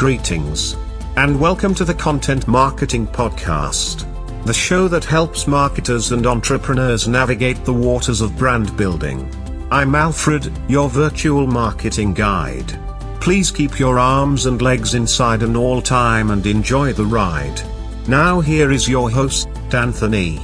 [0.00, 0.78] Greetings.
[1.16, 4.06] And welcome to the Content Marketing Podcast,
[4.46, 9.30] the show that helps marketers and entrepreneurs navigate the waters of brand building.
[9.70, 12.80] I'm Alfred, your virtual marketing guide.
[13.20, 17.60] Please keep your arms and legs inside an all time and enjoy the ride.
[18.08, 20.38] Now, here is your host, Anthony.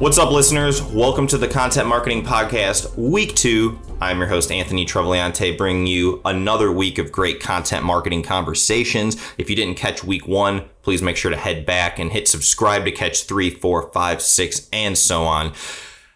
[0.00, 0.82] What's up, listeners?
[0.82, 3.89] Welcome to the Content Marketing Podcast, Week 2.
[4.02, 9.22] I'm your host, Anthony Trevelliante, bringing you another week of great content marketing conversations.
[9.36, 12.86] If you didn't catch Week 1, please make sure to head back and hit subscribe
[12.86, 15.52] to catch 3, 4, 5, 6, and so on.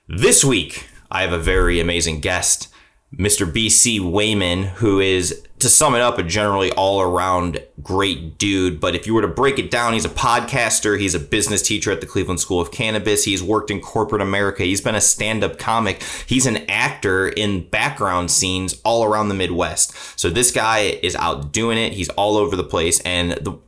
[0.08, 2.72] This week, I have a very amazing guest.
[3.14, 3.44] Mr.
[3.44, 8.80] BC Wehman, who is, to sum it up, a generally all around great dude.
[8.80, 11.90] But if you were to break it down, he's a podcaster, he's a business teacher
[11.90, 15.44] at the Cleveland School of Cannabis, he's worked in corporate America, he's been a stand
[15.44, 20.18] up comic, he's an actor in background scenes all around the Midwest.
[20.18, 23.00] So this guy is out doing it, he's all over the place.
[23.00, 23.58] And the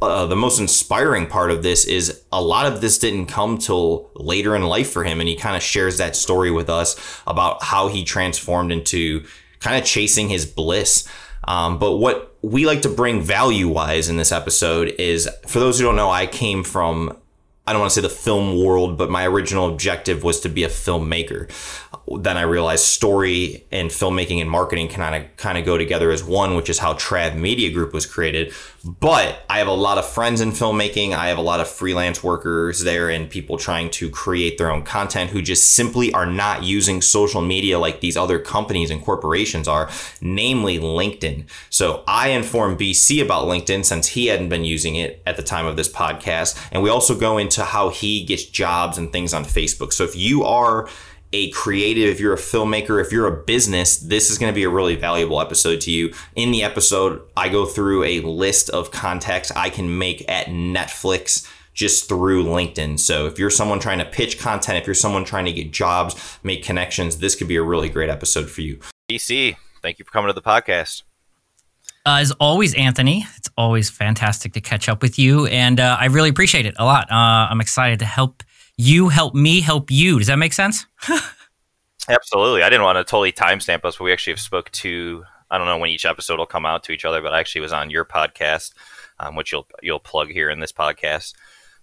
[0.00, 4.10] uh, the most inspiring part of this is a lot of this didn't come till
[4.14, 7.62] later in life for him and he kind of shares that story with us about
[7.62, 9.24] how he transformed into
[9.60, 11.06] kind of chasing his bliss
[11.46, 15.78] um, but what we like to bring value wise in this episode is for those
[15.78, 17.16] who don't know i came from
[17.68, 20.62] I don't want to say the film world, but my original objective was to be
[20.62, 21.50] a filmmaker.
[22.20, 26.22] Then I realized story and filmmaking and marketing kind of kind of go together as
[26.22, 28.52] one, which is how Trav Media Group was created.
[28.86, 31.12] But I have a lot of friends in filmmaking.
[31.12, 34.84] I have a lot of freelance workers there and people trying to create their own
[34.84, 39.66] content who just simply are not using social media like these other companies and corporations
[39.66, 41.50] are, namely LinkedIn.
[41.68, 45.66] So I informed BC about LinkedIn since he hadn't been using it at the time
[45.66, 46.56] of this podcast.
[46.70, 49.92] And we also go into how he gets jobs and things on Facebook.
[49.92, 50.88] So if you are
[51.32, 54.64] a creative, if you're a filmmaker, if you're a business, this is going to be
[54.64, 56.12] a really valuable episode to you.
[56.34, 61.50] In the episode, I go through a list of contacts I can make at Netflix
[61.74, 62.98] just through LinkedIn.
[62.98, 66.38] So if you're someone trying to pitch content, if you're someone trying to get jobs,
[66.42, 68.80] make connections, this could be a really great episode for you.
[69.10, 71.02] BC, thank you for coming to the podcast.
[72.06, 76.06] Uh, as always, Anthony, it's always fantastic to catch up with you, and uh, I
[76.06, 77.10] really appreciate it a lot.
[77.10, 78.44] Uh, I'm excited to help
[78.76, 80.18] you help me help you.
[80.18, 80.86] Does that make sense?
[82.08, 82.62] Absolutely.
[82.62, 85.24] I didn't want to totally timestamp us, but we actually have spoke to.
[85.50, 87.62] I don't know when each episode will come out to each other, but I actually
[87.62, 88.74] was on your podcast,
[89.18, 91.34] um, which you'll you'll plug here in this podcast,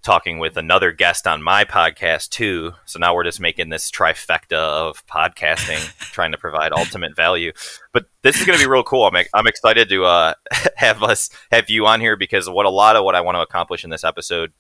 [0.02, 2.74] talking with another guest on my podcast too.
[2.86, 5.82] So now we're just making this trifecta of podcasting,
[6.12, 7.52] trying to provide ultimate value.
[7.92, 9.06] But this is going to be real cool.
[9.06, 10.34] I'm I'm excited to uh,
[10.76, 13.42] have us have you on here because what a lot of what I want to
[13.42, 14.54] accomplish in this episode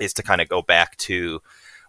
[0.00, 1.40] is to kind of go back to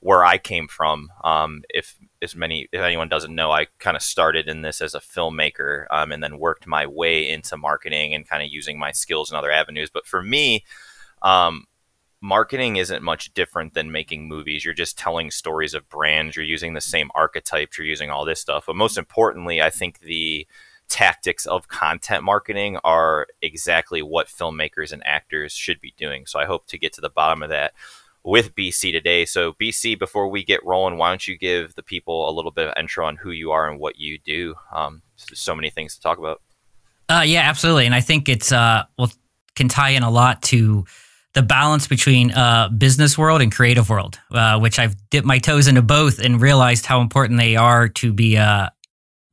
[0.06, 1.12] where I came from.
[1.24, 4.94] Um, if as many if anyone doesn't know, I kind of started in this as
[4.94, 8.92] a filmmaker um, and then worked my way into marketing and kind of using my
[8.92, 9.90] skills in other avenues.
[9.90, 10.64] But for me,
[11.24, 11.66] um,
[12.22, 14.64] marketing isn't much different than making movies.
[14.64, 16.36] You're just telling stories of brands.
[16.36, 17.76] You're using the same archetypes.
[17.76, 18.66] You're using all this stuff.
[18.68, 20.46] But most importantly, I think the
[20.88, 26.28] tactics of content marketing are exactly what filmmakers and actors should be doing.
[26.28, 27.74] So I hope to get to the bottom of that
[28.26, 29.24] with BC today.
[29.24, 32.68] So, BC, before we get rolling, why don't you give the people a little bit
[32.68, 34.56] of intro on who you are and what you do?
[34.74, 36.42] Um, so many things to talk about.
[37.08, 37.86] Uh, yeah, absolutely.
[37.86, 39.12] And I think it's, uh, well,
[39.56, 40.86] can tie in a lot to
[41.34, 45.68] the balance between uh, business world and creative world, uh, which I've dipped my toes
[45.68, 48.70] into both and realized how important they are to be uh,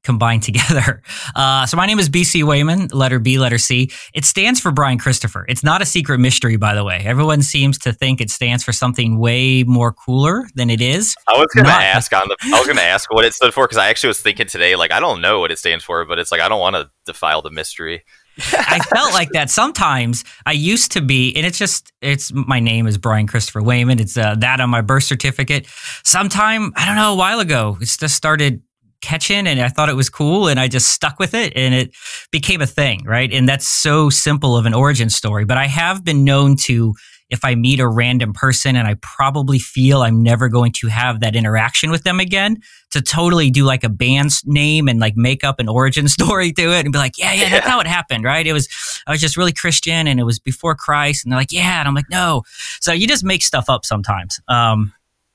[0.03, 1.03] combined together.
[1.35, 3.91] Uh, so my name is BC Wehman, letter B, letter C.
[4.15, 5.45] It stands for Brian Christopher.
[5.49, 7.03] It's not a secret mystery, by the way.
[7.05, 11.15] Everyone seems to think it stands for something way more cooler than it is.
[11.29, 12.37] I was going to ask on the.
[12.45, 14.77] I was going to ask what it stood for because I actually was thinking today,
[14.77, 16.91] like I don't know what it stands for, but it's like I don't want to
[17.07, 18.05] defile the mystery.
[18.39, 20.25] I felt like that sometimes.
[20.47, 24.01] I used to be, and it's just it's my name is Brian Christopher Wehman.
[24.01, 25.67] It's uh, that on my birth certificate.
[26.03, 28.63] Sometime I don't know a while ago, it's just started
[29.03, 31.95] catching and I thought it was cool and I just stuck with it and it
[32.31, 33.31] became a thing, right?
[33.31, 35.45] And that's so simple of an origin story.
[35.45, 36.95] But I have been known to,
[37.29, 41.21] if I meet a random person and I probably feel I'm never going to have
[41.21, 42.59] that interaction with them again,
[42.93, 46.73] to totally do like a band's name and like make up an origin story to
[46.73, 48.47] it and be like, yeah, yeah, that's how it happened, right?
[48.47, 48.69] It was,
[49.07, 51.25] I was just really Christian and it was before Christ.
[51.25, 51.81] And they're like, yeah.
[51.81, 52.43] And I'm like, no.
[52.81, 54.41] So you just make stuff up sometimes.
[54.49, 54.93] Um,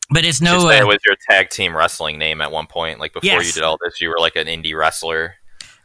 [0.10, 0.70] but it's no.
[0.70, 3.00] It was your tag team wrestling name at one point.
[3.00, 3.48] Like before yes.
[3.48, 5.36] you did all this, you were like an indie wrestler.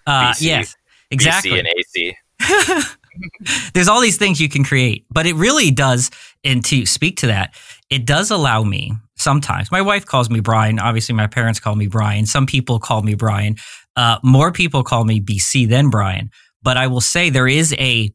[0.07, 0.77] Uh, BC, yes,
[1.11, 1.53] exactly.
[1.53, 2.89] BC and AC.
[3.75, 6.11] There's all these things you can create, but it really does.
[6.45, 7.55] And to speak to that,
[7.91, 9.71] it does allow me sometimes.
[9.71, 10.79] My wife calls me Brian.
[10.79, 12.25] Obviously, my parents call me Brian.
[12.27, 13.57] Some people call me Brian.
[13.97, 16.31] Uh, more people call me BC than Brian.
[16.63, 18.11] But I will say there is a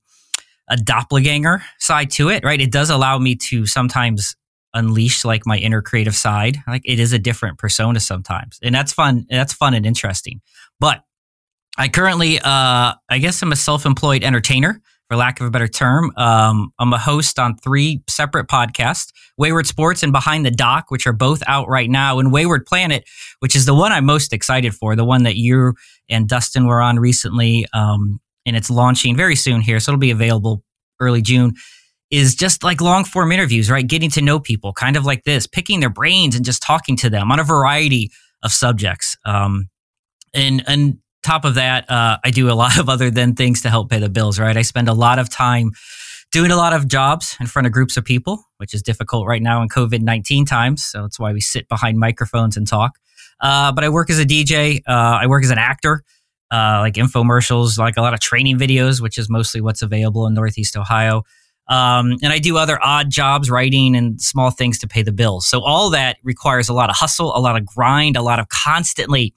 [0.69, 2.59] a doppelganger side to it, right?
[2.59, 4.35] It does allow me to sometimes
[4.73, 6.57] unleash like my inner creative side.
[6.67, 8.59] Like it is a different persona sometimes.
[8.61, 9.25] And that's fun.
[9.29, 10.41] That's fun and interesting.
[10.79, 11.03] But
[11.77, 16.11] I currently, uh, I guess I'm a self-employed entertainer for lack of a better term.
[16.17, 21.05] Um, I'm a host on three separate podcasts Wayward Sports and Behind the Dock, which
[21.07, 23.07] are both out right now, and Wayward Planet,
[23.39, 25.75] which is the one I'm most excited for, the one that you
[26.09, 27.65] and Dustin were on recently.
[27.73, 29.79] Um, and it's launching very soon here.
[29.79, 30.63] So it'll be available
[30.99, 31.53] early June.
[32.09, 33.85] Is just like long form interviews, right?
[33.85, 37.09] Getting to know people, kind of like this, picking their brains and just talking to
[37.09, 38.11] them on a variety
[38.43, 39.17] of subjects.
[39.25, 39.69] Um,
[40.33, 43.69] and and top of that, uh, I do a lot of other than things to
[43.69, 44.55] help pay the bills, right?
[44.55, 45.71] I spend a lot of time
[46.31, 49.41] doing a lot of jobs in front of groups of people, which is difficult right
[49.41, 50.85] now in COVID 19 times.
[50.85, 52.93] So that's why we sit behind microphones and talk.
[53.39, 56.03] Uh, but I work as a DJ, uh, I work as an actor.
[56.49, 60.33] Uh, like infomercials, like a lot of training videos, which is mostly what's available in
[60.33, 61.23] Northeast Ohio.
[61.69, 65.47] Um, and I do other odd jobs, writing and small things to pay the bills.
[65.47, 68.47] So all that requires a lot of hustle, a lot of grind, a lot of
[68.49, 69.33] constantly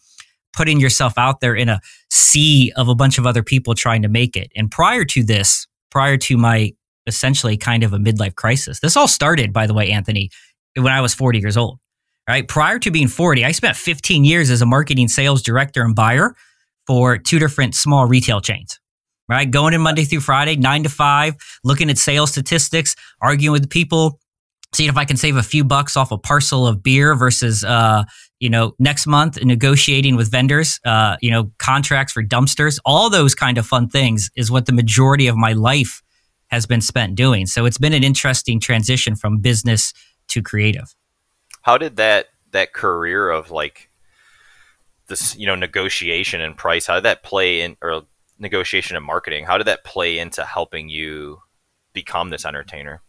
[0.52, 1.80] putting yourself out there in a
[2.10, 4.50] sea of a bunch of other people trying to make it.
[4.54, 6.72] And prior to this, prior to my
[7.06, 10.30] essentially kind of a midlife crisis, this all started, by the way, Anthony,
[10.74, 11.78] when I was 40 years old.
[12.28, 12.46] Right.
[12.46, 16.36] Prior to being 40, I spent 15 years as a marketing sales director and buyer
[16.86, 18.78] for two different small retail chains.
[19.30, 19.48] Right.
[19.48, 24.18] Going in Monday through Friday, nine to five, looking at sales statistics, arguing with people,
[24.74, 28.02] seeing if I can save a few bucks off a parcel of beer versus, uh,
[28.40, 33.36] you know, next month negotiating with vendors, uh, you know, contracts for dumpsters, all those
[33.36, 36.02] kind of fun things is what the majority of my life
[36.48, 37.46] has been spent doing.
[37.46, 39.92] So it's been an interesting transition from business
[40.28, 40.96] to creative.
[41.62, 43.90] How did that that career of like
[45.06, 48.02] this, you know, negotiation and price, how did that play in or
[48.40, 51.38] negotiation and marketing, how did that play into helping you
[51.92, 53.02] become this entertainer?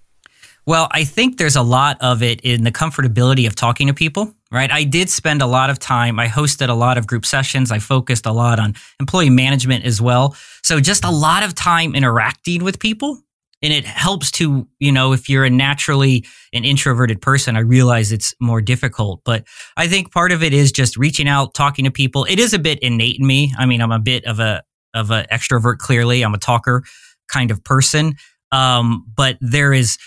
[0.68, 4.36] Well, I think there's a lot of it in the comfortability of talking to people,
[4.52, 4.72] right?
[4.72, 6.20] I did spend a lot of time.
[6.20, 7.72] I hosted a lot of group sessions.
[7.72, 10.36] I focused a lot on employee management as well.
[10.62, 13.20] So just a lot of time interacting with people.
[13.64, 18.12] And it helps to, you know, if you're a naturally an introverted person, I realize
[18.12, 19.22] it's more difficult.
[19.24, 19.46] But
[19.78, 22.26] I think part of it is just reaching out, talking to people.
[22.26, 23.54] It is a bit innate in me.
[23.58, 26.24] I mean, I'm a bit of a of an extrovert, clearly.
[26.24, 26.84] I'm a talker
[27.28, 28.16] kind of person.
[28.52, 29.98] Um, but there is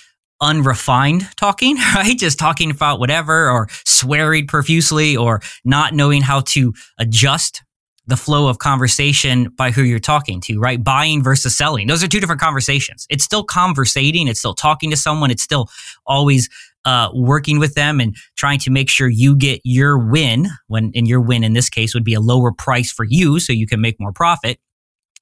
[0.40, 2.18] unrefined talking, right?
[2.18, 7.62] Just talking about whatever or swearing profusely or not knowing how to adjust
[8.06, 10.84] the flow of conversation by who you're talking to, right?
[10.84, 11.86] Buying versus selling.
[11.86, 13.06] Those are two different conversations.
[13.08, 14.28] It's still conversating.
[14.28, 15.30] It's still talking to someone.
[15.30, 15.70] It's still
[16.06, 16.50] always
[16.84, 21.08] uh, working with them and trying to make sure you get your win when, and
[21.08, 23.80] your win in this case would be a lower price for you so you can
[23.80, 24.58] make more profit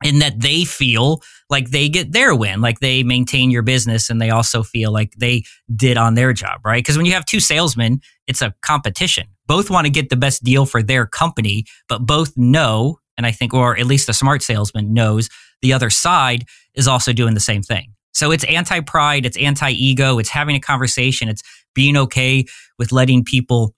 [0.05, 4.21] in that they feel like they get their win, like they maintain your business and
[4.21, 5.45] they also feel like they
[5.75, 6.83] did on their job, right?
[6.83, 9.27] Because when you have two salesmen, it's a competition.
[9.47, 13.33] Both want to get the best deal for their company, but both know, and I
[13.33, 15.29] think, or at least the smart salesman knows,
[15.61, 17.93] the other side is also doing the same thing.
[18.15, 21.43] So it's anti pride, it's anti ego, it's having a conversation, it's
[21.75, 22.45] being okay
[22.79, 23.75] with letting people,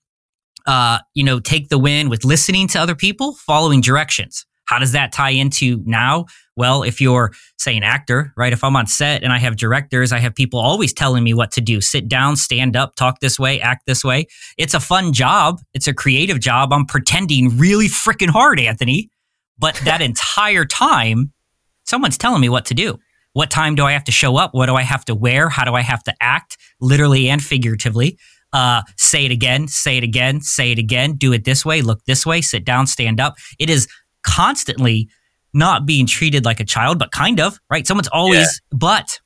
[0.67, 4.93] uh, you know, take the win, with listening to other people, following directions how does
[4.93, 6.27] that tie into now?
[6.57, 8.53] Well, if you're, say, an actor, right?
[8.53, 11.51] If I'm on set and I have directors, I have people always telling me what
[11.53, 14.27] to do sit down, stand up, talk this way, act this way.
[14.57, 15.61] It's a fun job.
[15.75, 16.73] It's a creative job.
[16.73, 19.11] I'm pretending really freaking hard, Anthony.
[19.59, 21.33] But that entire time,
[21.85, 22.99] someone's telling me what to do.
[23.33, 24.55] What time do I have to show up?
[24.55, 25.49] What do I have to wear?
[25.49, 28.17] How do I have to act, literally and figuratively?
[28.53, 32.05] Uh, say it again, say it again, say it again, do it this way, look
[32.05, 33.35] this way, sit down, stand up.
[33.59, 33.89] It is
[34.25, 35.09] constantly
[35.53, 37.87] not being treated like a child, but kind of, right?
[37.87, 38.79] Someone's always, yeah.
[38.79, 39.21] but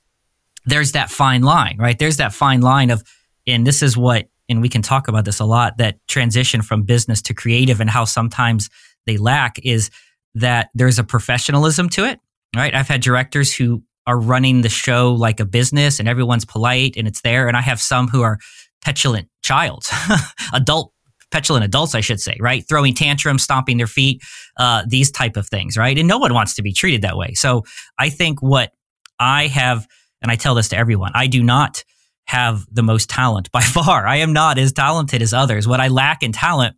[0.67, 1.99] there's that fine line, right?
[1.99, 3.03] There's that fine line of,
[3.47, 6.83] and this is what, and we can talk about this a lot, that transition from
[6.83, 8.69] business to creative and how sometimes
[9.07, 9.91] they lack is
[10.35, 12.21] that there's a professionalism to it,
[12.55, 12.75] right?
[12.75, 17.09] I've had directors who are running the show like a business and everyone's polite and
[17.09, 17.49] it's there.
[17.49, 18.39] And I have some who are
[18.83, 19.85] petulant child,
[20.53, 20.93] adult
[21.31, 22.65] petulant adults, I should say, right?
[22.69, 24.23] Throwing tantrums, stomping their feet,
[24.59, 25.97] uh, these type of things, right?
[25.97, 27.35] And no one wants to be treated that way.
[27.35, 27.65] So
[27.99, 28.73] I think what
[29.19, 29.87] I have,
[30.23, 31.85] and I tell this to everyone, I do not
[32.27, 34.07] have the most talent by far.
[34.07, 35.67] I am not as talented as others.
[35.67, 36.77] What I lack in talent,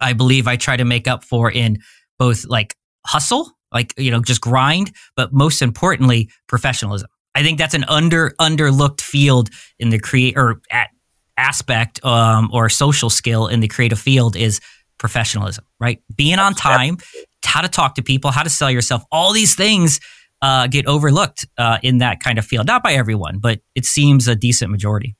[0.00, 1.78] I believe I try to make up for in
[2.18, 7.08] both like hustle, like, you know, just grind, but most importantly, professionalism.
[7.34, 10.90] I think that's an under underlooked field in the create or at
[11.40, 14.60] aspect um, or social skill in the creative field is
[14.98, 16.02] professionalism, right?
[16.14, 16.98] Being on time,
[17.44, 19.98] how to talk to people, how to sell yourself, all these things
[20.42, 22.66] uh, get overlooked uh, in that kind of field.
[22.66, 25.16] Not by everyone, but it seems a decent majority.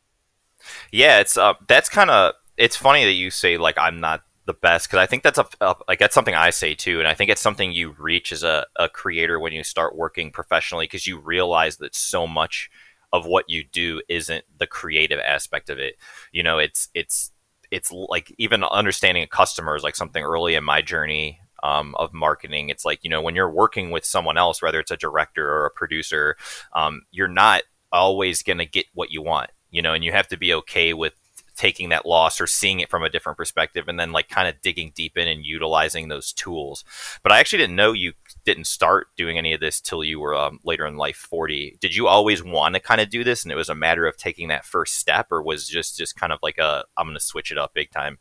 [0.92, 4.54] Yeah, it's uh, that's kind of it's funny that you say like I'm not the
[4.54, 7.14] best because I think that's a, a, like that's something I say too, and I
[7.14, 11.06] think it's something you reach as a, a creator when you start working professionally because
[11.06, 12.70] you realize that so much
[13.12, 15.96] of what you do isn't the creative aspect of it.
[16.32, 17.32] You know, it's it's
[17.70, 22.12] it's like even understanding a customer is like something early in my journey um, of
[22.12, 22.68] marketing.
[22.68, 25.66] It's like you know when you're working with someone else, whether it's a director or
[25.66, 26.36] a producer,
[26.74, 27.62] um, you're not
[27.92, 29.50] always going to get what you want.
[29.70, 31.14] You know, and you have to be okay with
[31.60, 34.58] taking that loss or seeing it from a different perspective and then like kind of
[34.62, 36.84] digging deep in and utilizing those tools.
[37.22, 38.14] But i actually didn't know you
[38.46, 41.94] didn't start doing any of this till you were um, later in life 40 did
[41.94, 44.48] you always want to kind of do this and it was a matter of taking
[44.48, 47.58] that first step or was just just kind of like a i'm gonna switch it
[47.58, 48.18] up big time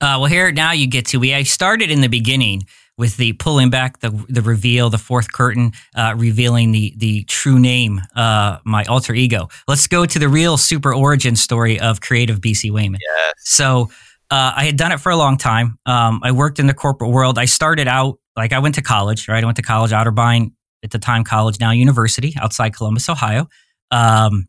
[0.00, 1.18] uh, well here now you get to.
[1.18, 2.62] We i started in the beginning
[3.00, 7.58] with the pulling back the the reveal, the fourth curtain, uh, revealing the the true
[7.58, 9.48] name, uh, my alter ego.
[9.66, 13.00] Let's go to the real super origin story of creative BC Wehman.
[13.00, 13.32] Yes.
[13.38, 13.88] So
[14.30, 15.78] uh, I had done it for a long time.
[15.86, 17.38] Um, I worked in the corporate world.
[17.38, 19.42] I started out like I went to college, right?
[19.42, 20.52] I went to college, Otterbein
[20.84, 23.48] at the time, college now university outside Columbus, Ohio.
[23.90, 24.46] Um,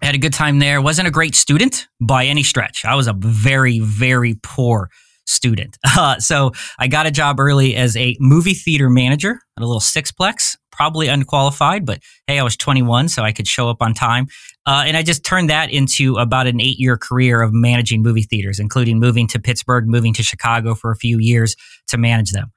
[0.00, 0.80] I had a good time there.
[0.80, 2.84] wasn't a great student by any stretch.
[2.84, 4.90] I was a very, very poor
[5.30, 5.78] student.
[6.00, 9.80] Uh, so I got a job early as a movie theater manager at a little
[9.80, 14.28] sixplex, probably unqualified, but hey, I was 21, so I could show up on time.
[14.64, 18.22] Uh, and I just turned that into about an eight year career of managing movie
[18.22, 21.54] theaters, including moving to Pittsburgh, moving to Chicago for a few years
[21.88, 22.50] to manage them.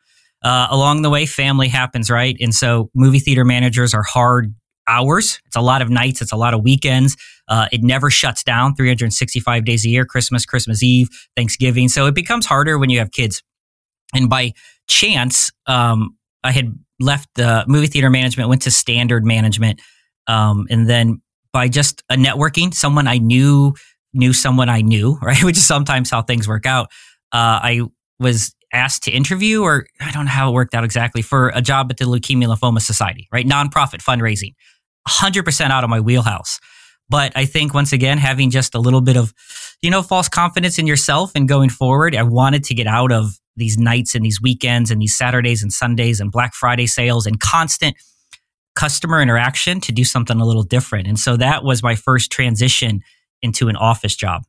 [0.43, 2.37] Uh, along the way, family happens, right?
[2.39, 4.53] And so movie theater managers are hard
[4.87, 5.39] hours.
[5.45, 6.21] It's a lot of nights.
[6.21, 7.15] It's a lot of weekends.
[7.47, 11.89] Uh, it never shuts down 365 days a year, Christmas, Christmas Eve, Thanksgiving.
[11.89, 13.43] So it becomes harder when you have kids.
[14.13, 14.53] And by
[14.87, 19.81] chance, um, I had left the movie theater management, went to standard management.
[20.27, 21.21] Um, and then
[21.51, 23.73] by just a networking, someone I knew
[24.15, 25.43] knew someone I knew, right?
[25.43, 26.87] Which is sometimes how things work out.
[27.31, 27.81] Uh, I
[28.19, 31.61] was asked to interview, or I don't know how it worked out exactly, for a
[31.61, 33.45] job at the Leukemia Lymphoma Society, right?
[33.45, 34.53] Nonprofit fundraising.
[35.07, 36.59] 100% out of my wheelhouse.
[37.09, 39.33] But I think once again, having just a little bit of,
[39.81, 43.39] you know, false confidence in yourself and going forward, I wanted to get out of
[43.55, 47.39] these nights and these weekends and these Saturdays and Sundays and Black Friday sales and
[47.39, 47.95] constant
[48.75, 51.07] customer interaction to do something a little different.
[51.07, 53.01] And so that was my first transition
[53.43, 54.43] into an office job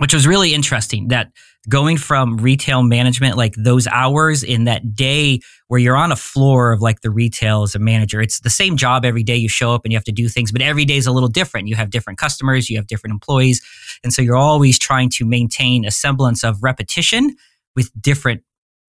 [0.00, 1.30] which was really interesting that
[1.68, 6.72] going from retail management like those hours in that day where you're on a floor
[6.72, 9.36] of like the retail as a manager it's the same job every day.
[9.36, 11.28] You show up and you have to do things but every day is a little
[11.28, 11.68] different.
[11.68, 13.60] You have different customers you have different employees
[14.02, 17.36] and so you're always trying to maintain a semblance of repetition
[17.76, 18.42] with different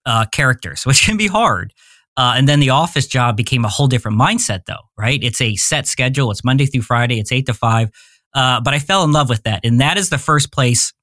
[0.06, 1.74] uh, characters which can be hard.
[2.18, 5.22] Uh, and then the office job became a whole different mindset though right?
[5.22, 6.32] It's a set schedule.
[6.32, 7.20] It's monday through friday.
[7.20, 7.90] It's eight to five.
[8.34, 9.60] Uh, but i fell in love with that.
[9.66, 10.94] And that is the first place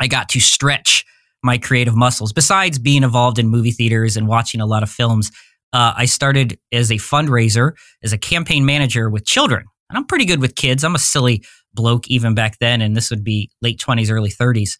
[0.00, 1.04] I got to stretch
[1.42, 2.32] my creative muscles.
[2.32, 5.30] Besides being involved in movie theaters and watching a lot of films,
[5.72, 7.72] uh, I started as a fundraiser,
[8.02, 9.64] as a campaign manager with children.
[9.88, 10.82] And I'm pretty good with kids.
[10.84, 14.78] I'm a silly bloke even back then, and this would be late 20s, early 30s.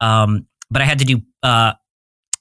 [0.00, 1.72] Um, but I had to do uh,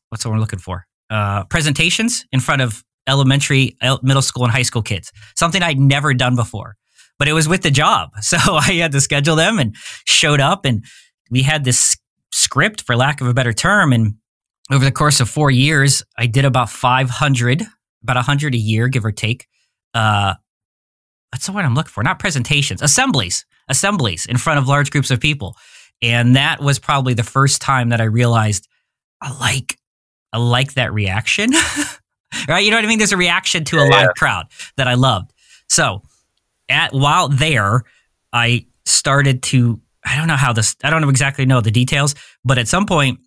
[0.10, 0.86] what's what we're looking for?
[1.10, 5.12] Uh, presentations in front of elementary, middle school, and high school kids.
[5.36, 6.75] Something I'd never done before.
[7.19, 10.65] But it was with the job, so I had to schedule them and showed up,
[10.65, 10.86] and
[11.29, 11.98] we had this
[12.31, 13.93] script, for lack of a better term.
[13.93, 14.15] And
[14.72, 17.63] over the course of four years, I did about 500,
[18.03, 19.48] about 100 a year, give or take.
[19.93, 20.36] Uh,
[21.31, 22.03] that's the word I'm looking for.
[22.03, 25.55] Not presentations, assemblies, assemblies in front of large groups of people.
[26.01, 28.67] And that was probably the first time that I realized
[29.22, 29.77] I like,
[30.31, 31.51] I like that reaction.
[32.48, 32.63] right?
[32.63, 33.00] You know what I mean?
[33.00, 34.13] There's a reaction to a yeah, live yeah.
[34.17, 34.46] crowd
[34.77, 35.34] that I loved.
[35.69, 36.03] So
[36.69, 37.84] at while there,
[38.31, 42.57] I started to I don't know how this, I don't exactly know the details, but
[42.57, 43.19] at some point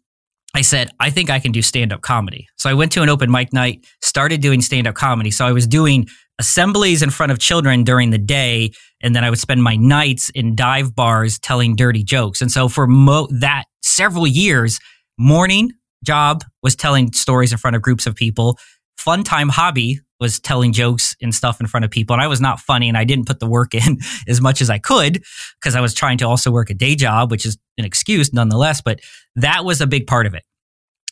[0.54, 2.49] I said, I think I can do stand up comedy.
[2.56, 5.30] So I went to an open mic night, started doing stand up comedy.
[5.30, 6.08] So I was doing
[6.40, 8.72] assemblies in front of children during the day.
[9.00, 12.40] And then I would spend my nights in dive bars telling dirty jokes.
[12.40, 14.80] And so for mo- that several years,
[15.18, 15.70] morning
[16.04, 18.58] job was telling stories in front of groups of people.
[18.96, 22.15] Fun time hobby was telling jokes and stuff in front of people.
[22.15, 23.99] And I was not funny and I didn't put the work in
[24.29, 25.23] as much as I could
[25.61, 28.81] because I was trying to also work a day job, which is an excuse nonetheless.
[28.81, 29.00] But
[29.37, 30.45] that was a big part of it.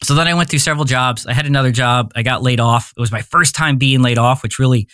[0.03, 1.27] So then I went through several jobs.
[1.27, 2.12] I had another job.
[2.15, 2.93] I got laid off.
[2.97, 4.88] It was my first time being laid off, which really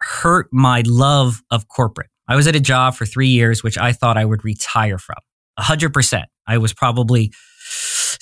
[0.00, 2.10] hurt my love of corporate.
[2.28, 5.16] I was at a job for three years, which I thought I would retire from
[5.58, 6.24] 100%.
[6.46, 7.32] I was probably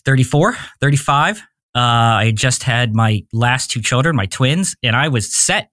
[0.04, 1.42] 34, 35.
[1.74, 1.78] Uh,
[2.26, 5.70] I just had my last two children, my twins, and I was set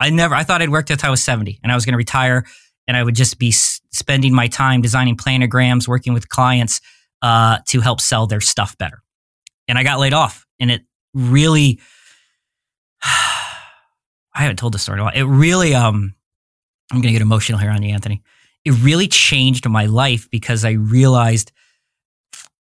[0.00, 1.98] I never, I thought I'd worked until I was 70 and I was going to
[1.98, 2.46] retire
[2.88, 6.80] and I would just be s- spending my time designing planograms, working with clients
[7.20, 9.02] uh, to help sell their stuff better.
[9.68, 11.80] And I got laid off and it really,
[13.02, 15.16] I haven't told the story a lot.
[15.16, 16.14] It really, um,
[16.90, 18.22] I'm going to get emotional here on you, Anthony.
[18.64, 21.52] It really changed my life because I realized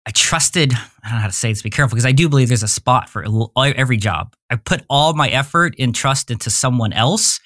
[0.08, 2.48] I trusted, I don't know how to say this, be careful, because I do believe
[2.48, 3.26] there's a spot for
[3.58, 4.34] every job.
[4.50, 7.42] I put all my effort and trust into someone else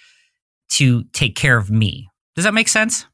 [0.74, 2.08] to take care of me.
[2.36, 3.08] Does that make sense?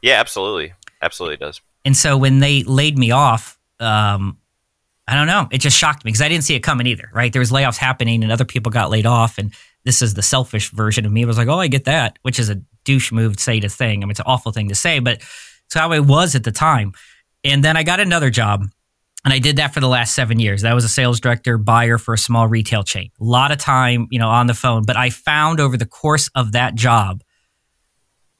[0.00, 0.72] Yeah, absolutely.
[1.02, 1.60] Absolutely does.
[1.84, 4.38] And so when they laid me off, um,
[5.06, 7.30] I don't know, it just shocked me because I didn't see it coming either, right?
[7.30, 9.36] There was layoffs happening and other people got laid off.
[9.36, 9.52] And
[9.84, 11.22] this is the selfish version of me.
[11.22, 13.68] I was like, oh, I get that, which is a douche move to say to
[13.68, 14.02] thing.
[14.02, 16.52] I mean, it's an awful thing to say, but it's how it was at the
[16.52, 16.94] time.
[17.46, 18.66] And then I got another job
[19.24, 20.62] and I did that for the last seven years.
[20.62, 23.10] That was a sales director, buyer for a small retail chain.
[23.20, 24.82] A lot of time, you know, on the phone.
[24.84, 27.22] But I found over the course of that job,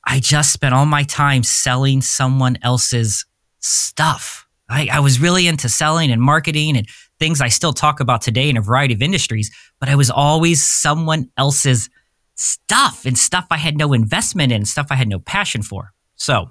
[0.04, 3.24] I just spent all my time selling someone else's
[3.60, 4.46] stuff.
[4.68, 6.88] I, I was really into selling and marketing and
[7.20, 10.68] things I still talk about today in a variety of industries, but I was always
[10.68, 11.88] someone else's
[12.34, 15.92] stuff and stuff I had no investment in, stuff I had no passion for.
[16.16, 16.50] So,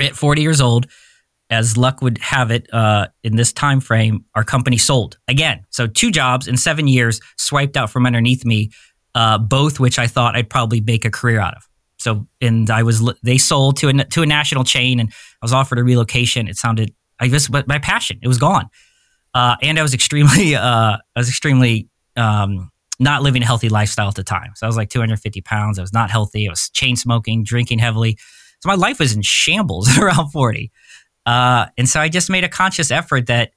[0.00, 0.86] at 40 years old,
[1.50, 5.64] as luck would have it, uh, in this time frame, our company sold again.
[5.70, 8.70] So two jobs in seven years swiped out from underneath me,
[9.14, 11.68] uh, both which I thought I'd probably make a career out of.
[11.98, 15.52] So, and I was they sold to a to a national chain, and I was
[15.52, 16.46] offered a relocation.
[16.46, 18.68] It sounded I just but my passion it was gone,
[19.34, 24.08] uh, and I was extremely uh, I was extremely um, not living a healthy lifestyle
[24.08, 24.52] at the time.
[24.56, 25.78] So I was like 250 pounds.
[25.78, 26.48] I was not healthy.
[26.48, 28.18] I was chain smoking, drinking heavily.
[28.60, 30.70] So my life was in shambles around 40.
[31.26, 33.50] Uh, and so I just made a conscious effort that,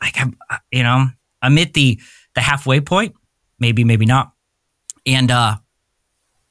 [0.00, 1.08] like, I'm, uh, you know,
[1.40, 2.00] I'm at the
[2.34, 3.14] the halfway point,
[3.58, 4.32] maybe, maybe not,
[5.06, 5.56] and uh,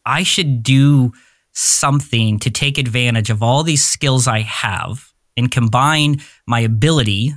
[0.05, 1.11] I should do
[1.53, 7.33] something to take advantage of all these skills I have and combine my ability,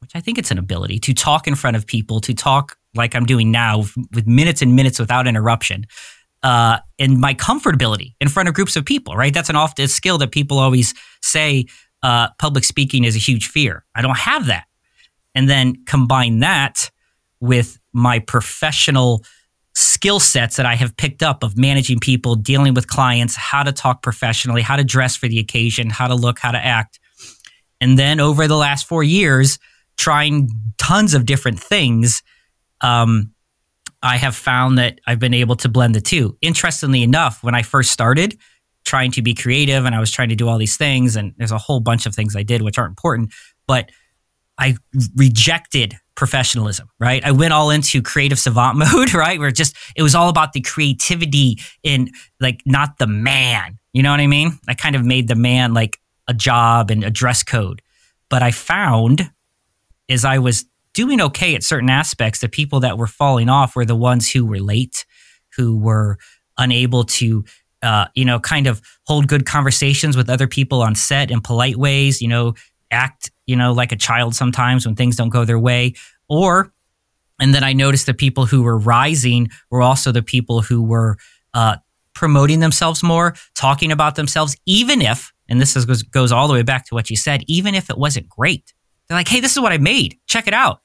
[0.00, 3.14] which I think it's an ability, to talk in front of people, to talk like
[3.14, 5.86] I'm doing now with minutes and minutes without interruption.
[6.42, 9.34] Uh, and my comfortability in front of groups of people, right?
[9.34, 11.66] That's an often skill that people always say
[12.02, 13.84] uh, public speaking is a huge fear.
[13.94, 14.64] I don't have that.
[15.34, 16.90] And then combine that
[17.40, 19.24] with my professional
[19.74, 23.72] skill sets that I have picked up of managing people, dealing with clients, how to
[23.72, 26.98] talk professionally, how to dress for the occasion, how to look, how to act.
[27.80, 29.58] And then over the last four years,
[29.96, 32.22] trying tons of different things
[32.80, 33.32] um,
[34.02, 36.36] I have found that I've been able to blend the two.
[36.40, 38.38] Interestingly enough, when I first started
[38.88, 41.52] trying to be creative and I was trying to do all these things, and there's
[41.52, 43.32] a whole bunch of things I did which aren't important,
[43.66, 43.90] but
[44.58, 44.76] I
[45.14, 47.24] rejected professionalism, right?
[47.24, 49.38] I went all into creative savant mode, right?
[49.38, 53.78] Where just it was all about the creativity in like not the man.
[53.92, 54.58] You know what I mean?
[54.66, 57.82] I kind of made the man like a job and a dress code.
[58.28, 59.30] But I found
[60.08, 60.64] as I was
[60.98, 62.40] doing okay at certain aspects.
[62.40, 65.06] The people that were falling off were the ones who were late,
[65.56, 66.18] who were
[66.56, 67.44] unable to,
[67.82, 71.76] uh, you know, kind of hold good conversations with other people on set in polite
[71.76, 72.54] ways, you know,
[72.90, 75.94] act, you know, like a child sometimes when things don't go their way.
[76.28, 76.72] Or,
[77.40, 81.16] and then I noticed the people who were rising were also the people who were
[81.54, 81.76] uh,
[82.14, 86.54] promoting themselves more, talking about themselves, even if, and this is, goes, goes all the
[86.54, 88.74] way back to what you said, even if it wasn't great.
[89.06, 90.18] They're like, hey, this is what I made.
[90.26, 90.80] Check it out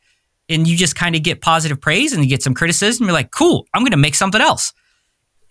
[0.50, 3.06] and you just kind of get positive praise and you get some criticism.
[3.06, 4.74] You're like, cool, I'm going to make something else.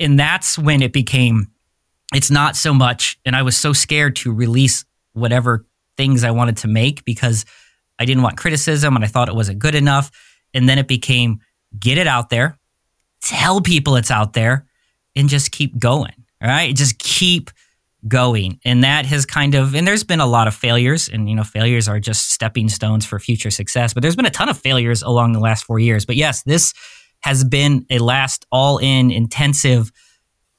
[0.03, 1.49] And that's when it became,
[2.15, 3.19] it's not so much.
[3.25, 5.65] And I was so scared to release whatever
[5.97, 7.45] things I wanted to make because
[7.99, 10.11] I didn't want criticism and I thought it wasn't good enough.
[10.53, 11.41] And then it became,
[11.79, 12.59] get it out there,
[13.23, 14.67] tell people it's out there,
[15.15, 16.13] and just keep going.
[16.43, 16.75] All right.
[16.75, 17.51] Just keep
[18.09, 18.59] going.
[18.65, 21.45] And that has kind of, and there's been a lot of failures, and you know,
[21.45, 23.95] failures are just stepping stones for future success.
[23.95, 26.05] But there's been a ton of failures along the last four years.
[26.05, 26.75] But yes, this
[27.23, 29.93] has been a last all in intensive.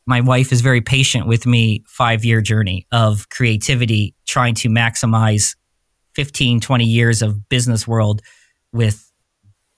[0.06, 5.56] My wife is very patient with me, five year journey of creativity, trying to maximize
[6.16, 8.22] 15, 20 years of business world
[8.72, 9.12] with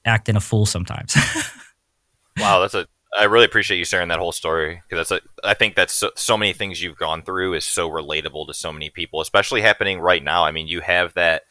[0.06, 1.16] acting a fool sometimes.
[2.38, 5.54] wow, that's a I really appreciate you sharing that whole story because that's a, I
[5.54, 8.90] think that's so, so, many things you've gone through is so relatable to so many
[8.90, 10.44] people, especially happening right now.
[10.44, 11.44] I mean, you have that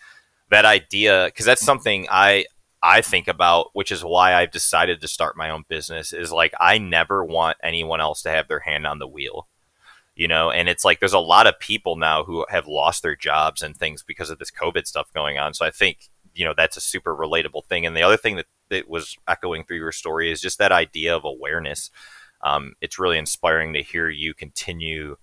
[0.51, 2.45] that idea because that's something I
[2.85, 6.13] I think about, which is why I've decided to start my own business.
[6.13, 9.49] Is like I never want anyone else to have their hand on the wheel,
[10.17, 10.51] you know.
[10.51, 13.77] And it's like there's a lot of people now who have lost their jobs and
[13.77, 15.55] things because of this COVID stuff going on.
[15.55, 17.87] So I think you know that's a super relatable thing.
[17.87, 21.17] And the other thing that that was echoing through your story is just that idea
[21.17, 21.91] of awareness.
[22.43, 25.17] um, it's really inspiring to hear you continue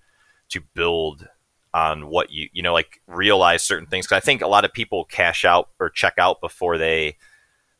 [0.49, 1.27] to build
[1.73, 4.73] on what you you know like realize certain things because i think a lot of
[4.73, 7.15] people cash out or check out before they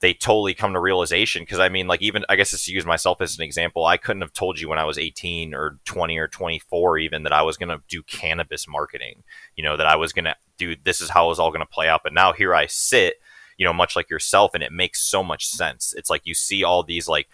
[0.02, 2.86] they totally come to realization because i mean like even i guess just to use
[2.86, 6.18] myself as an example i couldn't have told you when i was 18 or 20
[6.18, 9.24] or 24 even that i was going to do cannabis marketing
[9.56, 11.62] you know that i was going to do this is how it was all going
[11.62, 13.16] to play out but now here i sit
[13.58, 16.64] you know much like yourself and it makes so much sense it's like you see
[16.64, 17.28] all these like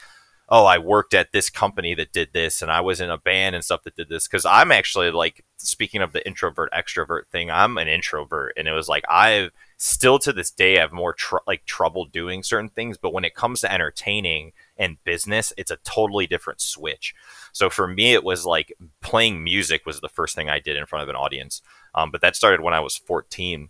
[0.49, 3.55] oh, I worked at this company that did this, and I was in a band
[3.55, 4.27] and stuff that did this.
[4.27, 8.71] Because I'm actually like speaking of the introvert extrovert thing, I'm an introvert, and it
[8.71, 12.69] was like I still to this day I have more tr- like trouble doing certain
[12.69, 12.97] things.
[12.97, 17.13] But when it comes to entertaining and business, it's a totally different switch.
[17.53, 20.87] So for me, it was like playing music was the first thing I did in
[20.87, 21.61] front of an audience.
[21.95, 23.69] Um, but that started when I was 14,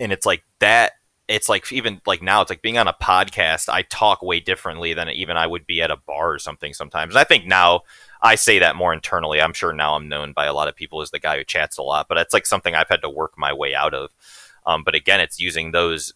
[0.00, 0.92] and it's like that
[1.28, 4.94] it's like even like now it's like being on a podcast i talk way differently
[4.94, 7.82] than even i would be at a bar or something sometimes and i think now
[8.22, 11.02] i say that more internally i'm sure now i'm known by a lot of people
[11.02, 13.34] as the guy who chats a lot but it's like something i've had to work
[13.36, 14.10] my way out of
[14.68, 16.14] um, but again it's using those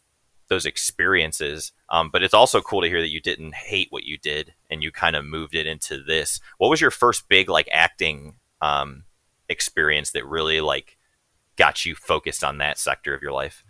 [0.48, 4.16] those experiences um, but it's also cool to hear that you didn't hate what you
[4.18, 7.68] did and you kind of moved it into this what was your first big like
[7.72, 9.02] acting um,
[9.48, 10.96] experience that really like
[11.56, 13.64] got you focused on that sector of your life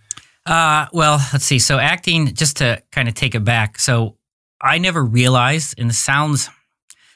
[0.45, 1.59] uh, well, let's see.
[1.59, 3.79] So acting, just to kind of take it back.
[3.79, 4.17] So
[4.61, 6.49] I never realized, and the sounds,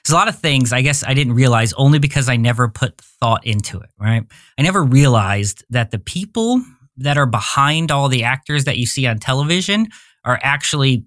[0.04, 3.00] there's a lot of things I guess I didn't realize only because I never put
[3.00, 4.24] thought into it, right?
[4.56, 6.62] I never realized that the people
[6.98, 9.88] that are behind all the actors that you see on television
[10.24, 11.04] are actually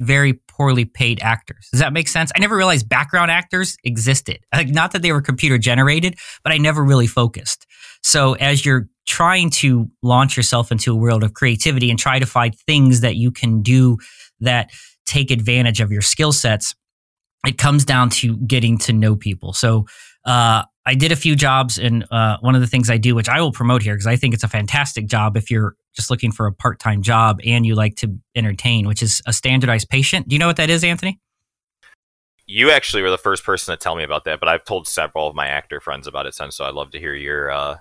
[0.00, 1.68] very poorly paid actors.
[1.70, 2.32] Does that make sense?
[2.34, 4.40] I never realized background actors existed.
[4.54, 7.66] Like not that they were computer generated, but I never really focused.
[8.02, 12.26] So as you're trying to launch yourself into a world of creativity and try to
[12.26, 13.98] find things that you can do
[14.40, 14.70] that
[15.06, 16.74] take advantage of your skill sets,
[17.46, 19.52] it comes down to getting to know people.
[19.52, 19.86] So,
[20.24, 23.28] uh, I did a few jobs, and uh, one of the things I do, which
[23.28, 26.32] I will promote here because I think it's a fantastic job if you're just looking
[26.32, 30.28] for a part time job and you like to entertain, which is a standardized patient.
[30.28, 31.20] Do you know what that is, Anthony?
[32.46, 35.28] You actually were the first person to tell me about that, but I've told several
[35.28, 37.76] of my actor friends about it since, so I'd love to hear your uh,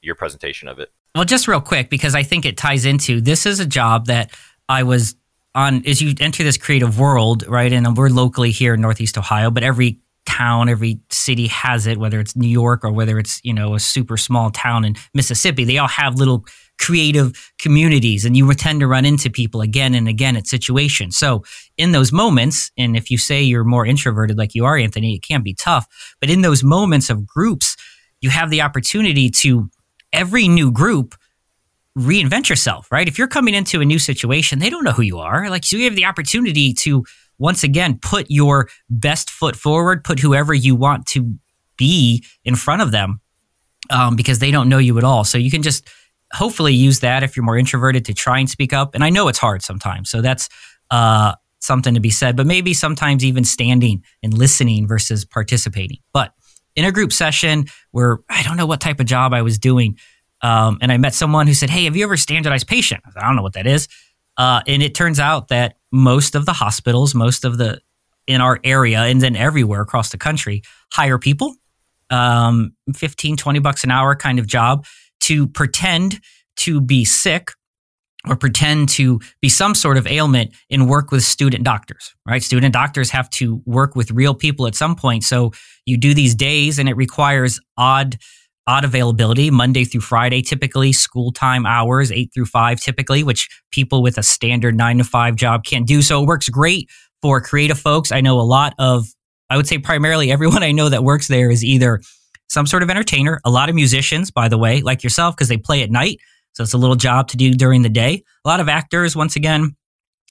[0.00, 0.90] your presentation of it.
[1.14, 4.30] Well, just real quick, because I think it ties into this is a job that
[4.68, 5.16] I was
[5.54, 7.72] on as you enter this creative world, right?
[7.72, 12.20] And we're locally here in Northeast Ohio, but every town, every city has it, whether
[12.20, 15.64] it's New York or whether it's, you know, a super small town in Mississippi.
[15.64, 16.44] They all have little
[16.78, 21.16] creative communities and you tend to run into people again and again at situations.
[21.16, 21.42] So
[21.78, 25.22] in those moments, and if you say you're more introverted like you are, Anthony, it
[25.22, 25.86] can be tough.
[26.20, 27.76] But in those moments of groups,
[28.20, 29.70] you have the opportunity to
[30.12, 31.14] every new group
[31.96, 33.08] reinvent yourself, right?
[33.08, 35.48] If you're coming into a new situation, they don't know who you are.
[35.48, 37.04] Like, so you have the opportunity to
[37.38, 41.34] once again put your best foot forward, put whoever you want to
[41.76, 43.20] be in front of them
[43.90, 45.24] um, because they don't know you at all.
[45.24, 45.88] So you can just
[46.32, 48.94] hopefully use that if you're more introverted to try and speak up.
[48.94, 50.10] And I know it's hard sometimes.
[50.10, 50.48] So that's
[50.90, 55.98] uh, something to be said, but maybe sometimes even standing and listening versus participating.
[56.12, 56.32] But
[56.74, 59.98] in a group session where I don't know what type of job I was doing.
[60.42, 63.02] Um, and I met someone who said, Hey, have you ever standardized patient?
[63.06, 63.88] I, said, I don't know what that is.
[64.36, 67.80] Uh, and it turns out that most of the hospitals, most of the
[68.26, 71.54] in our area and then everywhere across the country hire people,
[72.10, 74.84] um, 15, 20 bucks an hour kind of job
[75.20, 76.20] to pretend
[76.56, 77.50] to be sick
[78.28, 82.42] or pretend to be some sort of ailment and work with student doctors, right?
[82.42, 85.22] Student doctors have to work with real people at some point.
[85.22, 85.52] So
[85.84, 88.16] you do these days and it requires odd
[88.66, 94.02] odd availability Monday through Friday, typically school time hours, eight through five, typically, which people
[94.02, 96.02] with a standard nine to five job can't do.
[96.02, 96.90] So it works great
[97.22, 98.12] for creative folks.
[98.12, 99.06] I know a lot of,
[99.50, 102.00] I would say primarily everyone I know that works there is either
[102.48, 105.56] some sort of entertainer, a lot of musicians, by the way, like yourself, because they
[105.56, 106.18] play at night.
[106.52, 108.22] So it's a little job to do during the day.
[108.44, 109.76] A lot of actors, once again,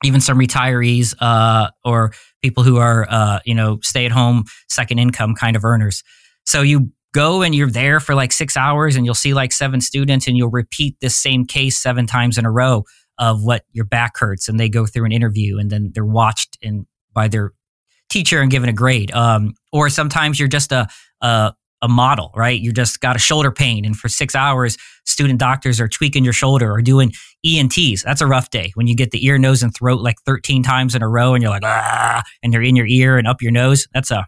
[0.04, 5.00] even some retirees uh, or people who are, uh, you know, stay at home, second
[5.00, 6.04] income kind of earners.
[6.46, 9.80] So you go and you're there for like six hours and you'll see like seven
[9.80, 12.84] students and you'll repeat this same case seven times in a row
[13.18, 16.58] of what your back hurts and they go through an interview and then they're watched
[16.62, 17.54] in by their
[18.10, 19.14] teacher and given a grade.
[19.14, 20.88] Um, or sometimes you're just a,
[21.22, 22.60] a a model, right?
[22.60, 26.34] You just got a shoulder pain, and for six hours, student doctors are tweaking your
[26.34, 27.12] shoulder or doing
[27.46, 28.02] ENTs.
[28.02, 30.96] That's a rough day when you get the ear, nose, and throat like 13 times
[30.96, 33.52] in a row, and you're like, ah, and they're in your ear and up your
[33.52, 33.88] nose.
[33.94, 34.26] That's a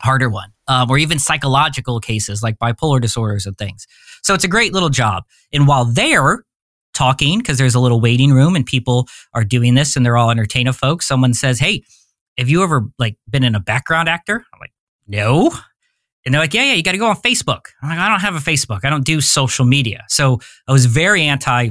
[0.00, 0.50] harder one.
[0.66, 3.86] Um, or even psychological cases like bipolar disorders and things.
[4.22, 5.24] So it's a great little job.
[5.52, 6.42] And while they're
[6.94, 10.30] talking, because there's a little waiting room and people are doing this and they're all
[10.30, 11.82] entertainer folks, someone says, Hey,
[12.38, 14.44] have you ever like been in a background actor?
[14.52, 14.72] I'm like,
[15.06, 15.52] no.
[16.24, 17.66] And they're like, yeah, yeah, you got to go on Facebook.
[17.82, 18.80] I'm like, I don't have a Facebook.
[18.84, 20.04] I don't do social media.
[20.08, 21.70] So I was very anti,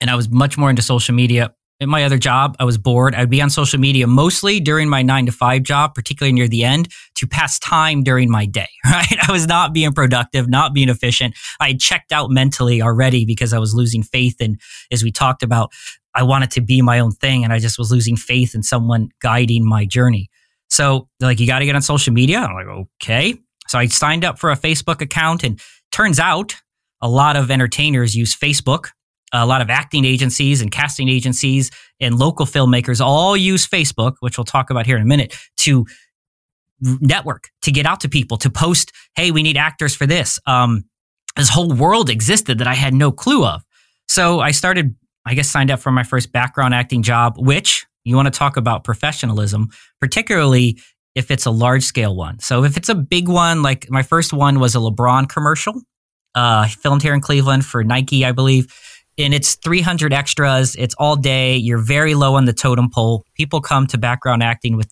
[0.00, 1.54] and I was much more into social media.
[1.82, 3.12] In my other job, I was bored.
[3.16, 6.62] I'd be on social media mostly during my nine to five job, particularly near the
[6.62, 9.16] end, to pass time during my day, right?
[9.28, 11.34] I was not being productive, not being efficient.
[11.58, 14.36] I had checked out mentally already because I was losing faith.
[14.40, 14.60] And
[14.92, 15.72] as we talked about,
[16.14, 19.08] I wanted to be my own thing and I just was losing faith in someone
[19.20, 20.30] guiding my journey.
[20.70, 22.38] So like, you got to get on social media.
[22.38, 23.34] I'm like, okay.
[23.66, 26.54] So I signed up for a Facebook account and turns out
[27.00, 28.90] a lot of entertainers use Facebook.
[29.32, 34.36] A lot of acting agencies and casting agencies and local filmmakers all use Facebook, which
[34.36, 35.86] we'll talk about here in a minute, to
[36.80, 40.38] network, to get out to people, to post, hey, we need actors for this.
[40.46, 40.84] Um,
[41.36, 43.62] this whole world existed that I had no clue of.
[44.08, 48.16] So I started, I guess, signed up for my first background acting job, which you
[48.16, 49.68] want to talk about professionalism,
[50.00, 50.78] particularly
[51.14, 52.38] if it's a large scale one.
[52.40, 55.80] So if it's a big one, like my first one was a LeBron commercial,
[56.34, 58.74] uh, filmed here in Cleveland for Nike, I believe.
[59.18, 60.74] And it's 300 extras.
[60.76, 61.56] It's all day.
[61.56, 63.26] You're very low on the totem pole.
[63.34, 64.90] People come to background acting with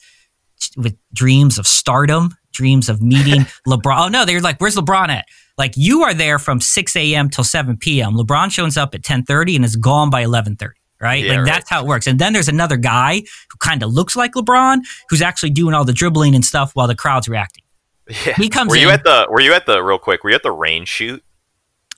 [0.77, 4.07] with dreams of stardom, dreams of meeting LeBron.
[4.07, 5.25] Oh no, they're like, "Where's LeBron at?"
[5.57, 7.31] Like you are there from 6 a.m.
[7.31, 8.15] till 7 p.m.
[8.15, 11.25] LeBron shows up at 10:30 and is gone by 11:30 right?
[11.25, 11.47] Yeah, like right.
[11.47, 12.07] that's how it works.
[12.07, 15.85] And then there's another guy who kind of looks like LeBron who's actually doing all
[15.85, 17.65] the dribbling and stuff while the crowd's reacting.
[18.07, 18.35] Yeah.
[18.35, 19.27] He comes Were you in- at the?
[19.31, 19.83] Were you at the?
[19.83, 20.23] Real quick.
[20.25, 21.23] Were you at the rain shoot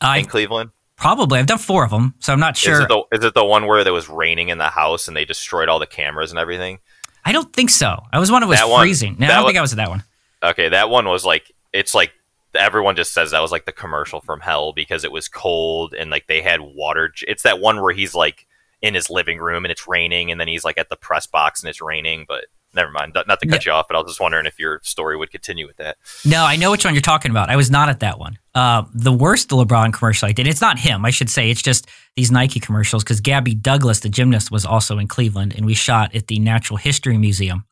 [0.01, 0.71] I in Cleveland?
[0.97, 2.83] Probably I've done four of them, so I'm not Is sure.
[2.83, 3.03] it the?
[3.13, 5.79] Is it the one where there was raining in the house and they destroyed all
[5.79, 6.79] the cameras and everything?
[7.25, 8.03] I don't think so.
[8.13, 9.17] I was one that was That one- freezing.
[9.19, 10.03] No, I don't one- think I was at that one.
[10.43, 12.13] Okay, that one was like it's like
[12.55, 16.11] everyone just says that was like the commercial from hell because it was cold and
[16.11, 17.13] like they had water.
[17.27, 18.47] It's that one where he's like
[18.83, 21.63] in his living room and it's raining, and then he's like at the press box
[21.63, 22.25] and it's raining.
[22.27, 24.81] But never mind, not to cut you off, but I was just wondering if your
[24.83, 25.99] story would continue with that.
[26.25, 27.51] No, I know which one you're talking about.
[27.51, 28.39] I was not at that one.
[28.55, 30.47] Uh, the worst LeBron commercial I did.
[30.47, 31.51] It's not him, I should say.
[31.51, 35.67] It's just these Nike commercials because Gabby Douglas, the gymnast, was also in Cleveland, and
[35.67, 37.65] we shot at the Natural History Museum,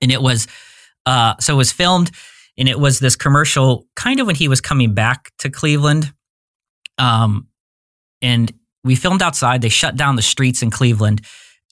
[0.00, 0.46] and it was
[1.06, 2.10] uh, so it was filmed,
[2.56, 6.12] and it was this commercial kind of when he was coming back to Cleveland,
[6.98, 7.48] um,
[8.20, 8.52] and
[8.84, 9.62] we filmed outside.
[9.62, 11.22] They shut down the streets in Cleveland.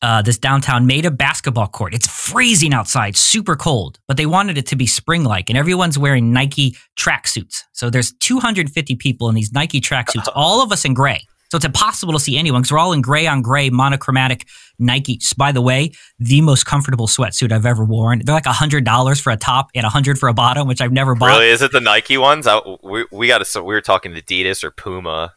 [0.03, 1.95] Uh, this downtown made a basketball court.
[1.95, 5.99] It's freezing outside, super cold, but they wanted it to be spring like, and everyone's
[5.99, 7.63] wearing Nike tracksuits.
[7.73, 11.21] So there's 250 people in these Nike tracksuits, all of us in gray.
[11.51, 14.47] So it's impossible to see anyone because we're all in gray on gray monochromatic
[14.81, 15.21] Nike.
[15.39, 18.21] By the way, the most comfortable sweatsuit I've ever worn.
[18.25, 20.93] They're like hundred dollars for a top and a hundred for a bottom, which I've
[20.93, 21.29] never bought.
[21.39, 22.49] Really, is it the Nike ones?
[22.49, 23.45] I, we we got to.
[23.45, 25.35] So we were talking Adidas or Puma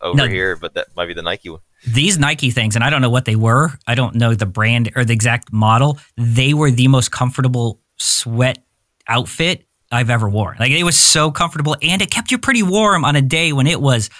[0.00, 0.26] over No.
[0.26, 1.60] here, but that might be the Nike one.
[1.86, 3.70] These Nike things, and I don't know what they were.
[3.86, 5.98] I don't know the brand or the exact model.
[6.16, 8.64] They were the most comfortable sweat
[9.08, 10.56] outfit I've ever worn.
[10.58, 13.66] Like it was so comfortable, and it kept you pretty warm on a day when
[13.66, 14.10] it was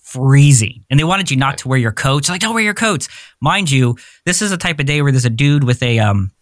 [0.00, 0.84] freezing.
[0.90, 2.28] And they wanted you not to wear your coats.
[2.28, 3.08] Like don't wear your coats,
[3.40, 3.96] mind you.
[4.26, 6.32] This is a type of day where there's a dude with a um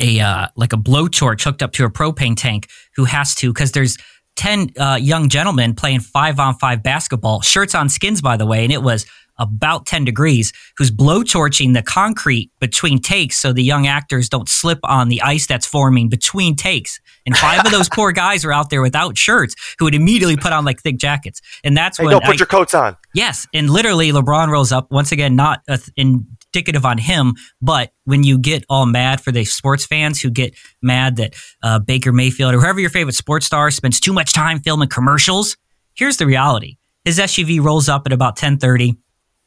[0.00, 3.72] a uh, like a blowtorch hooked up to a propane tank who has to because
[3.72, 3.98] there's
[4.36, 8.64] 10 uh, young gentlemen playing five on five basketball shirts on skins by the way
[8.64, 9.04] and it was
[9.40, 14.78] about 10 degrees who's blowtorching the concrete between takes so the young actors don't slip
[14.84, 18.70] on the ice that's forming between takes and five of those poor guys are out
[18.70, 22.12] there without shirts who would immediately put on like thick jackets and that's Hey, when
[22.12, 22.96] don't put I- your coats on.
[23.14, 28.22] Yes, and literally LeBron rolls up once again, not uh, indicative on him, but when
[28.22, 32.54] you get all mad for the sports fans who get mad that uh, Baker Mayfield
[32.54, 35.56] or whoever your favorite sports star spends too much time filming commercials,
[35.94, 38.96] here's the reality: his SUV rolls up at about ten thirty.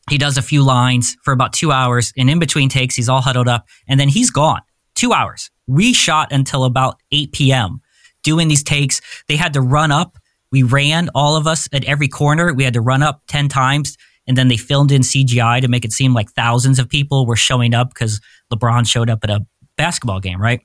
[0.09, 3.21] He does a few lines for about two hours, and in between takes, he's all
[3.21, 4.61] huddled up, and then he's gone.
[4.95, 5.49] Two hours.
[5.67, 7.81] We shot until about 8 p.m.
[8.21, 9.01] doing these takes.
[9.27, 10.17] They had to run up.
[10.51, 12.53] We ran, all of us, at every corner.
[12.53, 15.85] We had to run up 10 times, and then they filmed in CGI to make
[15.85, 18.19] it seem like thousands of people were showing up because
[18.53, 19.45] LeBron showed up at a
[19.77, 20.61] basketball game, right?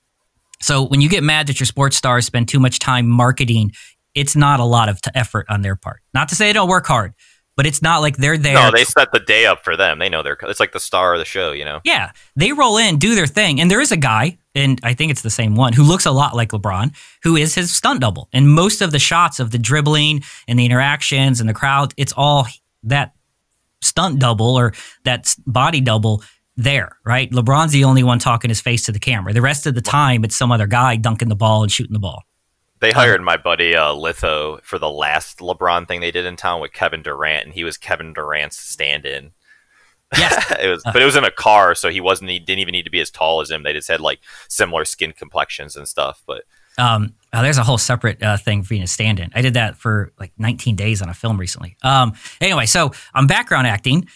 [0.60, 3.72] So when you get mad that your sports stars spend too much time marketing,
[4.14, 6.00] it's not a lot of t- effort on their part.
[6.12, 7.14] Not to say they don't work hard,
[7.58, 8.54] but it's not like they're there.
[8.54, 9.98] No, they set the day up for them.
[9.98, 10.38] They know they're.
[10.42, 11.80] It's like the star of the show, you know.
[11.82, 15.10] Yeah, they roll in, do their thing, and there is a guy, and I think
[15.10, 16.94] it's the same one, who looks a lot like LeBron,
[17.24, 18.28] who is his stunt double.
[18.32, 22.12] And most of the shots of the dribbling and the interactions and the crowd, it's
[22.16, 22.46] all
[22.84, 23.16] that
[23.82, 26.22] stunt double or that body double
[26.56, 27.28] there, right?
[27.32, 29.32] LeBron's the only one talking his face to the camera.
[29.32, 31.98] The rest of the time, it's some other guy dunking the ball and shooting the
[31.98, 32.22] ball.
[32.80, 36.60] They hired my buddy uh, Litho for the last LeBron thing they did in town
[36.60, 39.32] with Kevin Durant, and he was Kevin Durant's stand-in.
[40.16, 40.50] Yes.
[40.62, 42.30] it was, but it was in a car, so he wasn't.
[42.30, 43.62] He didn't even need to be as tall as him.
[43.62, 46.22] They just had like similar skin complexions and stuff.
[46.26, 46.44] But
[46.78, 49.30] Um, oh, there's a whole separate uh, thing for you to stand in.
[49.34, 51.76] I did that for like 19 days on a film recently.
[51.82, 54.06] Um, anyway, so on background acting,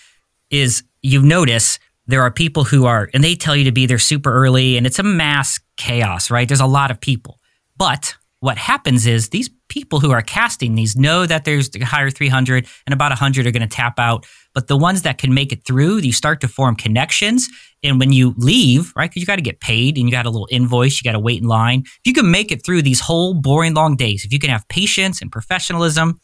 [0.51, 3.99] is you notice there are people who are, and they tell you to be there
[3.99, 6.49] super early, and it's a mass chaos, right?
[6.49, 7.39] There's a lot of people,
[7.77, 12.11] but what happens is these people who are casting these know that there's a higher
[12.11, 14.27] 300 and about 100 are going to tap out.
[14.53, 17.49] But the ones that can make it through you start to form connections.
[17.85, 20.31] And when you leave right because you got to get paid and you got a
[20.31, 21.83] little invoice you got to wait in line.
[21.85, 24.67] If you can make it through these whole boring long days if you can have
[24.67, 26.19] patience and professionalism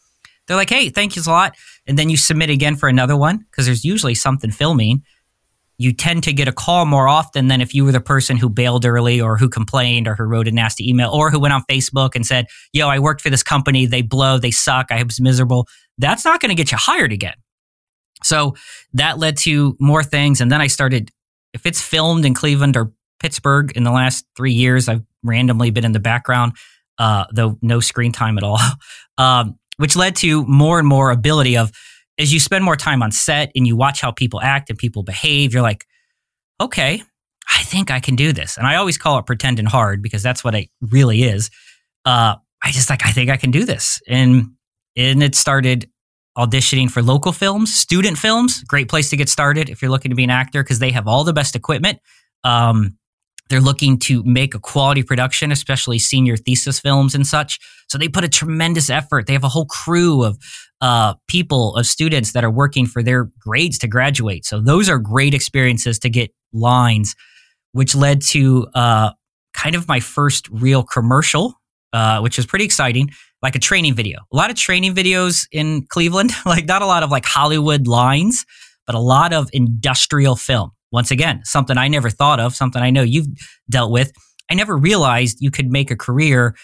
[0.45, 1.55] they're like hey thank you a lot.
[1.87, 5.03] And then you submit again for another one because there's usually something filming
[5.79, 8.49] you tend to get a call more often than if you were the person who
[8.49, 11.63] bailed early or who complained or who wrote a nasty email or who went on
[11.71, 13.85] Facebook and said, Yo, I worked for this company.
[13.85, 14.37] They blow.
[14.37, 14.87] They suck.
[14.91, 15.67] I was miserable.
[15.97, 17.35] That's not going to get you hired again.
[18.23, 18.55] So
[18.93, 20.41] that led to more things.
[20.41, 21.11] And then I started,
[21.53, 25.85] if it's filmed in Cleveland or Pittsburgh in the last three years, I've randomly been
[25.85, 26.53] in the background,
[26.97, 28.59] uh, though no screen time at all,
[29.17, 31.71] um, which led to more and more ability of,
[32.19, 35.03] as you spend more time on set and you watch how people act and people
[35.03, 35.85] behave, you're like,
[36.59, 37.01] okay,
[37.49, 38.57] I think I can do this.
[38.57, 41.49] And I always call it pretending hard because that's what it really is.
[42.05, 44.01] Uh, I just like, I think I can do this.
[44.07, 44.51] And,
[44.97, 45.89] and it started
[46.37, 50.15] auditioning for local films, student films, great place to get started if you're looking to
[50.15, 51.99] be an actor because they have all the best equipment.
[52.43, 52.97] Um,
[53.49, 57.59] they're looking to make a quality production, especially senior thesis films and such.
[57.89, 59.25] So they put a tremendous effort.
[59.27, 60.37] They have a whole crew of
[60.81, 64.45] uh, people, of students that are working for their grades to graduate.
[64.45, 67.15] So those are great experiences to get lines,
[67.71, 69.11] which led to uh,
[69.53, 71.55] kind of my first real commercial,
[71.93, 73.09] uh, which was pretty exciting,
[73.41, 74.19] like a training video.
[74.31, 78.45] A lot of training videos in Cleveland, like not a lot of like Hollywood lines,
[78.85, 80.71] but a lot of industrial film.
[80.91, 83.27] Once again, something I never thought of, something I know you've
[83.69, 84.11] dealt with.
[84.49, 86.55] I never realized you could make a career,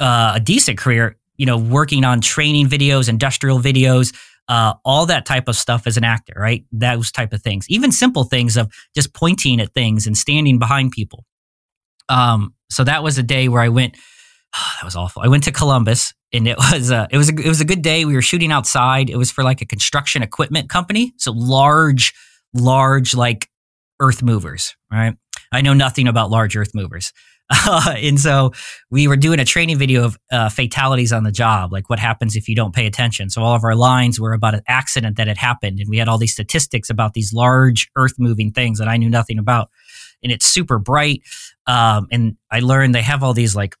[0.00, 4.14] uh, a decent career, you know, working on training videos, industrial videos,
[4.48, 6.64] uh, all that type of stuff as an actor, right?
[6.72, 10.90] Those type of things, even simple things of just pointing at things and standing behind
[10.90, 11.24] people.
[12.08, 13.96] Um, so that was a day where I went.
[14.56, 15.22] Oh, that was awful.
[15.22, 17.82] I went to Columbus, and it was a, it was a, it was a good
[17.82, 18.04] day.
[18.04, 19.08] We were shooting outside.
[19.08, 22.12] It was for like a construction equipment company, so large
[22.52, 23.48] large like
[24.00, 25.16] earth movers, right?
[25.52, 27.12] I know nothing about large earth movers.
[27.50, 28.52] Uh, and so
[28.90, 32.36] we were doing a training video of uh, fatalities on the job, like what happens
[32.36, 33.30] if you don't pay attention.
[33.30, 35.80] So all of our lines were about an accident that had happened.
[35.80, 39.10] And we had all these statistics about these large earth moving things that I knew
[39.10, 39.68] nothing about.
[40.22, 41.22] And it's super bright.
[41.66, 43.74] Um, and I learned they have all these like,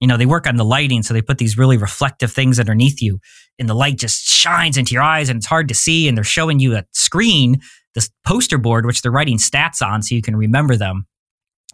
[0.00, 1.02] you know, they work on the lighting.
[1.02, 3.18] So they put these really reflective things underneath you
[3.58, 6.08] and the light just shines into your eyes and it's hard to see.
[6.08, 7.60] And they're showing you a screen
[7.94, 11.06] this poster board, which they're writing stats on so you can remember them.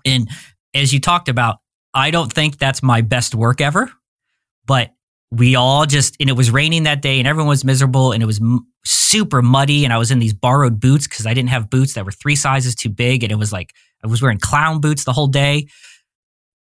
[0.04, 0.28] And
[0.74, 1.58] as you talked about,
[1.94, 3.90] I don't think that's my best work ever,
[4.66, 4.90] but
[5.30, 8.26] we all just, and it was raining that day and everyone was miserable and it
[8.26, 9.84] was m- super muddy.
[9.84, 12.36] And I was in these borrowed boots because I didn't have boots that were three
[12.36, 13.22] sizes too big.
[13.22, 13.72] And it was like,
[14.04, 15.68] I was wearing clown boots the whole day.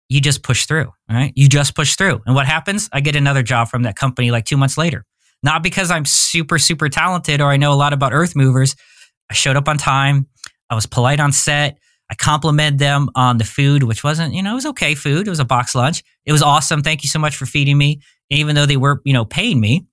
[0.09, 1.31] You just push through, right?
[1.35, 2.21] You just push through.
[2.25, 2.89] And what happens?
[2.91, 5.05] I get another job from that company like two months later.
[5.43, 8.75] Not because I'm super, super talented or I know a lot about earth movers.
[9.29, 10.27] I showed up on time.
[10.69, 11.77] I was polite on set.
[12.09, 15.25] I complimented them on the food, which wasn't, you know, it was okay food.
[15.27, 16.03] It was a box lunch.
[16.25, 16.81] It was awesome.
[16.83, 17.99] Thank you so much for feeding me.
[18.29, 19.85] And even though they were, you know, paying me,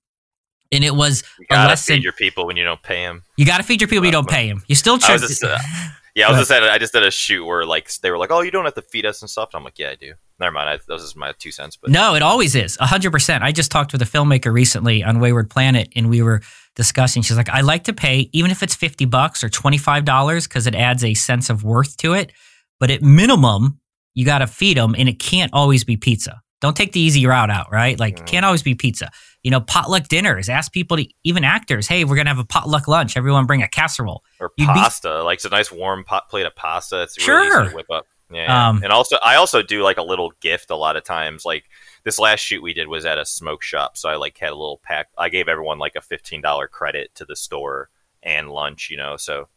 [0.71, 1.95] and it was you gotta lesson.
[1.97, 3.21] feed your people when you don't pay them.
[3.37, 4.05] you got to feed your people.
[4.05, 4.63] You don't pay them.
[4.67, 5.13] You still I try.
[5.13, 5.57] was just, uh,
[6.15, 6.63] Yeah, I was just saying.
[6.63, 8.83] I just did a shoot where like they were like, "Oh, you don't have to
[8.83, 10.69] feed us and stuff." And I'm like, "Yeah, I do." Never mind.
[10.69, 11.75] I, those is my two cents.
[11.75, 12.77] But No, it always is.
[12.77, 13.41] 100%.
[13.41, 16.41] I just talked with a filmmaker recently on Wayward Planet and we were
[16.75, 17.21] discussing.
[17.21, 20.75] She's like, I like to pay, even if it's 50 bucks or $25, because it
[20.75, 22.31] adds a sense of worth to it.
[22.79, 23.79] But at minimum,
[24.13, 26.41] you got to feed them and it can't always be pizza.
[26.61, 27.99] Don't take the easy route out, right?
[27.99, 28.25] Like, Mm.
[28.27, 29.09] can't always be pizza.
[29.43, 30.47] You know, potluck dinners.
[30.47, 33.17] Ask people to, even actors, hey, we're going to have a potluck lunch.
[33.17, 34.23] Everyone bring a casserole.
[34.39, 37.01] or You'd be- pasta, like it's a nice warm pot plate of pasta.
[37.03, 37.69] It's really easy Sure.
[37.69, 38.05] to whip up.
[38.31, 38.69] Yeah, yeah.
[38.69, 41.43] Um, and also I also do like a little gift a lot of times.
[41.45, 41.65] Like
[42.03, 44.55] this last shoot we did was at a smoke shop, so I like had a
[44.55, 45.07] little pack.
[45.17, 47.89] I gave everyone like a fifteen dollar credit to the store
[48.21, 48.89] and lunch.
[48.89, 49.47] You know, so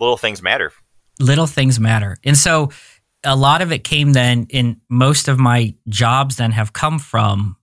[0.00, 0.72] little things matter.
[1.20, 2.16] little things matter.
[2.24, 2.70] And so
[3.24, 7.56] a lot of it came then in most of my jobs then have come from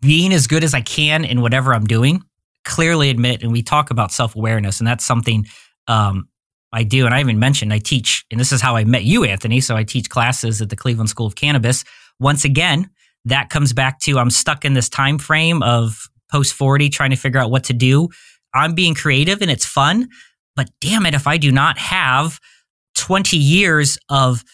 [0.00, 2.22] being as good as I can in whatever I'm doing.
[2.64, 5.46] Clearly admit, and we talk about self awareness, and that's something
[5.88, 6.29] um,
[6.72, 7.06] I do.
[7.06, 9.60] And I even mentioned I teach, and this is how I met you, Anthony.
[9.60, 11.84] So I teach classes at the Cleveland School of Cannabis.
[12.18, 12.90] Once again,
[13.24, 17.16] that comes back to I'm stuck in this time frame of post 40 trying to
[17.16, 18.08] figure out what to do.
[18.54, 20.08] I'm being creative and it's fun,
[20.56, 22.40] but damn it, if I do not have
[22.94, 24.44] 20 years of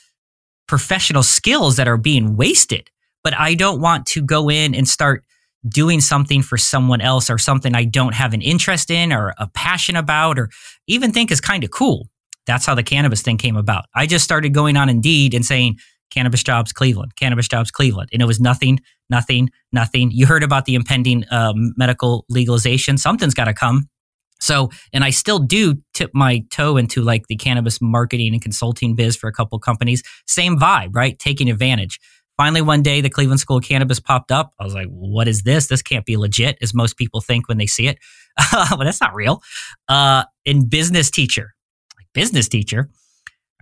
[0.69, 2.91] professional skills that are being wasted,
[3.23, 5.25] but I don't want to go in and start
[5.69, 9.49] doing something for someone else or something I don't have an interest in or a
[9.49, 10.51] passion about or
[10.87, 12.09] even think is kind of cool.
[12.47, 13.87] That's how the cannabis thing came about.
[13.95, 15.79] I just started going on Indeed and saying,
[16.11, 18.11] cannabis jobs Cleveland, cannabis jobs Cleveland.
[18.13, 18.79] And it was nothing,
[19.11, 20.11] nothing, nothing.
[20.13, 22.99] You heard about the impending um, medical legalization.
[22.99, 23.89] Something's got to come.
[24.41, 28.95] So, and I still do tip my toe into like the cannabis marketing and consulting
[28.95, 30.03] biz for a couple companies.
[30.27, 31.19] Same vibe, right?
[31.19, 31.99] Taking advantage.
[32.37, 34.53] Finally, one day, the Cleveland School of Cannabis popped up.
[34.61, 35.69] I was like, what is this?
[35.69, 37.99] This can't be legit, as most people think when they see it.
[38.53, 39.43] but that's not real.
[39.89, 41.55] Uh, in business teacher,
[41.99, 42.91] like business teacher.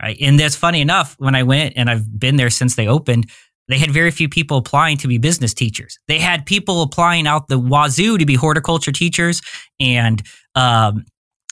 [0.02, 0.16] Right.
[0.20, 3.30] And that's funny enough, when I went and I've been there since they opened,
[3.68, 5.98] they had very few people applying to be business teachers.
[6.08, 9.40] They had people applying out the wazoo to be horticulture teachers
[9.78, 10.20] and
[10.56, 11.04] um,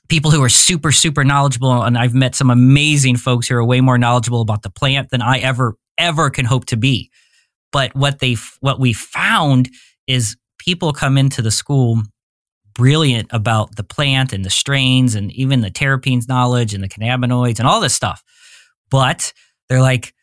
[0.09, 1.83] people who are super, super knowledgeable.
[1.83, 5.23] And I've met some amazing folks who are way more knowledgeable about the plant than
[5.23, 7.11] I ever ever can hope to be.
[7.71, 9.71] But what they what we found
[10.07, 12.03] is people come into the school
[12.75, 17.59] brilliant about the plant and the strains and even the terpenes knowledge and the cannabinoids
[17.59, 18.23] and all this stuff.
[18.91, 19.33] But
[19.69, 20.15] they're like,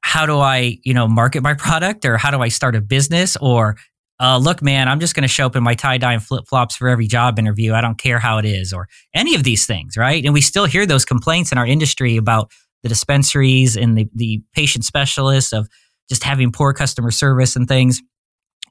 [0.00, 3.36] how do I, you know, market my product or how do I start a business
[3.36, 3.76] or
[4.20, 6.46] uh, look, man, I'm just going to show up in my tie dye and flip
[6.48, 7.72] flops for every job interview.
[7.72, 10.24] I don't care how it is, or any of these things, right?
[10.24, 12.50] And we still hear those complaints in our industry about
[12.82, 15.68] the dispensaries and the, the patient specialists of
[16.08, 18.00] just having poor customer service and things.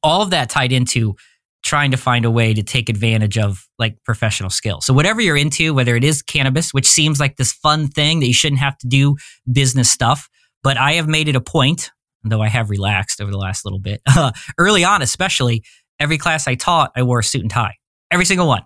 [0.03, 1.15] All of that tied into
[1.63, 4.85] trying to find a way to take advantage of like professional skills.
[4.85, 8.27] So whatever you're into, whether it is cannabis, which seems like this fun thing that
[8.27, 9.17] you shouldn't have to do
[9.51, 10.29] business stuff,
[10.63, 11.91] but I have made it a point,
[12.23, 14.01] though I have relaxed over the last little bit.
[14.57, 15.63] early on, especially,
[15.99, 17.75] every class I taught, I wore a suit and tie.
[18.11, 18.63] Every single one.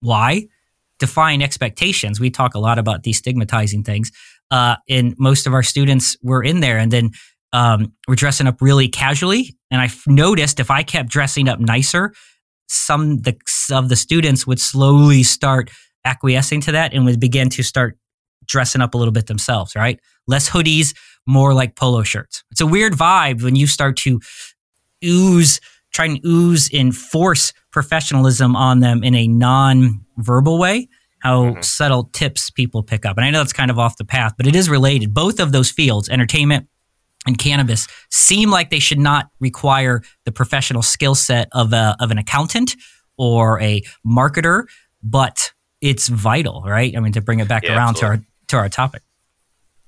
[0.00, 0.46] Why?
[0.98, 2.20] Define expectations.
[2.20, 4.10] We talk a lot about destigmatizing things
[4.50, 6.78] uh, and most of our students were in there.
[6.78, 7.10] And then
[7.52, 9.56] um, we're dressing up really casually.
[9.70, 12.12] And I noticed if I kept dressing up nicer,
[12.68, 13.36] some the,
[13.72, 15.70] of the students would slowly start
[16.04, 17.96] acquiescing to that and would begin to start
[18.46, 20.00] dressing up a little bit themselves, right?
[20.26, 20.94] Less hoodies,
[21.26, 22.44] more like polo shirts.
[22.50, 24.20] It's a weird vibe when you start to
[25.04, 25.60] ooze,
[25.92, 30.88] try and ooze and force professionalism on them in a non verbal way
[31.24, 31.62] how mm-hmm.
[31.62, 33.16] subtle tips people pick up.
[33.16, 35.14] And I know that's kind of off the path, but it is related.
[35.14, 36.68] Both of those fields, entertainment
[37.26, 42.10] and cannabis, seem like they should not require the professional skill set of a, of
[42.10, 42.76] an accountant
[43.16, 44.64] or a marketer,
[45.02, 46.94] but it's vital, right?
[46.94, 48.18] I mean, to bring it back yeah, around absolutely.
[48.18, 49.02] to our to our topic.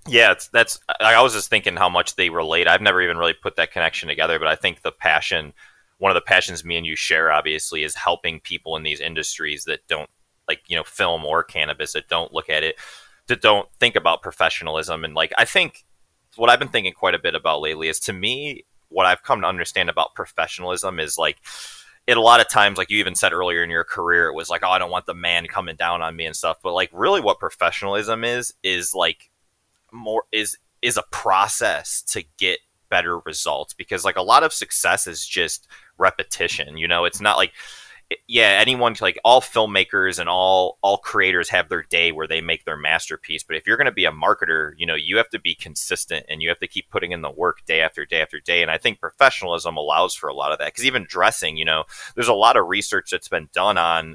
[0.09, 0.79] Yeah, that's.
[1.01, 2.69] I was just thinking how much they relate.
[2.69, 5.53] I've never even really put that connection together, but I think the passion,
[5.99, 9.65] one of the passions me and you share, obviously, is helping people in these industries
[9.65, 10.09] that don't
[10.49, 12.77] like you know film or cannabis that don't look at it
[13.29, 15.05] that don't think about professionalism.
[15.05, 15.85] And like i think
[16.37, 19.41] what i've been thinking quite a bit about lately is to me what i've come
[19.41, 21.39] to understand about professionalism is like
[22.07, 24.49] it a lot of times like you even said earlier in your career it was
[24.49, 26.59] like oh i don't want the man coming down on me and stuff.
[26.63, 29.31] But like really what professionalism is is like
[29.93, 33.75] more is is a process to get better results.
[33.75, 35.67] Because like a lot of success is just
[35.99, 37.05] repetition you know?
[37.05, 37.53] It's not like
[38.29, 42.65] yeah, anyone like all filmmakers and all all creators have their day where they make
[42.65, 43.43] their masterpiece.
[43.43, 46.25] But if you're going to be a marketer, you know, you have to be consistent
[46.29, 48.63] and you have to keep putting in the work day after day after day.
[48.63, 51.85] And I think professionalism allows for a lot of that because even dressing, you know,
[52.15, 54.15] there's a lot of research that's been done on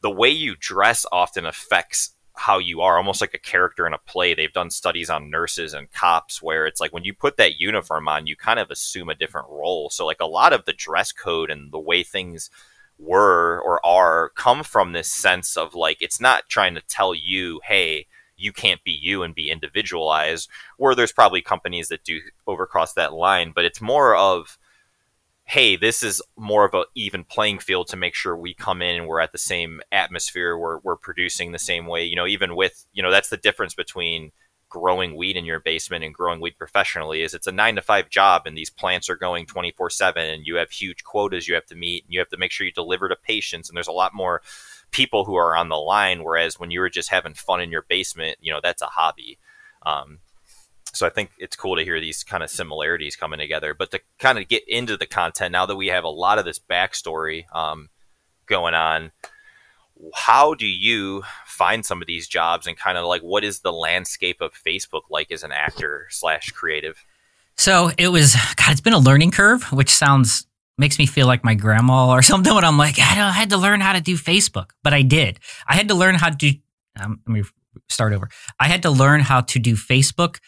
[0.00, 3.98] the way you dress often affects how you are almost like a character in a
[3.98, 7.60] play they've done studies on nurses and cops where it's like when you put that
[7.60, 10.72] uniform on you kind of assume a different role so like a lot of the
[10.72, 12.48] dress code and the way things
[13.02, 17.60] were or are come from this sense of like it's not trying to tell you
[17.64, 22.94] hey you can't be you and be individualized where there's probably companies that do overcross
[22.94, 24.58] that line but it's more of
[25.44, 28.96] hey this is more of a even playing field to make sure we come in
[28.96, 32.54] and we're at the same atmosphere we're, we're producing the same way you know even
[32.54, 34.30] with you know that's the difference between
[34.72, 38.08] growing weed in your basement and growing weed professionally is it's a nine to five
[38.08, 41.66] job and these plants are going 24 7 and you have huge quotas you have
[41.66, 43.92] to meet and you have to make sure you deliver to patients and there's a
[43.92, 44.40] lot more
[44.90, 47.84] people who are on the line whereas when you were just having fun in your
[47.86, 49.38] basement you know that's a hobby
[49.84, 50.20] um,
[50.94, 53.74] so I think it's cool to hear these kind of similarities coming together.
[53.74, 56.44] But to kind of get into the content now that we have a lot of
[56.44, 57.88] this backstory um,
[58.46, 59.12] going on,
[60.14, 63.72] how do you find some of these jobs and kind of like what is the
[63.72, 67.04] landscape of Facebook like as an actor slash creative?
[67.56, 68.72] So it was God.
[68.72, 70.46] It's been a learning curve, which sounds
[70.78, 72.54] makes me feel like my grandma or something.
[72.54, 75.38] When I'm like, I, I had to learn how to do Facebook, but I did.
[75.66, 76.54] I had to learn how to
[77.00, 77.42] um, let me
[77.88, 78.28] start over.
[78.58, 80.38] I had to learn how to do Facebook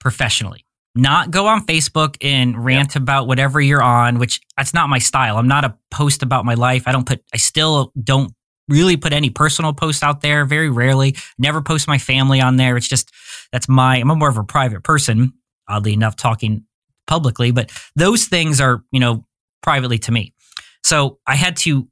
[0.00, 0.64] professionally.
[0.96, 5.38] Not go on Facebook and rant about whatever you're on, which that's not my style.
[5.38, 6.84] I'm not a post about my life.
[6.86, 8.32] I don't put I still don't
[8.68, 10.44] really put any personal posts out there.
[10.44, 11.16] Very rarely.
[11.38, 12.76] Never post my family on there.
[12.76, 13.10] It's just
[13.54, 15.32] that's my i'm more of a private person
[15.68, 16.64] oddly enough talking
[17.06, 19.24] publicly but those things are you know
[19.62, 20.34] privately to me.
[20.82, 21.88] So i had to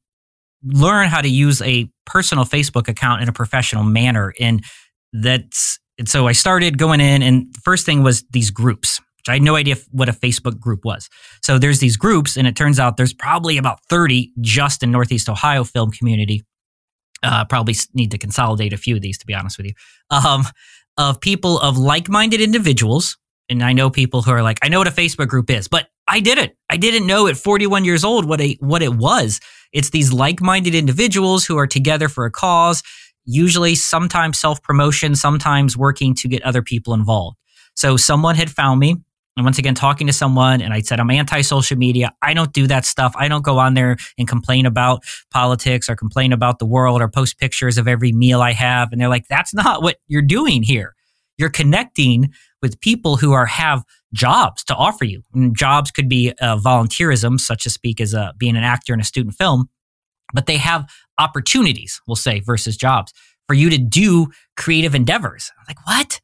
[0.64, 4.64] learn how to use a personal facebook account in a professional manner and
[5.12, 9.00] that's and so i started going in and the first thing was these groups.
[9.18, 11.08] Which i had no idea what a facebook group was.
[11.42, 15.28] So there's these groups and it turns out there's probably about 30 just in northeast
[15.28, 16.42] ohio film community
[17.22, 19.74] uh, probably need to consolidate a few of these to be honest with you
[20.10, 20.44] um,
[20.98, 23.16] of people of like-minded individuals
[23.48, 25.88] and i know people who are like i know what a facebook group is but
[26.08, 26.52] i didn't.
[26.72, 29.40] I didn't know at 41 years old what a what it was.
[29.74, 32.82] It's these like-minded individuals who are together for a cause
[33.26, 37.36] usually sometimes self-promotion sometimes working to get other people involved.
[37.74, 38.96] So someone had found me
[39.37, 42.12] and once again talking to someone and i said i'm anti-social media.
[42.22, 43.14] I don't do that stuff.
[43.16, 47.09] I don't go on there and complain about politics or complain about the world or
[47.09, 48.93] post pictures of every meal i have.
[48.93, 50.95] And they're like that's not what you're doing here.
[51.39, 55.22] You're connecting with people who are have jobs to offer you.
[55.35, 59.01] And jobs could be uh, volunteerism such to speak as a, being an actor in
[59.01, 59.68] a student film
[60.35, 63.12] but they have opportunities we'll say versus jobs
[63.47, 65.51] for you to do creative endeavors.
[65.59, 66.20] I'm like what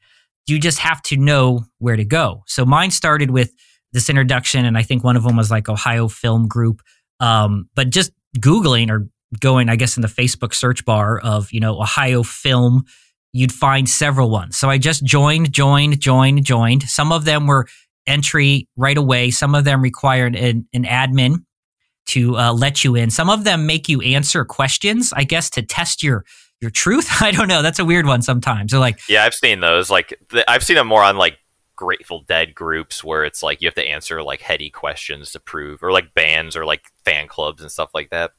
[0.48, 2.42] you just have to know where to go.
[2.46, 3.52] So mine started with
[3.92, 6.82] this introduction, and I think one of them was like Ohio Film Group.
[7.20, 9.08] Um, but just Googling or
[9.40, 12.84] going, I guess, in the Facebook search bar of, you know, Ohio Film,
[13.32, 14.58] you'd find several ones.
[14.58, 16.82] So I just joined, joined, joined, joined.
[16.84, 17.66] Some of them were
[18.06, 19.30] entry right away.
[19.30, 21.44] Some of them required an, an admin
[22.06, 23.10] to uh, let you in.
[23.10, 26.24] Some of them make you answer questions, I guess, to test your
[26.60, 27.08] your truth.
[27.22, 27.62] I don't know.
[27.62, 28.72] That's a weird one sometimes.
[28.72, 29.90] They're like, yeah, I've seen those.
[29.90, 31.38] Like, I've seen them more on like
[31.76, 35.82] Grateful Dead groups where it's like you have to answer like heady questions to prove,
[35.82, 38.32] or like bands or like fan clubs and stuff like that.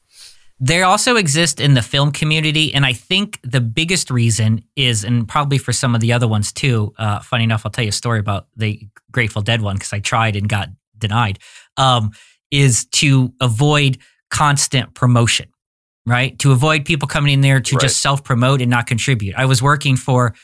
[0.62, 5.26] They also exist in the film community, and I think the biggest reason is, and
[5.26, 6.92] probably for some of the other ones too.
[6.98, 10.00] Uh, funny enough, I'll tell you a story about the Grateful Dead one because I
[10.00, 10.68] tried and got
[10.98, 11.38] denied.
[11.78, 12.10] Um,
[12.50, 13.96] is to avoid
[14.28, 15.48] constant promotion
[16.06, 16.38] right?
[16.40, 17.80] To avoid people coming in there to right.
[17.80, 19.34] just self promote and not contribute.
[19.36, 20.34] I was working for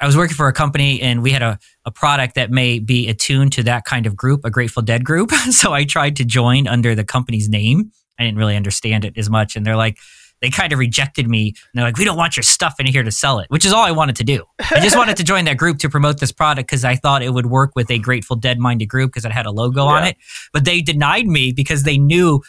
[0.00, 3.08] I was working for a company and we had a, a product that may be
[3.08, 5.30] attuned to that kind of group, a Grateful Dead group.
[5.50, 7.92] so I tried to join under the company's name.
[8.18, 9.56] I didn't really understand it as much.
[9.56, 9.98] And they're like,
[10.40, 11.48] they kind of rejected me.
[11.48, 13.72] And they're like, we don't want your stuff in here to sell it, which is
[13.72, 14.44] all I wanted to do.
[14.70, 17.32] I just wanted to join that group to promote this product because I thought it
[17.34, 19.90] would work with a Grateful Dead minded group because it had a logo yeah.
[19.90, 20.16] on it.
[20.52, 22.42] But they denied me because they knew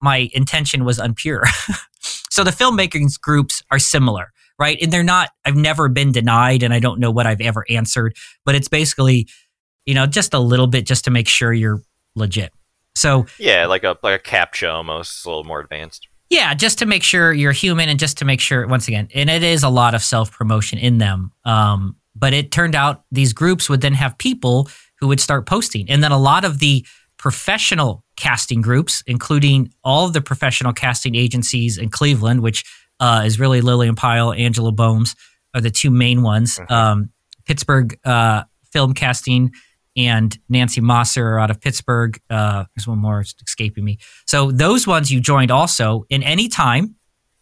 [0.00, 1.44] my intention was unpure.
[2.30, 4.78] so the filmmaking groups are similar, right?
[4.80, 8.16] And they're not, I've never been denied and I don't know what I've ever answered,
[8.44, 9.28] but it's basically,
[9.84, 11.82] you know, just a little bit just to make sure you're
[12.14, 12.52] legit.
[12.94, 16.08] So yeah, like a like a captcha almost, a little more advanced.
[16.28, 19.30] Yeah, just to make sure you're human and just to make sure once again, and
[19.30, 21.32] it is a lot of self promotion in them.
[21.44, 25.88] Um, but it turned out these groups would then have people who would start posting,
[25.88, 26.84] and then a lot of the
[27.20, 32.64] professional casting groups, including all of the professional casting agencies in Cleveland, which
[32.98, 35.14] uh, is really Lillian Pyle, Angela Bohms
[35.54, 36.58] are the two main ones.
[36.58, 36.72] Mm-hmm.
[36.72, 37.10] Um,
[37.44, 39.52] Pittsburgh uh, Film Casting
[39.96, 42.18] and Nancy Mosser are out of Pittsburgh.
[42.30, 43.98] Uh, there's one more escaping me.
[44.26, 46.04] So those ones you joined also.
[46.08, 46.94] In any time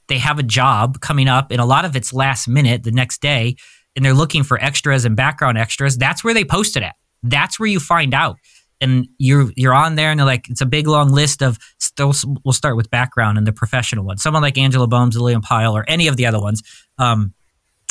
[0.09, 3.20] they have a job coming up, and a lot of it's last minute, the next
[3.20, 3.55] day,
[3.95, 5.97] and they're looking for extras and background extras.
[5.97, 6.97] That's where they post it at.
[7.22, 8.39] That's where you find out
[8.81, 12.12] and you're you're on there and they're like it's a big long list of still
[12.45, 14.22] we'll start with background and the professional ones.
[14.22, 16.62] Someone like angela bohms Lillian Pyle or any of the other ones
[16.99, 17.35] um,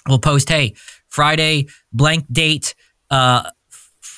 [0.08, 0.76] will post hey
[1.10, 2.76] friday blank date
[3.10, 3.50] uh,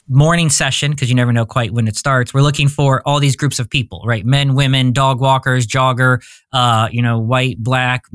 [0.07, 2.34] morning session because you never know quite when it starts.
[2.34, 4.26] We're looking for all these groups of people right?
[4.26, 8.05] Men women dog walkers jogger uh, you know white black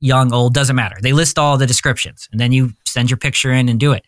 [0.00, 0.96] young old doesn't matter.
[1.00, 4.04] They list all the descriptions and then you send your picture in and do it.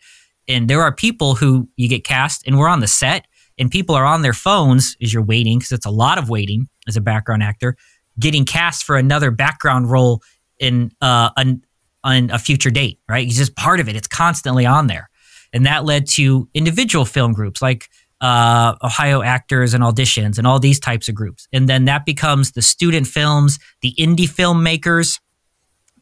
[0.47, 3.25] And there are people who you get cast and we're on the set
[3.59, 6.67] and people are on their phones as you're waiting because it's a lot of waiting
[6.87, 7.75] as a background actor
[8.19, 10.21] getting cast for another background role
[10.59, 11.61] in uh, an,
[12.03, 13.27] on a future date right?
[13.27, 13.95] It's just part of it.
[13.95, 15.09] It's constantly on there.
[15.53, 17.89] And that led to individual film groups like
[18.21, 21.47] uh, ohio actors and auditions and all these types of groups.
[21.53, 25.19] And then that becomes the student films the indie filmmakers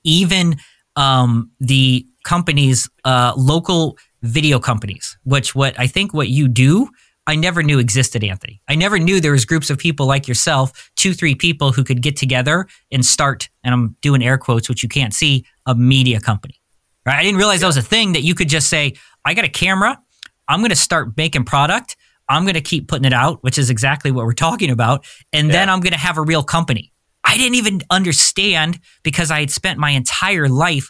[0.03, 0.57] even
[0.95, 6.89] um, the companies uh, local video companies which what i think what you do
[7.27, 8.61] I never knew existed, Anthony.
[8.69, 12.01] I never knew there was groups of people like yourself, two, three people who could
[12.01, 16.21] get together and start, and I'm doing air quotes, which you can't see, a media
[16.21, 16.61] company.
[17.05, 17.17] Right?
[17.17, 18.93] I didn't realize that was a thing that you could just say,
[19.25, 19.99] I got a camera.
[20.47, 21.97] I'm going to start making product.
[22.29, 25.05] I'm going to keep putting it out, which is exactly what we're talking about.
[25.33, 26.93] And then I'm going to have a real company.
[27.25, 30.89] I didn't even understand because I had spent my entire life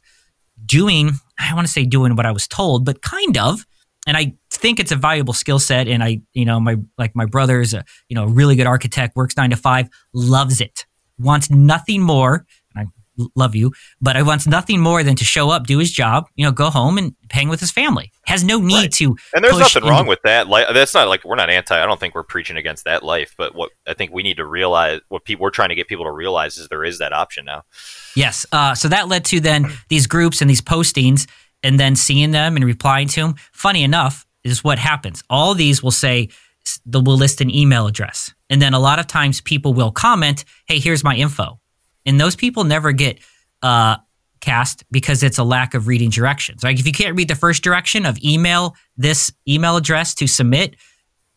[0.63, 3.65] doing, I want to say doing what I was told, but kind of.
[4.07, 5.87] And I think it's a valuable skill set.
[5.87, 9.15] And I, you know, my, like my brother's a, you know, a really good architect,
[9.15, 10.85] works nine to five, loves it,
[11.17, 12.45] wants nothing more
[12.75, 15.91] And I love you, but I wants nothing more than to show up, do his
[15.91, 18.11] job, you know, go home and hang with his family.
[18.25, 18.91] Has no need right.
[18.93, 19.15] to.
[19.33, 20.47] And there's nothing wrong with that.
[20.47, 21.81] Like that's not like we're not anti.
[21.81, 24.45] I don't think we're preaching against that life, but what I think we need to
[24.45, 27.45] realize, what people we're trying to get people to realize is there is that option
[27.45, 27.63] now.
[28.15, 28.45] Yes.
[28.51, 31.27] Uh, so that led to then these groups and these postings,
[31.63, 33.35] and then seeing them and replying to them.
[33.51, 35.23] Funny enough, is what happens.
[35.29, 36.29] All these will say
[36.85, 40.45] they will list an email address, and then a lot of times people will comment,
[40.67, 41.59] "Hey, here's my info."
[42.07, 43.19] and those people never get
[43.61, 43.97] uh,
[44.39, 46.63] cast because it's a lack of reading directions.
[46.63, 50.75] Like if you can't read the first direction of email this email address to submit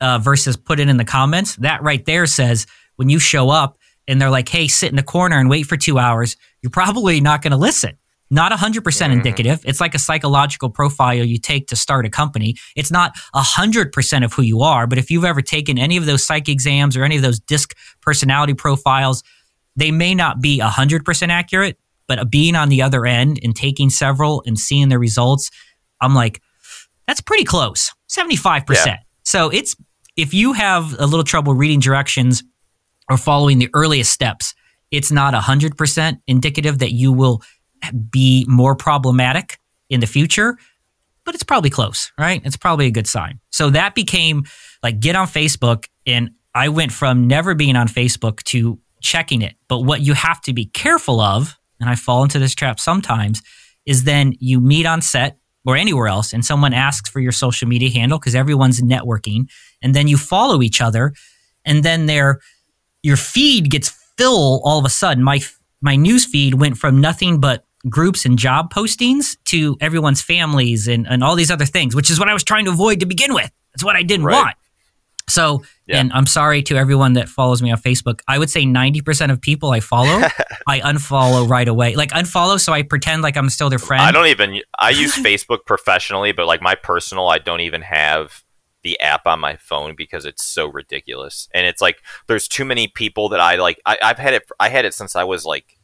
[0.01, 3.77] uh, versus put it in the comments, that right there says when you show up
[4.09, 7.21] and they're like, "Hey, sit in the corner and wait for two hours," you're probably
[7.21, 7.99] not going to listen.
[8.31, 9.13] Not 100% mm-hmm.
[9.13, 9.61] indicative.
[9.65, 12.55] It's like a psychological profile you take to start a company.
[12.77, 16.25] It's not 100% of who you are, but if you've ever taken any of those
[16.25, 19.25] psych exams or any of those disc personality profiles,
[19.75, 24.43] they may not be 100% accurate, but being on the other end and taking several
[24.47, 25.51] and seeing the results,
[26.01, 26.41] I'm like,
[27.07, 28.87] that's pretty close 75%.
[28.87, 28.97] Yeah.
[29.25, 29.75] So it's,
[30.17, 32.45] if you have a little trouble reading directions
[33.09, 34.55] or following the earliest steps,
[34.91, 37.43] it's not 100% indicative that you will
[38.11, 39.59] be more problematic
[39.89, 40.57] in the future,
[41.25, 42.41] but it's probably close, right?
[42.45, 43.41] It's probably a good sign.
[43.51, 44.45] So that became
[44.83, 45.87] like get on Facebook.
[46.07, 49.57] And I went from never being on Facebook to checking it.
[49.69, 53.43] But what you have to be careful of, and I fall into this trap sometimes,
[53.87, 57.69] is then you meet on set or anywhere else and someone asks for your social
[57.69, 59.51] media handle because everyone's networking
[59.83, 61.13] and then you follow each other
[61.65, 62.41] and then their
[63.03, 65.41] your feed gets full all of a sudden my
[65.83, 71.07] my news feed went from nothing but groups and job postings to everyone's families and,
[71.09, 73.33] and all these other things which is what i was trying to avoid to begin
[73.33, 74.35] with that's what i didn't right.
[74.35, 74.57] want
[75.31, 75.99] so, yeah.
[75.99, 78.21] and I'm sorry to everyone that follows me on Facebook.
[78.27, 80.27] I would say 90% of people I follow,
[80.67, 81.95] I unfollow right away.
[81.95, 84.03] Like unfollow so I pretend like I'm still their friend.
[84.03, 88.43] I don't even I use Facebook professionally, but like my personal, I don't even have
[88.83, 91.49] the app on my phone because it's so ridiculous.
[91.55, 94.69] And it's like there's too many people that I like I, I've had it I
[94.69, 95.77] had it since I was like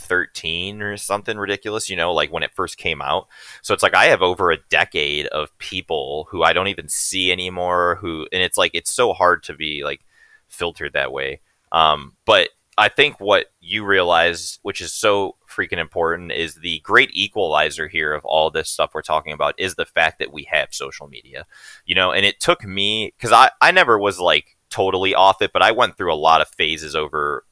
[0.00, 3.28] 13 or something ridiculous, you know, like when it first came out.
[3.62, 7.30] So it's like I have over a decade of people who I don't even see
[7.30, 10.00] anymore who and it's like it's so hard to be like
[10.48, 11.40] filtered that way.
[11.72, 17.10] Um, but I think what you realize, which is so freaking important, is the great
[17.12, 20.68] equalizer here of all this stuff we're talking about is the fact that we have
[20.72, 21.44] social media.
[21.84, 25.52] You know, and it took me because I, I never was like totally off it,
[25.52, 27.44] but I went through a lot of phases over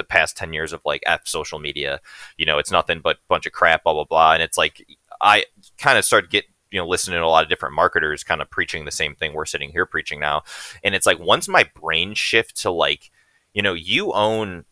[0.00, 2.00] the past 10 years of like F social media.
[2.36, 4.32] You know, it's nothing but a bunch of crap, blah, blah, blah.
[4.32, 4.86] And it's like,
[5.20, 5.44] I
[5.78, 8.50] kind of started get you know listening to a lot of different marketers kind of
[8.50, 10.42] preaching the same thing we're sitting here preaching now
[10.84, 13.10] and it's like once my brain shift to like
[13.52, 14.64] you know you own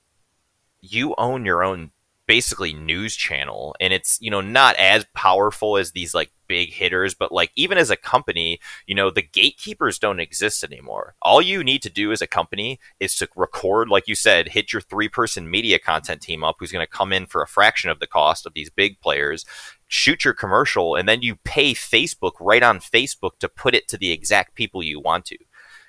[0.80, 1.90] you own your own
[2.26, 7.14] basically news channel and it's you know not as powerful as these like big hitters
[7.14, 11.62] but like even as a company you know the gatekeepers don't exist anymore all you
[11.62, 15.08] need to do as a company is to record like you said hit your three
[15.08, 18.06] person media content team up who's going to come in for a fraction of the
[18.06, 19.44] cost of these big players
[19.86, 23.96] shoot your commercial and then you pay facebook right on facebook to put it to
[23.96, 25.36] the exact people you want to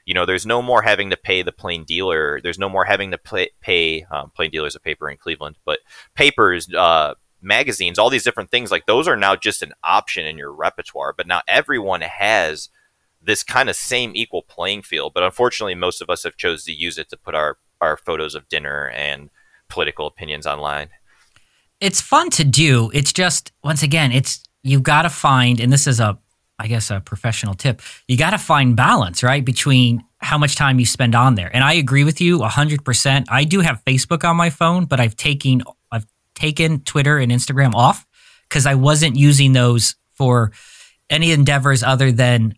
[0.10, 2.42] you know, there's no more having to pay the plain dealer.
[2.42, 5.82] There's no more having to pay, pay um, plain dealers of paper in Cleveland, but
[6.16, 8.72] papers, uh, magazines, all these different things.
[8.72, 11.14] Like those are now just an option in your repertoire.
[11.16, 12.70] But now everyone has
[13.22, 15.14] this kind of same equal playing field.
[15.14, 18.36] But unfortunately, most of us have chose to use it to put our our photos
[18.36, 19.30] of dinner and
[19.70, 20.90] political opinions online.
[21.80, 22.92] It's fun to do.
[22.94, 26.18] It's just once again, it's you've got to find, and this is a
[26.60, 27.82] I guess a professional tip.
[28.08, 31.50] You got to find balance, right, between how much time you spend on there.
[31.56, 33.26] And I agree with you 100%.
[33.30, 35.64] I do have Facebook on my phone, but I've taken
[36.40, 38.06] taken Twitter and Instagram off
[38.50, 40.52] cuz I wasn't using those for
[41.10, 42.56] any endeavors other than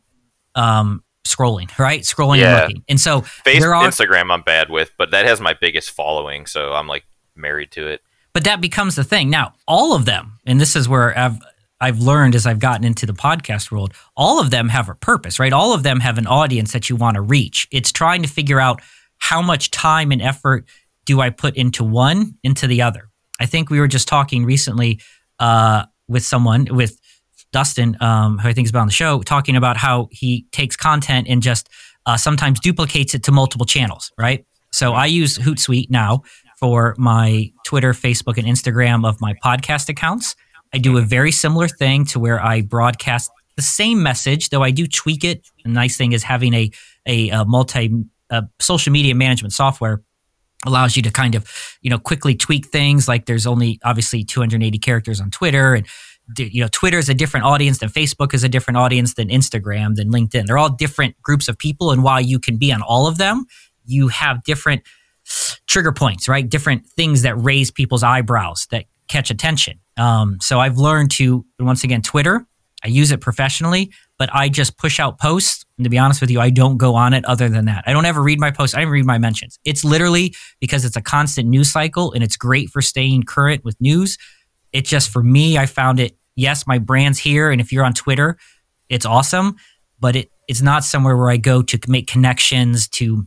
[0.56, 2.02] um, scrolling, right?
[2.02, 2.56] Scrolling yeah.
[2.56, 2.84] and looking.
[2.90, 6.74] And so Facebook, are, Instagram I'm bad with, but that has my biggest following, so
[6.74, 7.04] I'm like
[7.36, 8.02] married to it.
[8.34, 9.30] But that becomes the thing.
[9.30, 11.40] Now, all of them, and this is where I've
[11.80, 15.40] I've learned as I've gotten into the podcast world, all of them have a purpose,
[15.40, 15.52] right?
[15.52, 17.68] All of them have an audience that you want to reach.
[17.72, 18.82] It's trying to figure out
[19.18, 20.66] how much time and effort
[21.06, 23.10] do I put into one, into the other.
[23.42, 25.02] I think we were just talking recently
[25.40, 27.00] uh, with someone with
[27.52, 30.76] Dustin, um, who I think is about on the show, talking about how he takes
[30.76, 31.68] content and just
[32.06, 34.46] uh, sometimes duplicates it to multiple channels, right?
[34.72, 36.22] So I use Hootsuite now
[36.60, 40.36] for my Twitter, Facebook, and Instagram of my podcast accounts.
[40.72, 44.70] I do a very similar thing to where I broadcast the same message, though I
[44.70, 45.46] do tweak it.
[45.64, 46.72] The nice thing is having a
[47.08, 47.92] a, a multi
[48.30, 50.04] a social media management software
[50.66, 51.46] allows you to kind of
[51.82, 53.08] you know quickly tweak things.
[53.08, 55.88] Like there's only obviously 280 characters on Twitter, and
[56.38, 59.96] you know Twitter is a different audience than Facebook is a different audience than Instagram
[59.96, 60.46] than LinkedIn.
[60.46, 63.46] They're all different groups of people, and while you can be on all of them,
[63.86, 64.84] you have different
[65.68, 66.48] trigger points, right?
[66.48, 69.80] Different things that raise people's eyebrows that catch attention.
[69.98, 72.46] Um, so I've learned to once again Twitter.
[72.84, 75.66] I use it professionally, but I just push out posts.
[75.82, 77.84] And to be honest with you, I don't go on it other than that.
[77.88, 78.76] I don't ever read my posts.
[78.76, 79.58] I don't read my mentions.
[79.66, 83.82] It's literally because it's a constant news cycle and it's great for staying current with
[83.82, 84.20] news.
[84.74, 86.16] It just for me, I found it.
[86.36, 88.38] Yes, my brand's here, and if you're on Twitter,
[88.90, 89.56] it's awesome.
[90.00, 93.26] But it it's not somewhere where I go to make connections to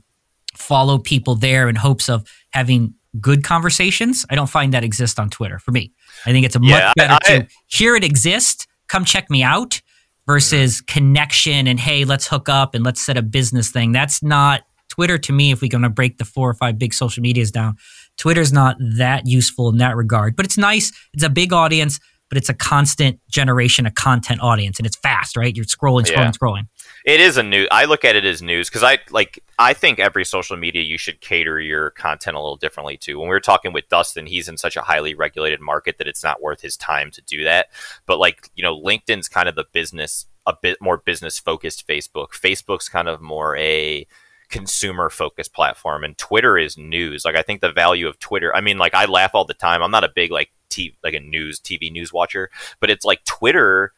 [0.55, 4.25] follow people there in hopes of having good conversations.
[4.31, 5.93] I don't find that exists on Twitter for me.
[6.25, 9.29] I think it's a yeah, much better I, I, to hear it exist, come check
[9.29, 9.83] me out
[10.27, 13.93] versus connection and hey, let's hook up and let's set a business thing.
[13.93, 16.95] That's not Twitter to me if we're going to break the four or five big
[16.95, 17.77] social medias down.
[18.17, 20.93] Twitter's not that useful in that regard, but it's nice.
[21.13, 21.99] It's a big audience,
[22.29, 25.55] but it's a constant generation of content audience and it's fast, right?
[25.55, 26.31] You're scrolling, scrolling, yeah.
[26.31, 26.69] scrolling.
[27.05, 27.69] It is a new.
[27.71, 29.45] I look at it as news because I like.
[29.59, 33.19] I think every social media you should cater your content a little differently to.
[33.19, 36.25] When we were talking with Dustin, he's in such a highly regulated market that it's
[36.25, 37.67] not worth his time to do that.
[38.07, 41.87] But like you know, LinkedIn's kind of the business, a bit more business focused.
[41.87, 44.07] Facebook, Facebook's kind of more a
[44.49, 47.27] consumer focused platform, and Twitter is news.
[47.27, 48.57] Like I think the value of Twitter.
[48.57, 49.83] I mean, like I laugh all the time.
[49.83, 52.49] I'm not a big like t like a news TV news watcher,
[52.81, 53.93] but it's like Twitter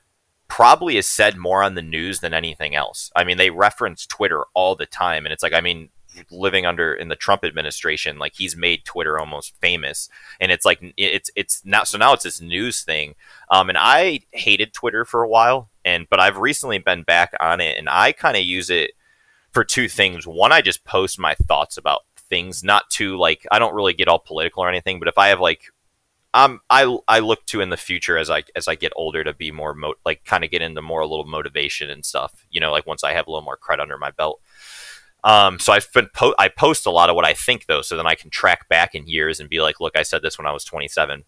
[0.49, 3.11] probably is said more on the news than anything else.
[3.14, 5.90] I mean, they reference Twitter all the time, and it's like, I mean,
[6.30, 10.09] living under in the Trump administration, like he's made Twitter almost famous,
[10.40, 13.14] and it's like it's it's now so now it's this news thing.
[13.51, 17.61] Um, and I hated Twitter for a while, and but I've recently been back on
[17.61, 18.92] it, and I kind of use it
[19.53, 20.26] for two things.
[20.26, 24.09] One, I just post my thoughts about things, not to like I don't really get
[24.09, 25.64] all political or anything, but if I have like
[26.37, 29.32] um, I I look to in the future as I as I get older to
[29.32, 32.45] be more mo- like kind of get into more a little motivation and stuff.
[32.51, 34.43] You know, like once I have a little more credit under my belt.
[35.24, 37.97] Um, so I've been po- I post a lot of what I think though, so
[37.97, 40.47] then I can track back in years and be like, look, I said this when
[40.47, 41.24] I was 27.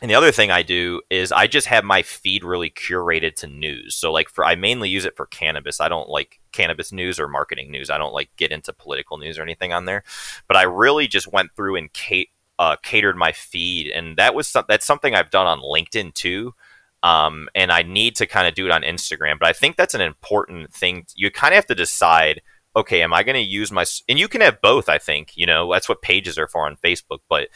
[0.00, 3.48] And the other thing I do is I just have my feed really curated to
[3.48, 3.96] news.
[3.96, 5.80] So like for I mainly use it for cannabis.
[5.80, 7.90] I don't like cannabis news or marketing news.
[7.90, 10.04] I don't like get into political news or anything on there.
[10.46, 14.48] But I really just went through and Kate uh, catered my feed, and that was
[14.48, 16.54] some, that's something I've done on LinkedIn too.
[17.02, 19.94] Um, and I need to kind of do it on Instagram, but I think that's
[19.94, 21.06] an important thing.
[21.14, 22.42] You kind of have to decide,
[22.74, 24.88] okay, am I going to use my and you can have both.
[24.88, 27.48] I think you know that's what pages are for on Facebook, but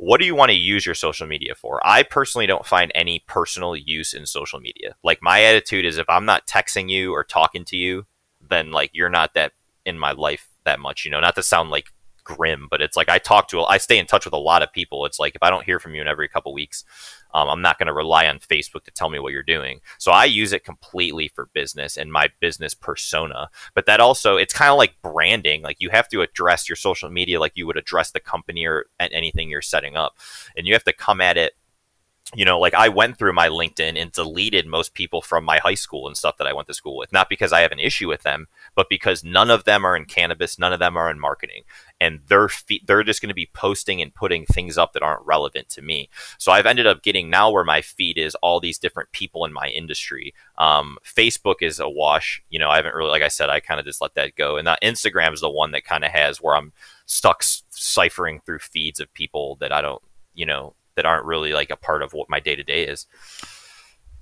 [0.00, 1.78] what do you want to use your social media for?
[1.86, 4.96] I personally don't find any personal use in social media.
[5.04, 8.06] Like my attitude is if I'm not texting you or talking to you,
[8.40, 9.52] then like you're not that
[9.84, 11.92] in my life that much, you know, not to sound like
[12.36, 14.72] grim, but it's like I talk to, I stay in touch with a lot of
[14.72, 15.04] people.
[15.06, 16.84] It's like if I don't hear from you in every couple weeks,
[17.34, 19.80] um, I'm not going to rely on Facebook to tell me what you're doing.
[19.98, 23.50] So I use it completely for business and my business persona.
[23.74, 25.62] But that also, it's kind of like branding.
[25.62, 28.86] Like you have to address your social media like you would address the company or
[28.98, 30.18] anything you're setting up,
[30.56, 31.54] and you have to come at it
[32.34, 35.74] you know, like I went through my LinkedIn and deleted most people from my high
[35.74, 38.08] school and stuff that I went to school with, not because I have an issue
[38.08, 41.18] with them, but because none of them are in cannabis, none of them are in
[41.18, 41.64] marketing,
[42.00, 42.48] and they're
[42.86, 46.08] they're just going to be posting and putting things up that aren't relevant to me.
[46.38, 49.52] So I've ended up getting now where my feed is all these different people in
[49.52, 50.34] my industry.
[50.58, 52.42] Um, Facebook is a wash.
[52.48, 54.56] You know, I haven't really, like I said, I kind of just let that go,
[54.56, 56.72] and that Instagram is the one that kind of has where I'm
[57.06, 60.02] stuck ciphering through feeds of people that I don't,
[60.34, 63.06] you know that aren't really like a part of what my day to day is.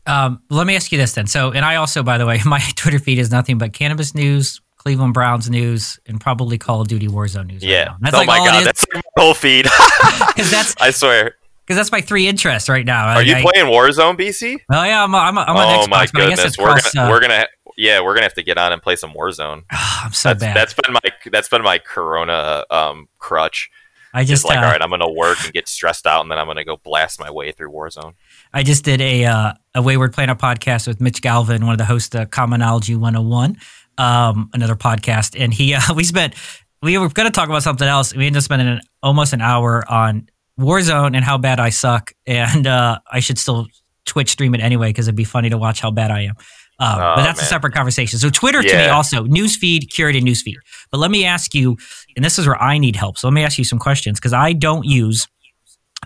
[0.07, 1.27] Um, let me ask you this then.
[1.27, 4.61] So, and I also, by the way, my Twitter feed is nothing but cannabis news,
[4.79, 7.65] Cleveland Browns news, and probably Call of Duty Warzone news.
[7.65, 7.89] Yeah.
[7.89, 9.67] Right that's oh like my god, that's my whole feed.
[10.29, 11.35] Because that's I swear.
[11.67, 13.09] Because that's my three interests right now.
[13.09, 14.61] Are you I, playing Warzone, BC?
[14.73, 15.13] Oh yeah, I'm.
[15.13, 18.01] A, I'm, a, I'm oh Xbox, my goodness, we're cross, gonna uh, we're gonna yeah
[18.01, 19.65] we're gonna have to get on and play some Warzone.
[19.73, 20.57] Oh, I'm so that's, bad.
[20.57, 23.71] That's been my that's been my Corona um, crutch
[24.15, 26.39] I just like, uh, all right, I'm gonna work and get stressed out, and then
[26.39, 28.15] I'm gonna go blast my way through Warzone.
[28.53, 31.85] I just did a uh, a Wayward Planet podcast with Mitch Galvin, one of the
[31.85, 33.59] hosts of Commonology 101,
[33.99, 36.35] um, another podcast, and he uh, we spent
[36.83, 38.15] we were going to talk about something else.
[38.15, 40.29] We ended up spending an, almost an hour on
[40.59, 43.67] Warzone and how bad I suck, and uh, I should still
[44.07, 46.35] Twitch stream it anyway because it'd be funny to watch how bad I am.
[46.81, 48.21] Um, Oh, but that's a separate conversation.
[48.21, 50.55] So Twitter to me also newsfeed, curated newsfeed.
[50.93, 51.77] But let me ask you,
[52.15, 53.19] and this is where I need help.
[53.19, 55.27] So let me ask you some questions because I don't use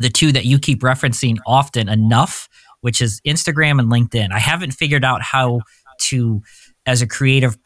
[0.01, 2.49] the two that you keep referencing often enough,
[2.81, 4.33] which is Instagram and LinkedIn.
[4.33, 5.61] I haven't figured out how
[6.05, 6.41] to,
[6.87, 7.59] as a creative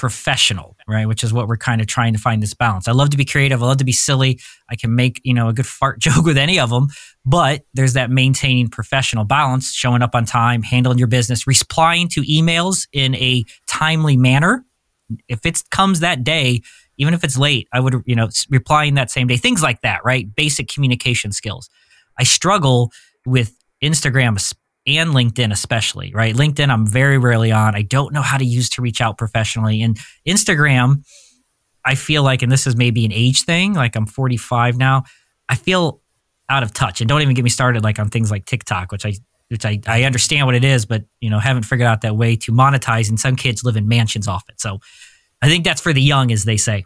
[0.00, 1.06] professional, right?
[1.06, 2.88] Which is what we're kind of trying to find this balance.
[2.88, 3.62] I love to be creative.
[3.62, 4.40] I love to be silly.
[4.70, 6.88] I can make, you know, a good fart joke with any of them,
[7.26, 12.22] but there's that maintaining professional balance, showing up on time, handling your business, replying to
[12.22, 14.64] emails in a timely manner.
[15.28, 16.62] If it comes that day,
[16.96, 20.02] even if it's late, I would, you know, replying that same day, things like that,
[20.02, 20.34] right?
[20.34, 21.68] Basic communication skills.
[22.18, 22.90] I struggle
[23.26, 24.40] with Instagram
[24.98, 26.34] and LinkedIn, especially, right?
[26.34, 27.74] LinkedIn, I'm very rarely on.
[27.74, 29.82] I don't know how to use to reach out professionally.
[29.82, 31.04] And Instagram,
[31.84, 35.04] I feel like, and this is maybe an age thing, like I'm 45 now,
[35.48, 36.00] I feel
[36.48, 37.00] out of touch.
[37.00, 39.14] And don't even get me started like on things like TikTok, which I
[39.48, 42.36] which I, I understand what it is, but you know, haven't figured out that way
[42.36, 43.08] to monetize.
[43.08, 44.60] And some kids live in mansions off it.
[44.60, 44.78] So
[45.42, 46.84] I think that's for the young, as they say.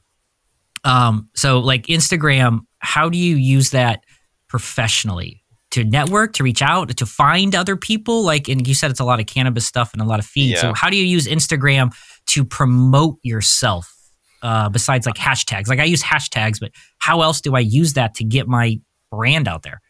[0.83, 4.05] Um, so like Instagram, how do you use that
[4.49, 5.44] professionally?
[5.75, 9.05] To network, to reach out, to find other people, like, and you said it's a
[9.05, 10.61] lot of cannabis stuff and a lot of feeds.
[10.61, 11.93] So, how do you use Instagram
[12.27, 13.93] to promote yourself
[14.43, 15.67] uh, besides like hashtags?
[15.69, 19.49] Like, I use hashtags, but how else do I use that to get my brand
[19.49, 19.81] out there?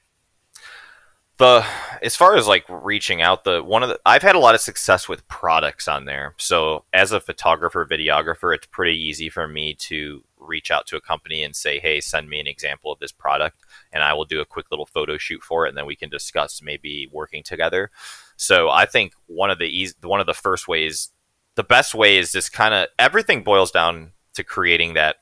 [1.38, 1.64] the
[2.02, 4.60] as far as like reaching out the one of the I've had a lot of
[4.60, 6.34] success with products on there.
[6.38, 11.00] So as a photographer, videographer, it's pretty easy for me to reach out to a
[11.00, 13.58] company and say, "Hey, send me an example of this product."
[13.94, 16.10] And I will do a quick little photo shoot for it and then we can
[16.10, 17.90] discuss maybe working together.
[18.36, 21.10] So I think one of the easy, one of the first ways
[21.54, 25.16] the best way is just kind of everything boils down to creating that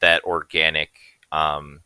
[0.00, 0.90] that organic
[1.32, 1.80] um,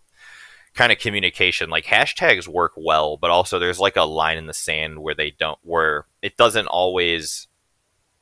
[0.75, 4.55] kind of communication like hashtags work well but also there's like a line in the
[4.55, 7.49] sand where they don't where it doesn't always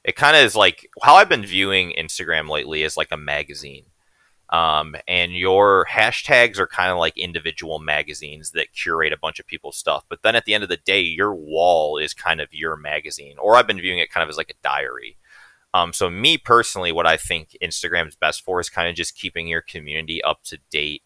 [0.04, 3.84] it kind of is like how i've been viewing instagram lately is like a magazine
[4.50, 9.46] um, and your hashtags are kind of like individual magazines that curate a bunch of
[9.46, 12.48] people's stuff but then at the end of the day your wall is kind of
[12.52, 15.16] your magazine or i've been viewing it kind of as like a diary.
[15.74, 19.16] Um, so me personally what i think instagram is best for is kind of just
[19.16, 21.02] keeping your community up to date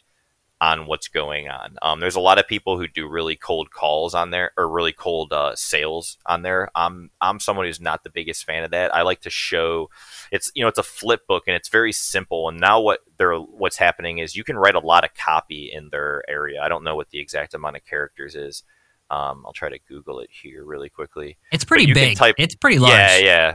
[0.61, 1.77] on what's going on.
[1.81, 4.93] Um, there's a lot of people who do really cold calls on there or really
[4.93, 6.69] cold uh, sales on there.
[6.75, 8.95] I'm I'm someone who's not the biggest fan of that.
[8.95, 9.89] I like to show
[10.31, 12.49] it's you know it's a flip book and it's very simple.
[12.49, 15.89] And now what they're what's happening is you can write a lot of copy in
[15.91, 16.61] their area.
[16.61, 18.63] I don't know what the exact amount of characters is.
[19.11, 21.37] Um, I'll try to Google it here really quickly.
[21.51, 22.17] It's pretty big.
[22.17, 22.93] type- it's pretty large.
[22.93, 23.55] Yeah,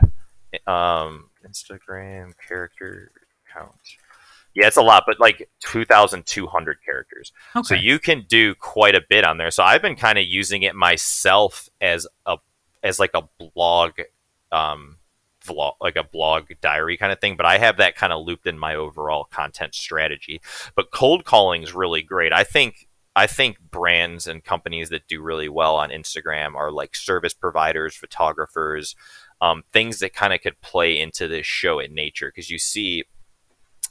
[0.52, 0.58] yeah.
[0.66, 3.10] Um, Instagram character
[3.52, 3.72] count.
[4.56, 7.30] Yeah, it's a lot, but like 2,200 characters.
[7.54, 7.66] Okay.
[7.66, 9.50] So you can do quite a bit on there.
[9.50, 12.38] So I've been kind of using it myself as a
[12.82, 13.92] as like a blog
[14.52, 14.96] um
[15.44, 18.46] vlog like a blog diary kind of thing, but I have that kind of looped
[18.46, 20.40] in my overall content strategy.
[20.74, 22.32] But cold calling is really great.
[22.32, 26.96] I think I think brands and companies that do really well on Instagram are like
[26.96, 28.96] service providers, photographers,
[29.42, 33.04] um, things that kind of could play into this show in nature because you see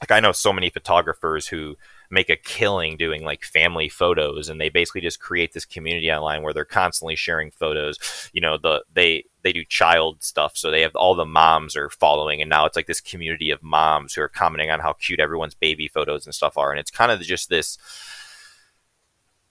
[0.01, 1.77] like I know so many photographers who
[2.09, 6.43] make a killing doing like family photos and they basically just create this community online
[6.43, 8.29] where they're constantly sharing photos.
[8.33, 11.89] You know the they they do child stuff so they have all the moms are
[11.89, 15.19] following and now it's like this community of moms who are commenting on how cute
[15.19, 17.77] everyone's baby photos and stuff are and it's kind of just this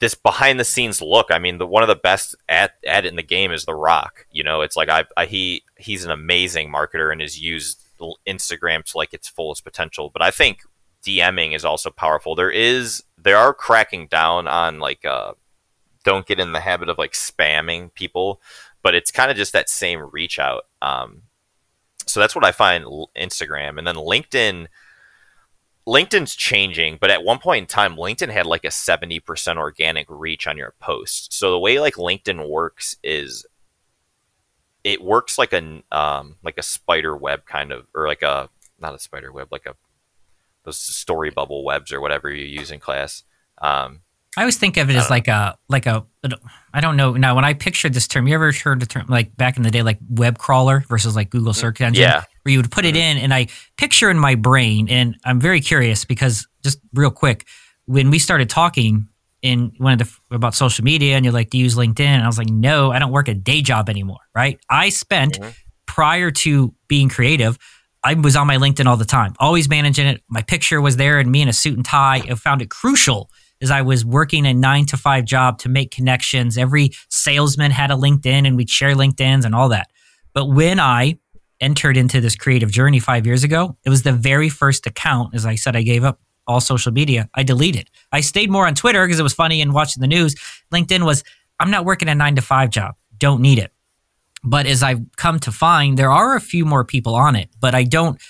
[0.00, 1.28] this behind the scenes look.
[1.30, 3.74] I mean the one of the best at at it in the game is the
[3.74, 4.60] rock you know?
[4.60, 7.83] It's like i, I he he's an amazing marketer and has used
[8.26, 10.60] instagram to like its fullest potential but i think
[11.04, 12.34] DMing is also powerful.
[12.34, 15.34] There is there are cracking down on like uh
[16.04, 18.40] don't get in the habit of like spamming people,
[18.82, 20.64] but it's kind of just that same reach out.
[20.82, 21.22] Um
[22.06, 22.84] so that's what I find
[23.16, 24.66] Instagram and then LinkedIn
[25.86, 30.46] LinkedIn's changing, but at one point in time LinkedIn had like a 70% organic reach
[30.46, 31.34] on your post.
[31.34, 33.44] So the way like LinkedIn works is
[34.84, 38.94] it works like a um like a spider web kind of or like a not
[38.94, 39.74] a spider web like a
[40.64, 43.22] those story bubble webs or whatever you use in class.
[43.60, 44.00] Um,
[44.36, 46.04] I always think of it as like a like a
[46.72, 48.26] I don't know now when I pictured this term.
[48.26, 51.30] You ever heard the term like back in the day like web crawler versus like
[51.30, 52.02] Google search engine?
[52.02, 55.40] yeah, where you would put it in, and I picture in my brain, and I'm
[55.40, 57.46] very curious because just real quick,
[57.84, 59.06] when we started talking
[59.44, 62.22] in one of the about social media, and you're like, "Do you use LinkedIn?" and
[62.22, 64.58] I was like, "No, I don't work a day job anymore." Right?
[64.70, 65.54] I spent Mhm.
[65.86, 67.58] prior to being creative.
[68.02, 70.22] I was on my LinkedIn all the time, always managing it.
[70.28, 72.22] My picture was there, and me in a suit and tie.
[72.28, 73.30] I found it crucial
[73.62, 76.56] as I was working a nine to five job to make connections.
[76.58, 79.88] Every salesman had a LinkedIn and we'd share LinkedIn's and all that.
[80.34, 81.16] But when I
[81.60, 85.34] entered into this creative journey five years ago, it was the very first account.
[85.34, 87.28] As I said, I gave up all social media.
[87.34, 87.90] I deleted.
[88.12, 90.34] I stayed more on Twitter because it was funny and watching the news.
[90.72, 91.24] LinkedIn was,
[91.58, 92.94] I'm not working a nine to five job.
[93.16, 93.72] Don't need it.
[94.42, 97.74] But as I've come to find, there are a few more people on it, but
[97.74, 98.20] I don't,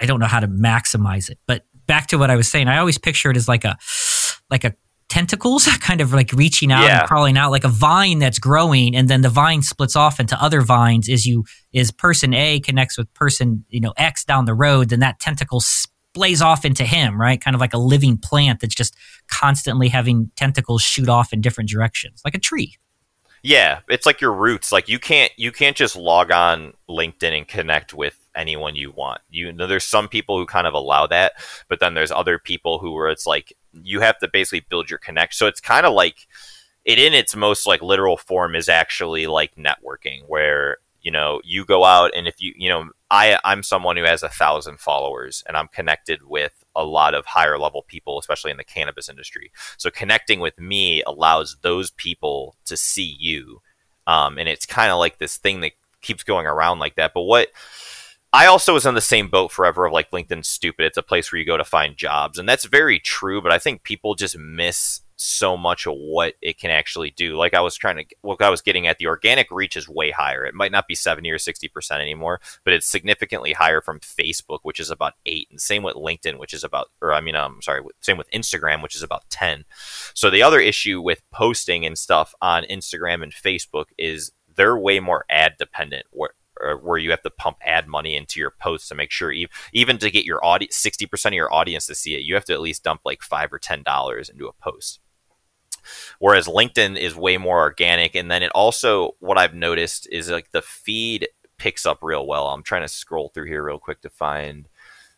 [0.00, 1.38] I don't know how to maximize it.
[1.46, 3.78] But back to what I was saying, I always picture it as like a,
[4.50, 4.74] like a
[5.10, 7.00] tentacles kind of like reaching out yeah.
[7.00, 10.40] and crawling out like a vine that's growing and then the vine splits off into
[10.40, 14.54] other vines is you is person a connects with person you know x down the
[14.54, 15.60] road then that tentacle
[16.14, 18.96] splays off into him right kind of like a living plant that's just
[19.28, 22.76] constantly having tentacles shoot off in different directions like a tree
[23.42, 27.48] yeah it's like your roots like you can't you can't just log on linkedin and
[27.48, 29.20] connect with anyone you want.
[29.30, 31.32] You know, there's some people who kind of allow that,
[31.68, 34.98] but then there's other people who where it's like you have to basically build your
[34.98, 35.34] connect.
[35.34, 36.26] So it's kind of like
[36.84, 41.64] it in its most like literal form is actually like networking where you know you
[41.64, 45.42] go out and if you you know i i'm someone who has a thousand followers
[45.46, 49.50] and i'm connected with a lot of higher level people especially in the cannabis industry
[49.76, 53.60] so connecting with me allows those people to see you
[54.06, 57.22] um, and it's kind of like this thing that keeps going around like that but
[57.22, 57.48] what
[58.32, 60.84] I also was on the same boat forever of like LinkedIn's stupid.
[60.86, 62.38] It's a place where you go to find jobs.
[62.38, 66.58] And that's very true, but I think people just miss so much of what it
[66.58, 67.36] can actually do.
[67.36, 70.10] Like I was trying to, what I was getting at, the organic reach is way
[70.10, 70.46] higher.
[70.46, 74.80] It might not be 70 or 60% anymore, but it's significantly higher from Facebook, which
[74.80, 75.48] is about eight.
[75.50, 78.30] And same with LinkedIn, which is about, or I mean, I'm um, sorry, same with
[78.30, 79.66] Instagram, which is about 10.
[80.14, 85.00] So the other issue with posting and stuff on Instagram and Facebook is they're way
[85.00, 86.30] more ad dependent where
[86.82, 89.96] where you have to pump ad money into your posts to make sure even, even
[89.96, 92.60] to get your audience 60% of your audience to see it you have to at
[92.60, 95.00] least dump like 5 or 10 dollars into a post
[96.18, 100.50] whereas linkedin is way more organic and then it also what i've noticed is like
[100.52, 101.28] the feed
[101.58, 104.68] picks up real well i'm trying to scroll through here real quick to find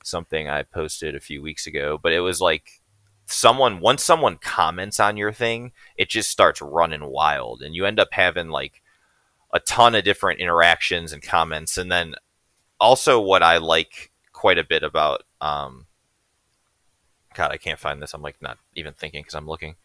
[0.04, 2.80] something i posted a few weeks ago but it was like
[3.26, 8.00] someone once someone comments on your thing it just starts running wild and you end
[8.00, 8.82] up having like
[9.52, 11.76] a ton of different interactions and comments.
[11.76, 12.14] And then
[12.80, 15.86] also what I like quite a bit about, um,
[17.34, 18.14] God, I can't find this.
[18.14, 19.76] I'm like not even thinking because I'm looking.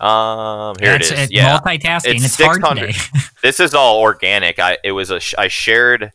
[0.00, 1.30] Um, here it is.
[1.30, 2.14] yeah, multitasking.
[2.14, 2.92] It's, it's hard today.
[3.42, 4.58] this is all organic.
[4.58, 6.12] I it was a I shared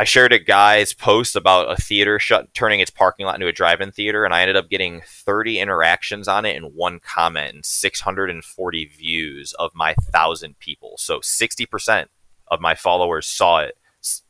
[0.00, 3.52] I shared a guy's post about a theater shut turning its parking lot into a
[3.52, 7.64] drive-in theater, and I ended up getting 30 interactions on it and one comment and
[7.66, 10.94] 640 views of my thousand people.
[10.96, 12.06] So 60%
[12.48, 13.76] of my followers saw it,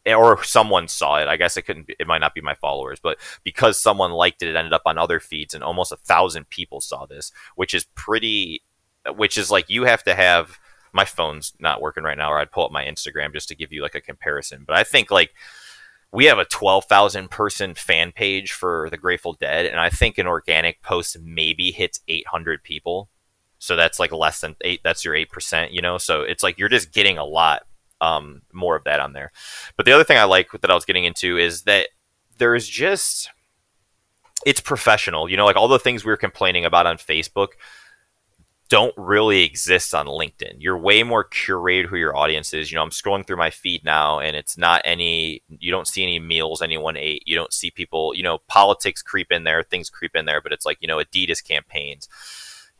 [0.06, 1.28] or someone saw it.
[1.28, 1.86] I guess it couldn't.
[1.86, 4.82] Be, it might not be my followers, but because someone liked it, it ended up
[4.86, 8.62] on other feeds, and almost a thousand people saw this, which is pretty.
[9.16, 10.58] Which is like you have to have
[10.92, 13.72] my phone's not working right now, or I'd pull up my Instagram just to give
[13.72, 14.64] you like a comparison.
[14.66, 15.34] But I think like
[16.12, 20.26] we have a 12,000 person fan page for the Grateful Dead, and I think an
[20.26, 23.08] organic post maybe hits 800 people.
[23.58, 24.80] So that's like less than eight.
[24.82, 25.98] That's your eight percent, you know.
[25.98, 27.66] So it's like you're just getting a lot
[28.00, 29.32] um, more of that on there.
[29.76, 31.88] But the other thing I like that I was getting into is that
[32.38, 33.30] there's just
[34.46, 35.28] it's professional.
[35.28, 37.48] You know, like all the things we were complaining about on Facebook
[38.70, 40.54] don't really exist on LinkedIn.
[40.60, 42.70] You're way more curated who your audience is.
[42.70, 46.04] You know, I'm scrolling through my feed now and it's not any, you don't see
[46.04, 47.24] any meals anyone ate.
[47.26, 50.52] You don't see people, you know, politics creep in there, things creep in there, but
[50.52, 52.08] it's like, you know, Adidas campaigns.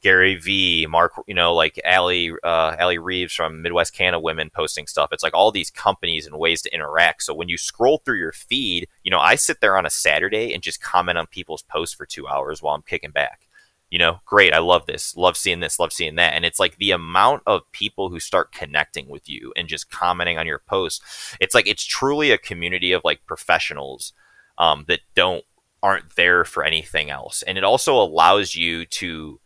[0.01, 4.87] Gary V, Mark, you know, like Ali, uh, Ali Reeves from Midwest Canada Women posting
[4.87, 5.11] stuff.
[5.13, 7.23] It's like all these companies and ways to interact.
[7.23, 10.55] So when you scroll through your feed, you know, I sit there on a Saturday
[10.55, 13.47] and just comment on people's posts for two hours while I'm kicking back
[13.91, 16.33] you know, great, I love this, love seeing this, love seeing that.
[16.35, 20.39] And it's like the amount of people who start connecting with you and just commenting
[20.39, 21.37] on your posts.
[21.41, 24.13] It's like it's truly a community of like professionals
[24.59, 25.45] um, that don't
[25.83, 27.43] aren't there for anything else.
[27.43, 29.41] And it also allows you to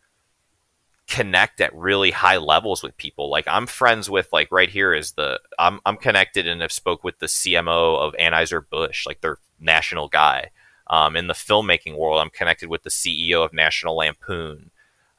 [1.08, 3.30] connect at really high levels with people.
[3.30, 7.04] Like I'm friends with like right here is the I'm I'm connected and have spoke
[7.04, 10.50] with the CMO of Anheuser Busch, like their national guy.
[10.88, 14.70] Um, in the filmmaking world, I'm connected with the CEO of National Lampoon.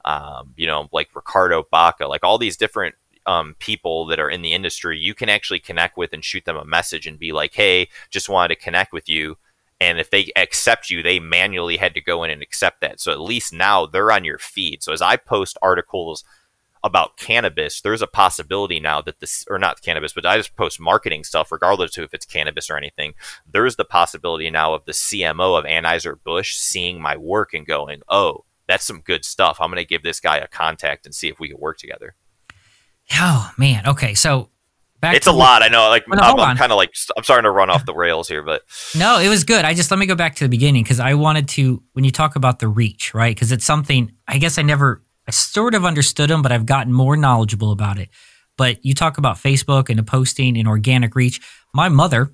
[0.04, 2.94] Um, you know, like Ricardo Baca, like all these different
[3.26, 6.58] um, people that are in the industry, you can actually connect with and shoot them
[6.58, 9.38] a message and be like, "Hey, just wanted to connect with you."
[9.80, 13.00] And if they accept you, they manually had to go in and accept that.
[13.00, 14.84] So at least now they're on your feed.
[14.84, 16.24] So as I post articles
[16.84, 20.80] about cannabis, there's a possibility now that this, or not cannabis, but I just post
[20.80, 23.16] marketing stuff, regardless of if it's cannabis or anything.
[23.52, 28.02] There's the possibility now of the CMO of Anheuser Busch seeing my work and going,
[28.08, 29.58] "Oh, that's some good stuff.
[29.60, 32.16] I'm going to give this guy a contact and see if we can work together.
[33.14, 33.88] Oh man.
[33.88, 34.14] Okay.
[34.16, 34.50] So
[35.06, 35.62] back it's a lot.
[35.62, 35.88] I know.
[35.90, 38.44] Like well, I'm, I'm kind of like I'm starting to run off the rails here,
[38.44, 38.64] but
[38.96, 39.66] no, it was good.
[39.66, 42.12] I just let me go back to the beginning because I wanted to when you
[42.12, 43.36] talk about the reach, right?
[43.36, 46.92] Because it's something I guess I never I sort of understood them, but I've gotten
[46.92, 48.10] more knowledgeable about it.
[48.58, 51.42] But you talk about Facebook and the posting and organic reach.
[51.74, 52.32] My mother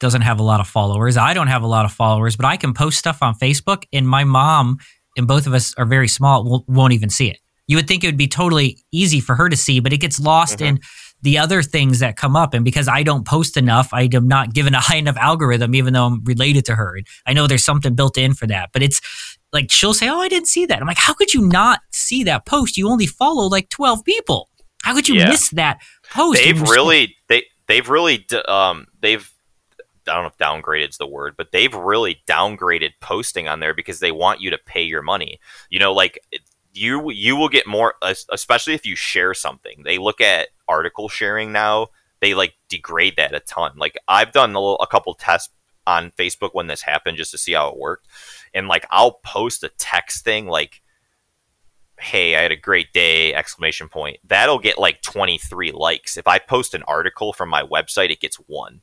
[0.00, 1.16] doesn't have a lot of followers.
[1.16, 4.06] I don't have a lot of followers, but I can post stuff on Facebook, and
[4.06, 4.78] my mom
[5.16, 7.38] and both of us are very small, won't even see it.
[7.66, 10.18] You would think it would be totally easy for her to see, but it gets
[10.18, 10.76] lost mm-hmm.
[10.76, 10.80] in
[11.22, 12.52] the other things that come up.
[12.52, 15.92] And because I don't post enough, I am not given a high enough algorithm, even
[15.92, 16.98] though I'm related to her.
[17.26, 19.00] I know there's something built in for that, but it's
[19.52, 20.80] like she'll say, Oh, I didn't see that.
[20.80, 22.76] I'm like, How could you not see that post?
[22.76, 24.50] You only follow like 12 people.
[24.82, 25.28] How could you yeah.
[25.28, 26.42] miss that post?
[26.42, 29.30] They've really, they, they've really, um, they've,
[30.08, 33.72] I don't know if downgraded is the word, but they've really downgraded posting on there
[33.72, 35.38] because they want you to pay your money.
[35.70, 36.18] You know, like
[36.72, 37.94] you you will get more,
[38.30, 39.82] especially if you share something.
[39.84, 41.88] They look at article sharing now.
[42.20, 43.72] They like degrade that a ton.
[43.76, 45.52] Like I've done a, little, a couple tests
[45.86, 48.06] on Facebook when this happened just to see how it worked,
[48.54, 50.82] and like I'll post a text thing like
[52.00, 56.38] hey i had a great day exclamation point that'll get like 23 likes if i
[56.38, 58.80] post an article from my website it gets one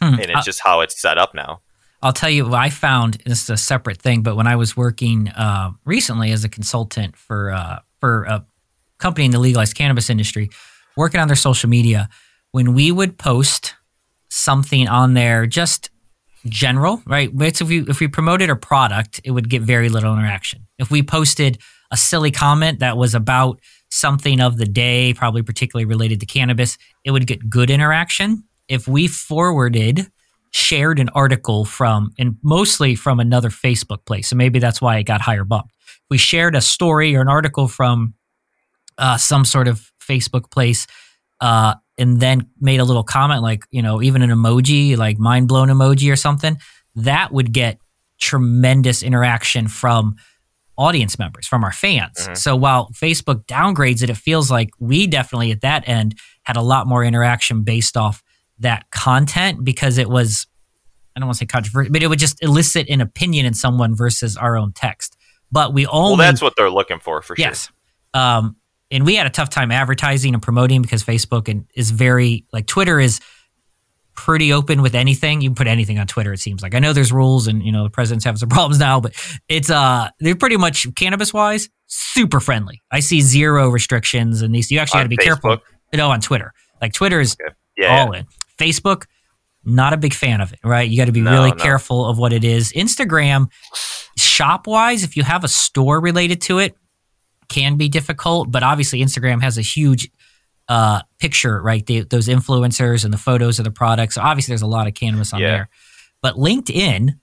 [0.00, 0.14] hmm.
[0.14, 1.60] and it's uh, just how it's set up now
[2.06, 3.14] I'll tell you what I found.
[3.26, 7.16] This is a separate thing, but when I was working uh, recently as a consultant
[7.16, 8.46] for uh, for a
[8.98, 10.48] company in the legalized cannabis industry,
[10.96, 12.08] working on their social media,
[12.52, 13.74] when we would post
[14.28, 15.90] something on there, just
[16.44, 17.28] general, right?
[17.40, 20.68] It's if we if we promoted a product, it would get very little interaction.
[20.78, 21.58] If we posted
[21.90, 23.58] a silly comment that was about
[23.90, 28.44] something of the day, probably particularly related to cannabis, it would get good interaction.
[28.68, 30.06] If we forwarded
[30.56, 34.28] shared an article from, and mostly from another Facebook place.
[34.28, 35.74] So maybe that's why it got higher bumped.
[36.08, 38.14] We shared a story or an article from
[38.96, 40.86] uh, some sort of Facebook place,
[41.40, 45.46] uh, and then made a little comment, like, you know, even an emoji, like mind
[45.46, 46.56] blown emoji or something,
[46.94, 47.78] that would get
[48.18, 50.16] tremendous interaction from
[50.78, 52.16] audience members, from our fans.
[52.18, 52.34] Mm-hmm.
[52.34, 56.62] So while Facebook downgrades it, it feels like we definitely at that end had a
[56.62, 58.22] lot more interaction based off
[58.58, 60.46] that content because it was
[61.14, 63.96] I don't want to say controversial, but it would just elicit an opinion in someone
[63.96, 65.16] versus our own text.
[65.50, 67.70] But we only well, that's what they're looking for for yes.
[68.14, 68.22] sure.
[68.22, 68.56] Um,
[68.90, 72.66] and we had a tough time advertising and promoting because Facebook and is very like
[72.66, 73.20] Twitter is
[74.14, 75.40] pretty open with anything.
[75.40, 76.32] You can put anything on Twitter.
[76.32, 78.78] It seems like I know there's rules and you know the president's having some problems
[78.78, 79.14] now, but
[79.48, 82.82] it's uh they're pretty much cannabis wise super friendly.
[82.90, 85.24] I see zero restrictions and these you actually got to be Facebook?
[85.24, 85.58] careful.
[85.92, 86.52] You know, on Twitter,
[86.82, 87.54] like Twitter is okay.
[87.76, 88.20] yeah, all yeah.
[88.20, 88.26] in.
[88.58, 89.04] Facebook,
[89.64, 90.88] not a big fan of it, right?
[90.88, 91.56] You got to be no, really no.
[91.56, 92.72] careful of what it is.
[92.72, 93.50] Instagram,
[94.16, 96.76] shop wise, if you have a store related to it,
[97.48, 100.10] can be difficult, but obviously Instagram has a huge
[100.68, 101.84] uh, picture, right?
[101.86, 104.16] The, those influencers and the photos of the products.
[104.16, 105.48] So obviously, there's a lot of cannabis on yeah.
[105.48, 105.68] there.
[106.22, 107.18] But LinkedIn,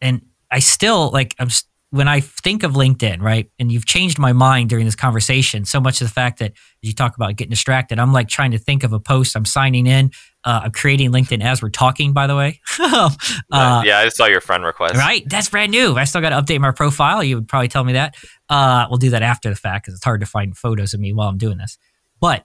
[0.00, 1.48] and I still like, I'm
[1.90, 5.80] when I think of LinkedIn, right, and you've changed my mind during this conversation so
[5.80, 8.84] much of the fact that you talk about getting distracted, I'm like trying to think
[8.84, 9.34] of a post.
[9.34, 10.10] I'm signing in.
[10.44, 12.60] Uh, I'm creating LinkedIn as we're talking, by the way.
[12.78, 13.10] uh,
[13.50, 14.96] yeah, I just saw your friend request.
[14.96, 15.96] Right, that's brand new.
[15.96, 17.24] I still got to update my profile.
[17.24, 18.16] You would probably tell me that.
[18.50, 21.14] Uh, we'll do that after the fact because it's hard to find photos of me
[21.14, 21.78] while I'm doing this.
[22.20, 22.44] But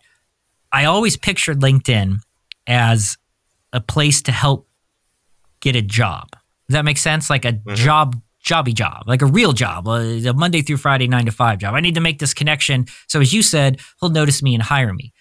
[0.71, 2.19] I always pictured LinkedIn
[2.65, 3.17] as
[3.73, 4.69] a place to help
[5.59, 6.29] get a job.
[6.67, 7.29] Does that make sense?
[7.29, 7.75] Like a mm-hmm.
[7.75, 11.73] job jobby job, like a real job, a Monday through Friday, nine to five job.
[11.73, 12.85] I need to make this connection.
[13.07, 15.13] So, as you said, he'll notice me and hire me.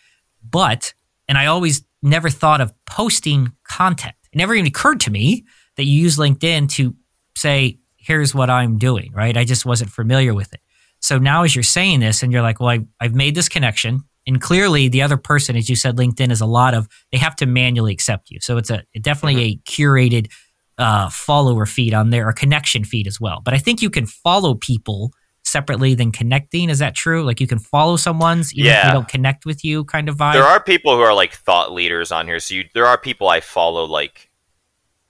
[0.48, 0.92] But,
[1.28, 4.14] and I always never thought of posting content.
[4.32, 5.44] It never even occurred to me
[5.76, 6.94] that you use LinkedIn to
[7.36, 9.36] say, here's what I'm doing, right?
[9.36, 10.60] I just wasn't familiar with it.
[11.00, 14.02] So now, as you're saying this, and you're like, well, I, I've made this connection.
[14.26, 17.34] And clearly, the other person, as you said, LinkedIn is a lot of, they have
[17.36, 18.38] to manually accept you.
[18.40, 19.60] So it's a definitely mm-hmm.
[19.60, 20.30] a curated
[20.78, 23.40] uh, follower feed on there or connection feed as well.
[23.44, 25.12] But I think you can follow people
[25.44, 26.70] separately than connecting.
[26.70, 27.24] Is that true?
[27.24, 28.78] Like you can follow someone's even yeah.
[28.78, 30.34] if they don't connect with you kind of vibe?
[30.34, 32.40] There are people who are like thought leaders on here.
[32.40, 34.30] So you, there are people I follow like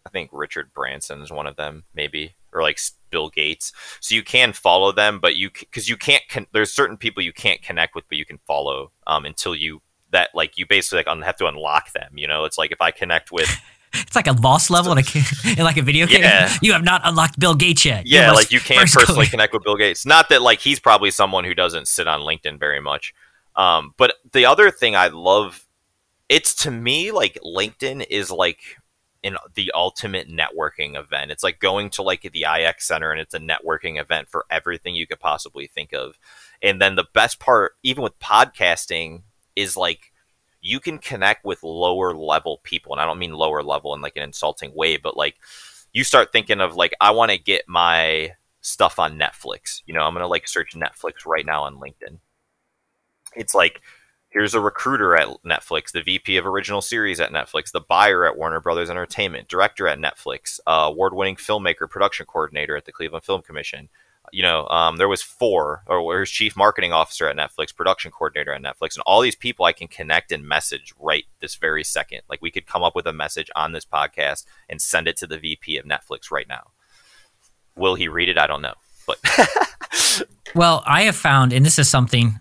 [0.05, 2.79] I think Richard Branson is one of them maybe or like
[3.11, 3.73] Bill Gates.
[4.01, 7.33] So you can follow them but you cuz you can't con- there's certain people you
[7.33, 9.81] can't connect with but you can follow um, until you
[10.11, 12.45] that like you basically like have to unlock them, you know?
[12.45, 13.51] It's like if I connect with
[14.13, 15.03] It's like a boss level in, a,
[15.59, 16.21] in like a video game.
[16.21, 16.53] Yeah.
[16.61, 18.07] You have not unlocked Bill Gates yet.
[18.07, 20.05] Yeah, you like you can't personally connect with Bill Gates.
[20.05, 23.15] Not that like he's probably someone who doesn't sit on LinkedIn very much.
[23.57, 25.67] Um, but the other thing I love,
[26.29, 28.61] it's to me like LinkedIn is like
[29.25, 31.31] an the ultimate networking event.
[31.31, 34.95] It's like going to like the IX Center and it's a networking event for everything
[34.95, 36.19] you could possibly think of.
[36.63, 39.23] And then the best part, even with podcasting,
[39.57, 40.12] is like
[40.63, 42.93] you can connect with lower level people.
[42.93, 45.37] And I don't mean lower level in like an insulting way, but like
[45.93, 49.83] you start thinking of like, I want to get my stuff on Netflix.
[49.87, 52.19] You know, I'm going to like search Netflix right now on LinkedIn.
[53.35, 53.83] It's like,
[54.29, 58.39] here's a recruiter at Netflix, the VP of original series at Netflix, the buyer at
[58.39, 63.43] Warner Brothers Entertainment, director at Netflix, uh, award-winning filmmaker, production coordinator at the Cleveland Film
[63.43, 63.89] Commission,
[64.33, 68.53] you know, um, there was four, or his chief marketing officer at Netflix, production coordinator
[68.53, 72.23] at Netflix, and all these people I can connect and message right this very second.
[72.31, 75.27] Like we could come up with a message on this podcast and send it to
[75.27, 76.71] the VP of Netflix right now.
[77.77, 78.39] Will he read it?
[78.39, 78.75] I don't know,
[79.07, 79.19] but
[80.55, 82.41] well, I have found, and this is something.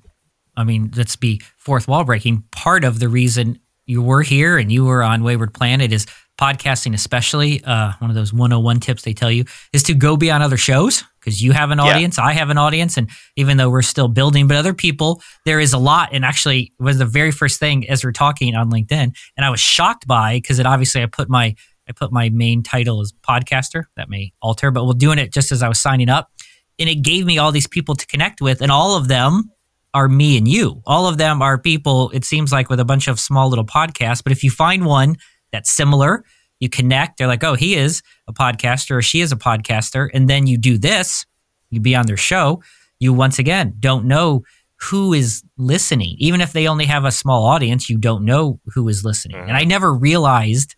[0.56, 2.44] I mean, let's be fourth wall breaking.
[2.52, 6.08] Part of the reason you were here and you were on Wayward Planet is
[6.40, 7.64] podcasting, especially.
[7.64, 10.58] Uh, one of those 101 tips they tell you is to go be on other
[10.58, 12.26] shows because you have an audience, yeah.
[12.26, 15.72] I have an audience, and even though we're still building, but other people, there is
[15.72, 16.10] a lot.
[16.12, 19.60] And actually, was the very first thing as we're talking on LinkedIn, and I was
[19.60, 21.56] shocked by because it obviously I put my
[21.88, 23.84] I put my main title as podcaster.
[23.96, 26.32] That may alter, but we're doing it just as I was signing up,
[26.80, 29.52] and it gave me all these people to connect with, and all of them
[29.94, 30.82] are me and you.
[30.88, 32.12] All of them are people.
[32.12, 35.18] It seems like with a bunch of small little podcasts, but if you find one
[35.52, 36.24] that's similar
[36.62, 37.18] you connect.
[37.18, 40.10] They're like, oh, he is a podcaster or she is a podcaster.
[40.14, 41.26] And then you do this,
[41.70, 42.64] you be on their show.
[43.00, 44.44] You once again don't know
[44.80, 46.16] who is listening.
[46.20, 49.38] Even if they only have a small audience, you don't know who is listening.
[49.38, 49.50] Mm-hmm.
[49.50, 50.76] And I never realized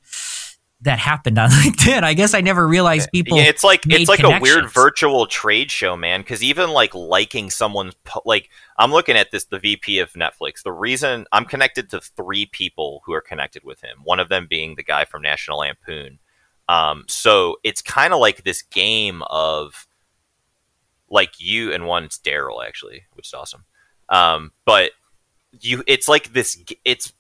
[0.84, 2.04] that happened on LinkedIn.
[2.04, 3.38] I guess I never realized people.
[3.38, 6.22] Yeah, it's like it's like a weird virtual trade show, man.
[6.22, 7.96] Because even like liking someone's
[8.26, 10.64] like, I'm looking at this, the VP of Netflix.
[10.64, 14.00] The reason I'm connected to three people who are connected with him.
[14.04, 16.20] One of them being the guy from National Lampoon.
[16.70, 19.88] Um, so it's kind of like this game of
[21.10, 23.66] like you and one's Daryl actually, which is awesome.
[24.10, 24.92] Um, but
[25.60, 26.62] you, it's like this.
[26.84, 27.14] It's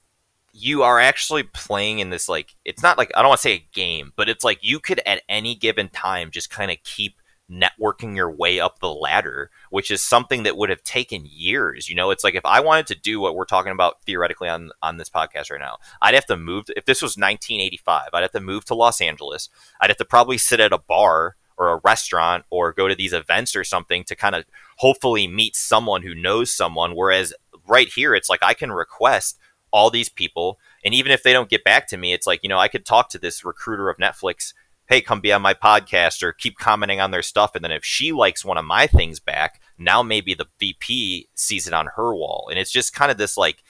[0.53, 3.53] you are actually playing in this like it's not like I don't want to say
[3.53, 7.15] a game, but it's like you could at any given time just kind of keep
[7.51, 11.89] networking your way up the ladder, which is something that would have taken years.
[11.89, 14.71] You know, it's like if I wanted to do what we're talking about theoretically on
[14.83, 16.65] on this podcast right now, I'd have to move.
[16.65, 19.49] To, if this was 1985, I'd have to move to Los Angeles.
[19.81, 23.13] I'd have to probably sit at a bar or a restaurant or go to these
[23.13, 24.45] events or something to kind of
[24.77, 26.95] hopefully meet someone who knows someone.
[26.95, 27.33] Whereas
[27.67, 29.39] right here, it's like I can request
[29.73, 30.59] all these people.
[30.85, 32.85] And even if they don't get back to me, it's like, you know, I could
[32.85, 34.53] talk to this recruiter of Netflix,
[34.85, 37.55] hey, come be on my podcast or keep commenting on their stuff.
[37.55, 41.67] And then if she likes one of my things back, now maybe the VP sees
[41.67, 42.47] it on her wall.
[42.49, 43.63] And it's just kind of this like,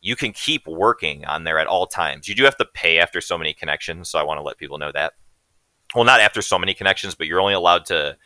[0.00, 2.28] you can keep working on there at all times.
[2.28, 4.08] You do have to pay after so many connections.
[4.08, 5.14] So I want to let people know that.
[5.94, 8.16] Well, not after so many connections, but you're only allowed to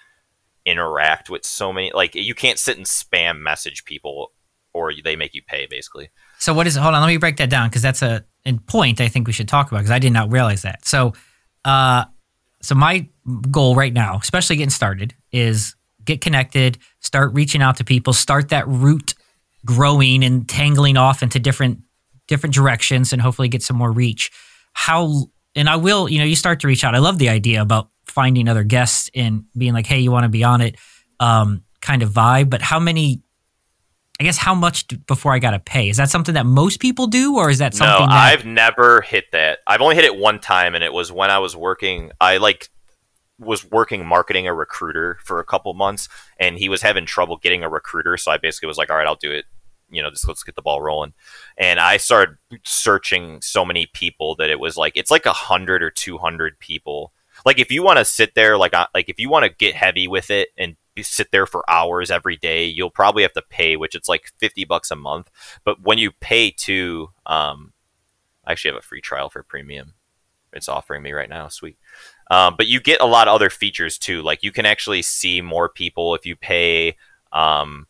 [0.66, 1.92] interact with so many.
[1.94, 4.32] Like, you can't sit and spam message people
[4.72, 6.10] or they make you pay basically.
[6.38, 6.80] So what is it?
[6.80, 9.32] Hold on, let me break that down because that's a, a point I think we
[9.32, 10.86] should talk about because I did not realize that.
[10.86, 11.14] So,
[11.64, 12.04] uh,
[12.62, 13.08] so my
[13.50, 18.48] goal right now, especially getting started, is get connected, start reaching out to people, start
[18.48, 19.14] that root
[19.64, 21.80] growing and tangling off into different
[22.26, 24.30] different directions, and hopefully get some more reach.
[24.72, 26.94] How and I will, you know, you start to reach out.
[26.94, 30.28] I love the idea about finding other guests and being like, hey, you want to
[30.28, 30.76] be on it,
[31.20, 32.50] um, kind of vibe.
[32.50, 33.22] But how many
[34.20, 35.88] I guess how much do, before I got to pay?
[35.88, 38.06] Is that something that most people do, or is that something?
[38.06, 39.60] No, that- I've never hit that.
[39.66, 42.10] I've only hit it one time, and it was when I was working.
[42.20, 42.68] I like
[43.38, 46.08] was working marketing a recruiter for a couple months,
[46.40, 48.16] and he was having trouble getting a recruiter.
[48.16, 49.44] So I basically was like, "All right, I'll do it."
[49.90, 51.14] You know, just let's get the ball rolling.
[51.56, 55.82] And I started searching so many people that it was like it's like a hundred
[55.82, 57.12] or two hundred people.
[57.46, 60.08] Like if you want to sit there, like like if you want to get heavy
[60.08, 63.94] with it and sit there for hours every day, you'll probably have to pay, which
[63.94, 65.30] it's like 50 bucks a month.
[65.64, 67.72] But when you pay to, um,
[68.44, 69.94] I actually have a free trial for premium.
[70.52, 71.48] It's offering me right now.
[71.48, 71.76] Sweet.
[72.30, 74.22] Um, but you get a lot of other features too.
[74.22, 76.96] Like you can actually see more people if you pay.
[77.32, 77.86] Um,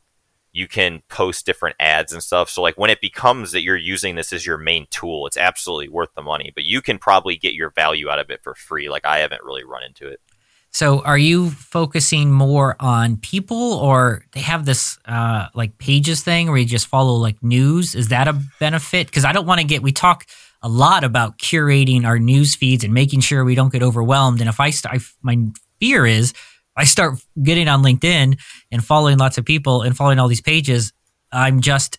[0.53, 2.51] you can post different ads and stuff.
[2.51, 5.89] So like when it becomes that you're using this as your main tool, it's absolutely
[5.89, 6.51] worth the money.
[6.55, 8.89] But you can probably get your value out of it for free.
[8.89, 10.21] Like I haven't really run into it.
[10.71, 16.49] So are you focusing more on people or they have this uh, like pages thing
[16.49, 17.95] where you just follow like news?
[17.95, 19.07] Is that a benefit?
[19.07, 20.27] Because I don't want to get, we talk
[20.63, 24.41] a lot about curating our news feeds and making sure we don't get overwhelmed.
[24.41, 25.39] And if I start, my
[25.81, 26.35] fear is
[26.77, 28.39] I start getting on LinkedIn
[28.71, 30.93] and following lots of people and following all these pages,
[31.33, 31.99] I'm just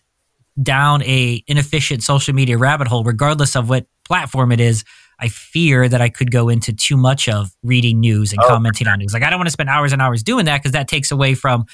[0.60, 4.84] down a inefficient social media rabbit hole, regardless of what platform it is.
[5.20, 8.48] I fear that I could go into too much of reading news and Oh.
[8.48, 9.12] commenting on news.
[9.12, 11.34] Like I don't want to spend hours and hours doing that because that takes away
[11.34, 11.66] from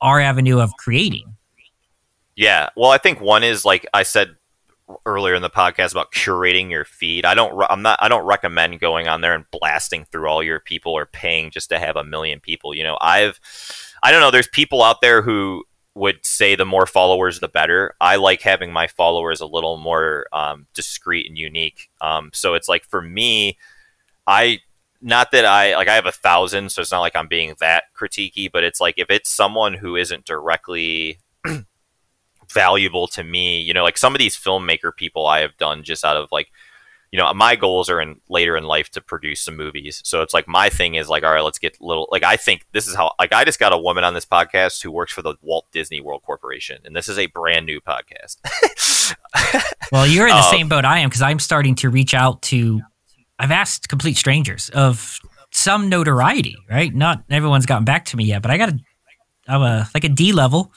[0.00, 1.34] our avenue of creating.
[2.34, 2.68] Yeah.
[2.76, 4.36] Well, I think one is like I said
[5.04, 7.24] earlier in the podcast about curating your feed.
[7.24, 10.60] I don't I'm not I don't recommend going on there and blasting through all your
[10.60, 12.74] people or paying just to have a million people.
[12.74, 13.40] You know, I've
[14.02, 15.64] I don't know, there's people out there who
[15.96, 17.94] would say the more followers the better.
[18.02, 21.88] I like having my followers a little more um, discreet and unique.
[22.02, 23.56] Um, so it's like for me,
[24.26, 24.60] I
[25.00, 27.84] not that I like I have a thousand, so it's not like I'm being that
[27.98, 31.18] critiquey, but it's like if it's someone who isn't directly
[32.52, 36.04] valuable to me, you know, like some of these filmmaker people I have done just
[36.04, 36.48] out of like,
[37.12, 40.00] you know, my goals are in later in life to produce some movies.
[40.04, 42.66] So it's like my thing is like, all right, let's get little like I think
[42.72, 45.22] this is how like I just got a woman on this podcast who works for
[45.22, 48.36] the Walt Disney World Corporation, and this is a brand new podcast.
[49.92, 52.42] Well, you're in the Um, same boat I am because I'm starting to reach out
[52.42, 52.80] to.
[53.38, 55.20] I've asked complete strangers of
[55.52, 56.92] some notoriety, right?
[56.92, 58.78] Not everyone's gotten back to me yet, but I got a,
[59.46, 60.72] I'm a like a D level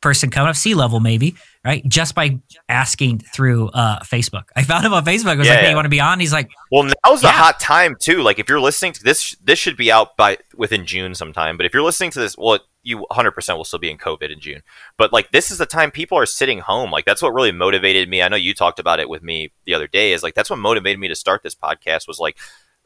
[0.00, 1.34] person coming up, C level maybe,
[1.64, 1.82] right?
[1.88, 2.38] Just by
[2.68, 4.44] asking through uh, Facebook.
[4.54, 5.32] I found him on Facebook.
[5.32, 5.70] I was Yeah, like, "Hey, yeah.
[5.70, 7.32] you want to be on?" He's like, Well, now's the Yeah.
[7.32, 8.22] hot time too.
[8.22, 11.56] Like if you're listening to this, this should be out by within June sometime.
[11.56, 14.40] But if you're listening to this, well, you 100% will still be in COVID in
[14.40, 14.62] June.
[14.98, 16.90] But like this is the time people are sitting home.
[16.90, 18.20] Like that's what really motivated me.
[18.22, 20.12] I know you talked about it with me the other day.
[20.12, 22.06] Is like that's what motivated me to start this podcast.
[22.06, 22.36] Was like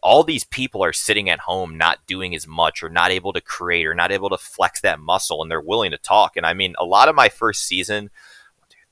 [0.01, 3.41] all these people are sitting at home not doing as much or not able to
[3.41, 6.55] create or not able to flex that muscle and they're willing to talk and i
[6.55, 8.09] mean a lot of my first season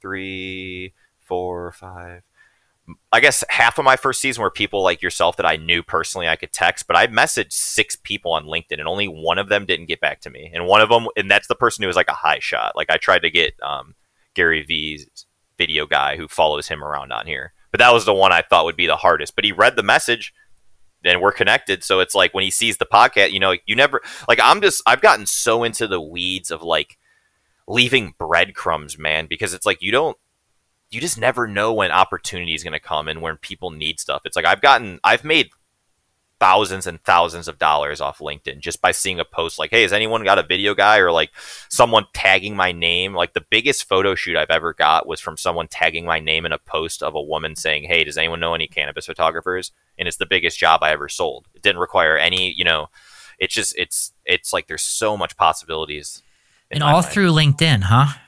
[0.07, 0.93] three
[1.27, 2.23] four five
[3.13, 6.29] I guess half of my first season were people like yourself that I knew personally
[6.29, 9.67] I could text, but I messaged six people on LinkedIn and only one of them
[9.67, 10.53] didn't get back to me.
[10.55, 12.77] And one of them, and that's the person who was like a high shot.
[12.77, 13.97] Like I tried to get um,
[14.35, 15.27] Gary V's
[15.59, 18.67] video guy who follows him around on here, but that was the one I thought
[18.67, 19.35] would be the hardest.
[19.35, 20.33] But he read the message
[21.05, 21.83] and we're connected.
[21.83, 24.81] So it's like when he sees the podcast, you know, you never, like I'm just,
[24.87, 26.99] I've gotten so into the weeds of like
[27.67, 30.17] leaving breadcrumbs, man, because it's like you don't,
[30.91, 34.23] you just never know when opportunity is going to come and when people need stuff.
[34.25, 35.51] It's like I've gotten, I've made
[36.39, 39.93] thousands and thousands of dollars off LinkedIn just by seeing a post like, hey, has
[39.93, 41.31] anyone got a video guy or like
[41.69, 43.15] someone tagging my name?
[43.15, 46.53] Like the biggest photo shoot I've ever got was from someone tagging my name in
[46.53, 49.73] a post of a woman saying, hey, does anyone know any cannabis photographers?
[49.99, 51.49] And it's the biggest job I ever sold.
[51.55, 52.89] It didn't require any, you know,
[53.39, 56.23] it's just, it's, it's like there's so much possibilities.
[56.71, 57.13] And all mind.
[57.13, 58.19] through LinkedIn, huh?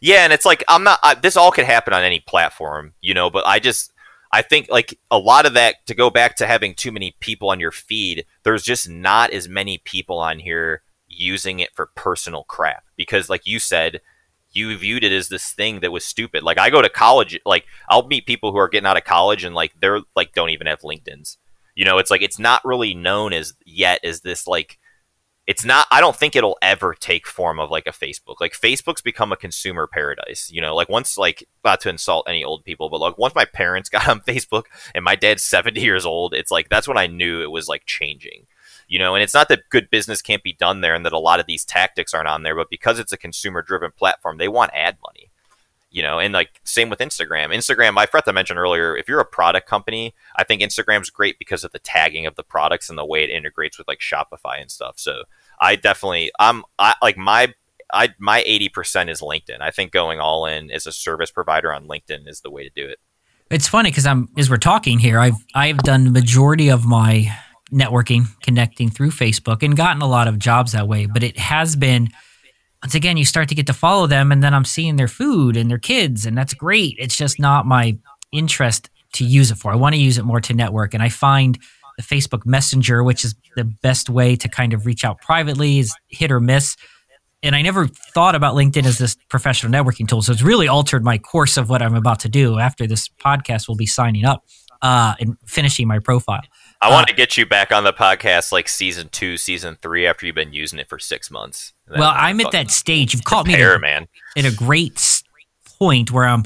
[0.00, 0.98] Yeah, and it's like I'm not.
[1.02, 3.30] I, this all could happen on any platform, you know.
[3.30, 3.92] But I just,
[4.32, 7.50] I think like a lot of that to go back to having too many people
[7.50, 8.26] on your feed.
[8.42, 13.46] There's just not as many people on here using it for personal crap because, like
[13.46, 14.00] you said,
[14.52, 16.42] you viewed it as this thing that was stupid.
[16.42, 19.44] Like I go to college, like I'll meet people who are getting out of college
[19.44, 21.38] and like they're like don't even have LinkedIn's.
[21.74, 24.78] You know, it's like it's not really known as yet as this like
[25.46, 28.40] it's not i don't think it'll ever take form of like a facebook.
[28.40, 30.74] Like facebook's become a consumer paradise you know?
[30.74, 34.08] Like once like not to insult any old people but like once my parents got
[34.08, 34.64] on facebook
[34.94, 37.84] and my dad's 70 years old it's like that's when i knew it was like
[37.86, 38.46] changing
[38.88, 39.16] you know?
[39.16, 41.46] And it's not that good business can't be done there and that a lot of
[41.46, 44.96] these tactics aren't on there but because it's a consumer driven platform they want ad
[45.04, 45.25] money
[45.96, 47.48] you know and like same with instagram.
[47.54, 51.38] Instagram i forgot to mention earlier if you're a product company i think instagram's great
[51.38, 54.60] because of the tagging of the products and the way it integrates with like shopify
[54.60, 54.98] and stuff.
[54.98, 55.22] So
[55.58, 57.54] i definitely i'm i like my
[57.94, 59.60] i my 80% is linkedin.
[59.60, 62.70] I think going all in as a service provider on linkedin is the way to
[62.70, 62.98] do it.
[63.50, 67.32] It's funny because I'm as we're talking here, I've I've done the majority of my
[67.72, 71.06] networking, connecting through Facebook, and gotten a lot of jobs that way.
[71.06, 72.10] But it has been
[72.82, 75.56] once again, you start to get to follow them, and then I'm seeing their food
[75.56, 76.96] and their kids, and that's great.
[76.98, 77.96] It's just not my
[78.32, 79.72] interest to use it for.
[79.72, 81.58] I want to use it more to network, and I find
[81.96, 85.94] the Facebook Messenger, which is the best way to kind of reach out privately, is
[86.08, 86.76] hit or miss.
[87.42, 90.20] And I never thought about LinkedIn as this professional networking tool.
[90.22, 92.58] So it's really altered my course of what I'm about to do.
[92.58, 94.44] After this podcast, we'll be signing up
[94.82, 96.42] uh, and finishing my profile.
[96.82, 100.06] I Uh, want to get you back on the podcast like season two season three
[100.06, 103.12] after you've been using it for six months Well, I'm at that stage.
[103.14, 105.22] You've caught me at, man at a great
[105.78, 106.44] point where I'm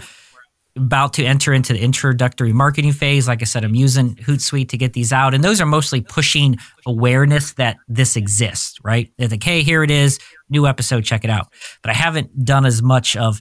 [0.77, 3.27] about to enter into the introductory marketing phase.
[3.27, 6.57] Like I said, I'm using Hootsuite to get these out, and those are mostly pushing
[6.86, 8.78] awareness that this exists.
[8.85, 9.11] Right?
[9.19, 11.48] They're like, hey, here it is, new episode, check it out.
[11.82, 13.40] But I haven't done as much of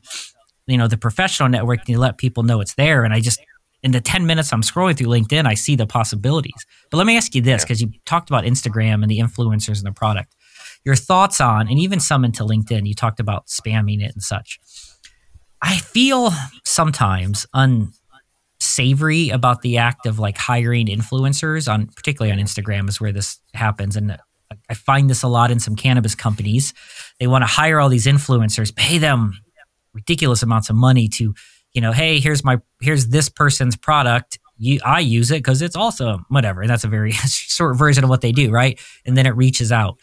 [0.68, 3.40] you know the professional networking to let people know it's there, and I just
[3.84, 6.66] in the 10 minutes I'm scrolling through LinkedIn, I see the possibilities.
[6.92, 9.88] But let me ask you this because you talked about Instagram and the influencers and
[9.88, 10.36] the product.
[10.86, 14.60] Your thoughts on, and even some into LinkedIn, you talked about spamming it and such.
[15.62, 16.32] I feel
[16.66, 23.12] sometimes unsavory about the act of like hiring influencers on, particularly on Instagram, is where
[23.12, 23.96] this happens.
[23.96, 24.18] And
[24.70, 26.74] I find this a lot in some cannabis companies.
[27.20, 29.38] They want to hire all these influencers, pay them
[29.94, 31.34] ridiculous amounts of money to,
[31.80, 34.38] you know, hey, here's my here's this person's product.
[34.58, 36.60] You, I use it because it's awesome, whatever.
[36.60, 38.78] And that's a very short version of what they do, right?
[39.06, 39.98] And then it reaches out.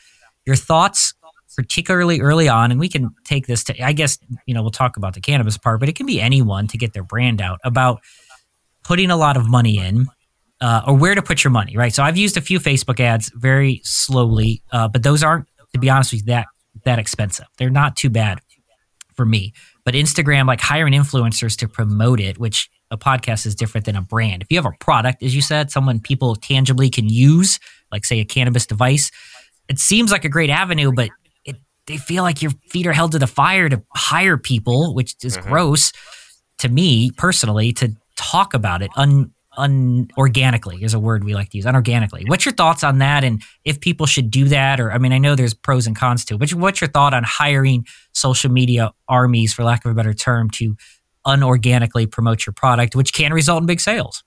[0.47, 1.13] Your thoughts,
[1.55, 4.97] particularly early on, and we can take this to, I guess, you know, we'll talk
[4.97, 8.01] about the cannabis part, but it can be anyone to get their brand out about
[8.83, 10.07] putting a lot of money in
[10.63, 11.93] uh, or where to put your money, right?
[11.93, 15.91] So I've used a few Facebook ads very slowly, uh, but those aren't, to be
[15.91, 16.47] honest with you, that
[16.85, 17.47] that expensive.
[17.59, 18.41] They're not too bad
[19.15, 19.53] for me.
[19.87, 24.03] But Instagram, like hiring influencers to promote it, which a podcast is different than a
[24.03, 24.43] brand.
[24.43, 27.61] If you have a product, as you said, someone people tangibly can use,
[27.93, 29.13] like say a cannabis device,
[29.69, 31.11] it seems like a great avenue, but
[31.45, 31.57] it,
[31.87, 35.39] they feel like your feet are held to the fire to hire people, which is
[35.39, 35.49] mm-hmm.
[35.49, 35.93] gross
[36.59, 41.59] to me personally to talk about it un, unorganically is a word we like to
[41.59, 42.29] use unorganically.
[42.29, 44.81] What's your thoughts on that and if people should do that?
[44.81, 47.15] Or i mean i know there's pros and cons to it but what's your thought
[47.15, 50.77] on hiring social media armies for lack of a better term to
[51.27, 54.25] unorganically promote your product which can result in big sales?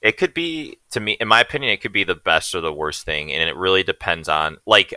[0.00, 2.72] It could be to me in my opinion it could be the best or the
[2.72, 4.94] worst thing and it really depends on like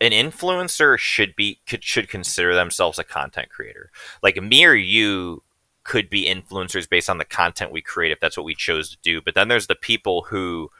[0.00, 3.90] an influencer should be could, should consider themselves a content creator.
[4.22, 5.42] Like me or you
[5.84, 8.96] could be influencers based on the content we create if that's what we chose to
[9.02, 9.20] do.
[9.20, 10.70] But then there's the people who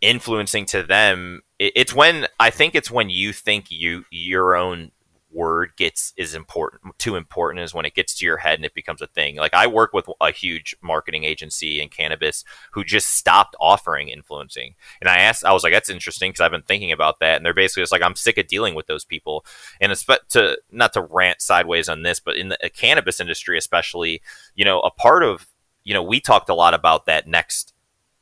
[0.00, 4.92] influencing to them it's when I think it's when you think you your own
[5.36, 8.74] word gets is important too important is when it gets to your head and it
[8.74, 9.36] becomes a thing.
[9.36, 14.74] Like i work with a huge marketing agency in cannabis who just stopped offering influencing.
[15.00, 17.36] And i asked i was like that's interesting because i've been thinking about that.
[17.36, 19.44] And they're basically just like i'm sick of dealing with those people.
[19.80, 23.20] And it's but to not to rant sideways on this but in the uh, cannabis
[23.20, 24.22] industry especially
[24.54, 25.46] you know a part of
[25.84, 27.74] you know we talked a lot about that next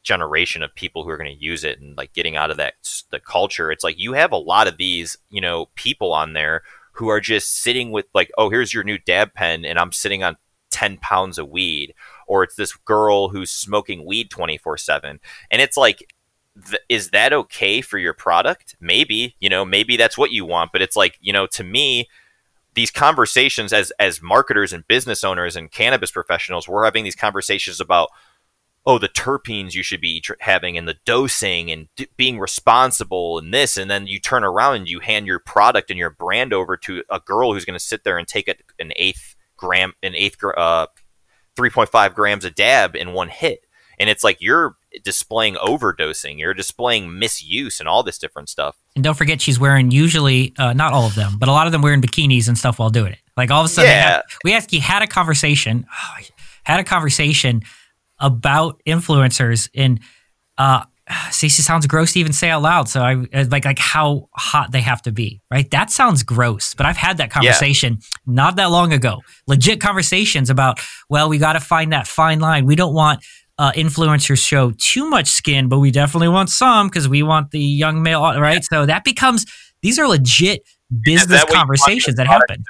[0.04, 2.74] generation of people who are going to use it and like getting out of that
[3.10, 3.72] the culture.
[3.72, 6.62] It's like you have a lot of these you know people on there
[6.94, 10.22] who are just sitting with like, oh, here's your new dab pen, and I'm sitting
[10.22, 10.36] on
[10.70, 11.94] 10 pounds of weed.
[12.26, 15.20] Or it's this girl who's smoking weed 24 7.
[15.50, 16.12] And it's like,
[16.68, 18.76] th- is that okay for your product?
[18.80, 20.72] Maybe, you know, maybe that's what you want.
[20.72, 22.08] But it's like, you know, to me,
[22.74, 27.80] these conversations as as marketers and business owners and cannabis professionals, we're having these conversations
[27.80, 28.10] about
[28.86, 33.38] oh the terpenes you should be tr- having and the dosing and d- being responsible
[33.38, 36.52] and this and then you turn around and you hand your product and your brand
[36.52, 39.92] over to a girl who's going to sit there and take a, an eighth gram
[40.02, 40.86] an eighth uh
[41.56, 43.60] 3.5 grams of dab in one hit.
[43.98, 48.76] And it's like you're displaying overdosing you're displaying misuse and all this different stuff.
[48.94, 51.72] And don't forget she's wearing usually uh, not all of them but a lot of
[51.72, 53.18] them wearing bikinis and stuff while doing it.
[53.36, 54.08] Like all of a sudden yeah.
[54.08, 56.14] had, we actually had a conversation oh,
[56.64, 57.62] had a conversation
[58.24, 60.00] about influencers and
[60.58, 60.84] uh
[61.30, 62.88] Stacey sounds gross to even say out loud.
[62.88, 65.70] So I like like how hot they have to be, right?
[65.70, 68.08] That sounds gross, but I've had that conversation yeah.
[68.26, 69.20] not that long ago.
[69.46, 72.66] Legit conversations about, well, we got to find that fine line.
[72.66, 73.24] We don't want
[73.58, 77.60] uh, influencers show too much skin, but we definitely want some because we want the
[77.60, 78.54] young male, right?
[78.54, 78.60] Yeah.
[78.62, 79.46] So that becomes
[79.82, 80.62] these are legit
[81.04, 82.64] business conversations that happen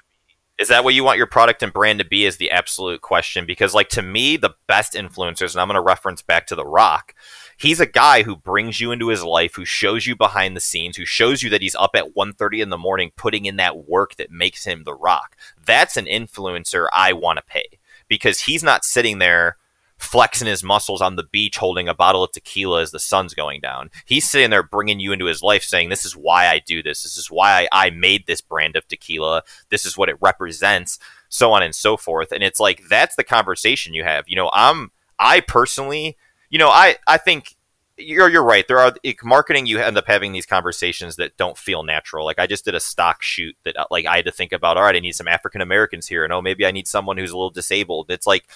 [0.58, 3.44] is that what you want your product and brand to be is the absolute question?
[3.44, 6.64] Because like to me the best influencers and i'm going to reference back to the
[6.64, 7.14] rock
[7.56, 10.96] he's a guy who brings you into his life who shows you behind the scenes
[10.96, 14.16] who shows you that he's up at 1.30 in the morning putting in that work
[14.16, 15.36] that makes him the rock.
[15.64, 17.78] That's an influencer i want to pay
[18.08, 19.56] because he's not sitting there
[19.96, 23.60] flexing his muscles on the beach holding a bottle of tequila as the sun's going
[23.60, 23.90] down.
[24.04, 27.02] He's sitting there bringing you into his life saying, This is why I do this.
[27.02, 29.42] This is why I, I made this brand of tequila.
[29.70, 30.98] This is what it represents,
[31.28, 32.32] so on and so forth.
[32.32, 34.24] And it's like, that's the conversation you have.
[34.28, 36.16] You know, I'm, I personally,
[36.50, 37.56] you know, I, I think
[37.96, 38.66] you're you're right.
[38.66, 38.92] There are
[39.22, 39.66] marketing.
[39.66, 42.24] You end up having these conversations that don't feel natural.
[42.24, 44.76] Like I just did a stock shoot that uh, like I had to think about.
[44.76, 47.30] All right, I need some African Americans here, and oh, maybe I need someone who's
[47.30, 48.10] a little disabled.
[48.10, 48.48] It's like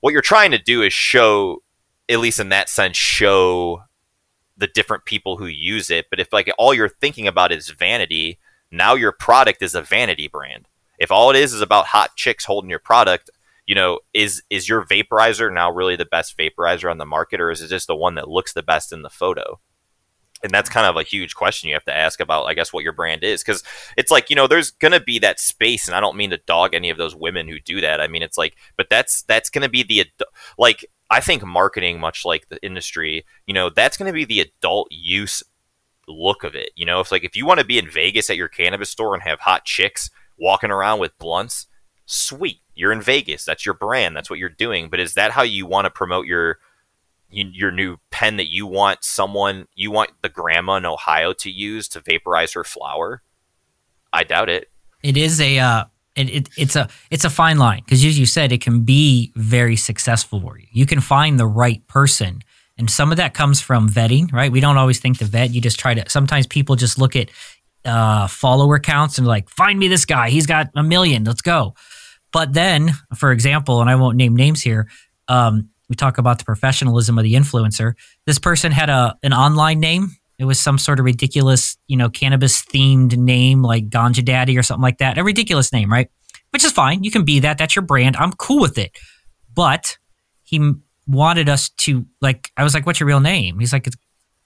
[0.00, 1.62] what you're trying to do is show,
[2.08, 3.82] at least in that sense, show
[4.56, 6.06] the different people who use it.
[6.10, 8.38] But if like all you're thinking about is vanity,
[8.70, 10.68] now your product is a vanity brand.
[10.98, 13.30] If all it is is about hot chicks holding your product,
[13.66, 17.50] you know, is is your vaporizer now really the best vaporizer on the market, or
[17.50, 19.60] is it just the one that looks the best in the photo?
[20.42, 22.84] And that's kind of a huge question you have to ask about i guess what
[22.84, 23.62] your brand is because
[23.96, 26.74] it's like you know there's gonna be that space and i don't mean to dog
[26.74, 29.68] any of those women who do that i mean it's like but that's that's gonna
[29.68, 30.04] be the
[30.58, 34.88] like i think marketing much like the industry you know that's gonna be the adult
[34.90, 35.42] use
[36.08, 37.00] look of it you know?
[37.00, 39.40] If like if you want to be in vegas at your cannabis store and have
[39.40, 41.66] hot chicks walking around with blunts
[42.04, 45.42] sweet you're in vegas that's your brand that's what you're doing but is that how
[45.42, 46.56] you want to promote your you,
[47.36, 51.88] your new pen that you want someone you want the grandma in Ohio to use
[51.88, 53.22] to vaporize her flower.
[54.12, 54.70] I doubt it.
[55.02, 55.84] It is a uh,
[56.14, 59.32] it, it, it's a it's a fine line because as you said, it can be
[59.36, 60.66] very successful for you.
[60.72, 62.40] You can find the right person,
[62.78, 64.50] and some of that comes from vetting, right?
[64.50, 65.50] We don't always think the vet.
[65.50, 66.08] You just try to.
[66.08, 67.30] Sometimes people just look at
[67.86, 70.30] uh, follower counts and like, find me this guy.
[70.30, 71.24] He's got a million.
[71.24, 71.74] Let's go.
[72.32, 74.88] But then, for example, and I won't name names here.
[75.28, 77.94] Um, we talk about the professionalism of the influencer.
[78.26, 80.16] This person had a an online name.
[80.38, 84.62] It was some sort of ridiculous, you know, cannabis themed name like Ganja Daddy or
[84.62, 85.16] something like that.
[85.16, 86.10] A ridiculous name, right?
[86.50, 87.04] Which is fine.
[87.04, 87.56] You can be that.
[87.58, 88.16] That's your brand.
[88.16, 88.92] I'm cool with it.
[89.54, 89.96] But
[90.42, 90.74] he
[91.06, 92.50] wanted us to like.
[92.56, 93.96] I was like, "What's your real name?" He's like, "It's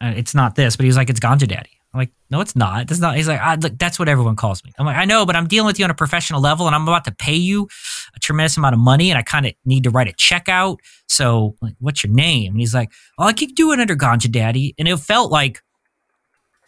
[0.01, 2.55] uh, it's not this," but he was like, "It's Ganja Daddy." I'm like, no, it's
[2.55, 2.91] not.
[2.91, 3.17] It's not.
[3.17, 4.73] He's like, ah, look, that's what everyone calls me.
[4.79, 6.87] I'm like, I know, but I'm dealing with you on a professional level, and I'm
[6.87, 7.69] about to pay you
[8.15, 10.81] a tremendous amount of money, and I kind of need to write a check out.
[11.09, 12.53] So, like, what's your name?
[12.53, 15.63] And he's like, oh, I keep doing under Ganja Daddy, and it felt like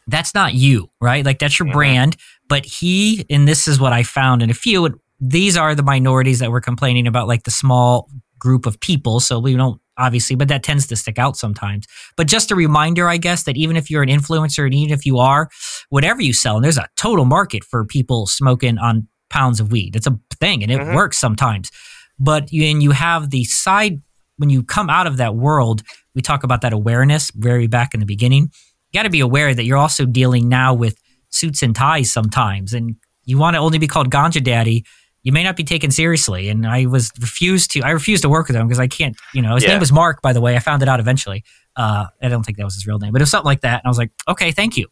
[0.07, 1.25] that's not you, right?
[1.25, 1.75] Like that's your mm-hmm.
[1.75, 2.17] brand.
[2.49, 5.01] But he, and this is what I found in a few.
[5.21, 9.21] These are the minorities that we're complaining about, like the small group of people.
[9.21, 11.87] So we don't obviously, but that tends to stick out sometimes.
[12.17, 15.07] But just a reminder, I guess, that even if you're an influencer and even if
[15.07, 15.49] you are,
[15.91, 19.97] whatever you sell, and there's a total market for people smoking on pounds of weed.
[19.97, 20.95] It's a thing and it mm-hmm.
[20.95, 21.71] works sometimes.
[22.19, 24.01] But you, and you have the side,
[24.37, 25.83] when you come out of that world,
[26.15, 28.51] we talk about that awareness very back in the beginning.
[28.91, 30.99] You got to be aware that you're also dealing now with
[31.31, 32.75] suits and ties sometimes.
[32.75, 34.85] And you want to only be called Ganja Daddy
[35.23, 36.49] you may not be taken seriously.
[36.49, 39.43] And I was refused to, I refused to work with him because I can't, you
[39.43, 39.71] know, his yeah.
[39.71, 40.57] name was Mark, by the way.
[40.57, 41.45] I found it out eventually.
[41.77, 43.81] Uh, I don't think that was his real name, but it was something like that.
[43.81, 44.89] And I was like, okay, thank you.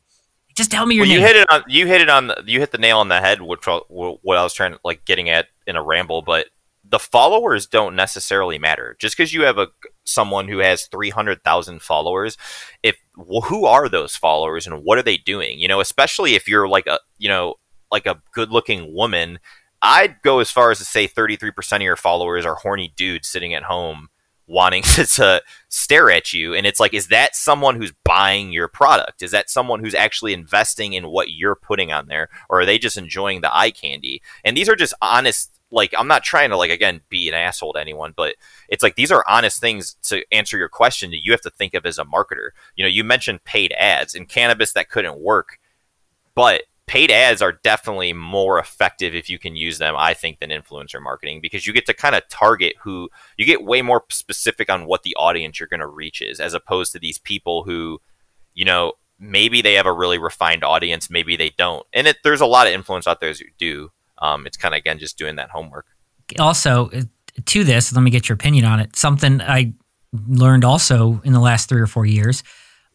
[0.57, 1.21] Just tell me your well, name.
[1.21, 3.21] You hit it on, you hit it on, the, you hit the nail on the
[3.21, 6.47] head, which what I was trying to like getting at in a ramble, but
[6.85, 8.97] the followers don't necessarily matter.
[8.99, 9.69] Just because you have a
[10.05, 12.37] someone who has 300,000 followers,
[12.83, 15.61] if who are those followers and what are they doing?
[15.61, 17.55] You know, especially if you're like a, you know,
[17.93, 19.39] like a good-looking woman
[19.83, 23.55] I'd go as far as to say 33% of your followers are horny dudes sitting
[23.55, 24.09] at home
[24.51, 26.53] wanting to, to, stare at you.
[26.55, 29.23] And it's like, is that someone who's buying your product?
[29.23, 32.29] Is that someone who's actually investing in what you're putting on there?
[32.49, 34.21] Or are they just enjoying the eye candy?
[34.45, 37.75] And these are just honest, like, I'm not trying to, like, again, be an asshole
[37.75, 38.35] to anyone, but
[38.69, 41.75] it's like these are honest things to answer your question that you have to think
[41.75, 42.51] of as a marketer.
[42.75, 45.59] You know, you mentioned paid ads in cannabis that couldn't work,
[46.35, 50.51] but paid ads are definitely more effective if you can use them, I think, than
[50.51, 54.69] influencer marketing because you get to kind of target who you get way more specific
[54.69, 58.01] on what the audience you're going to reach is, as opposed to these people who,
[58.55, 61.87] you know, maybe they have a really refined audience, maybe they don't.
[61.93, 63.93] And it, there's a lot of influence out there who do.
[64.19, 65.87] Um, it's kind of, again, just doing that homework.
[66.41, 67.03] Also, uh,
[67.47, 68.97] to this, let me get your opinion on it.
[68.97, 69.75] Something I
[70.27, 72.43] learned also in the last three or four years.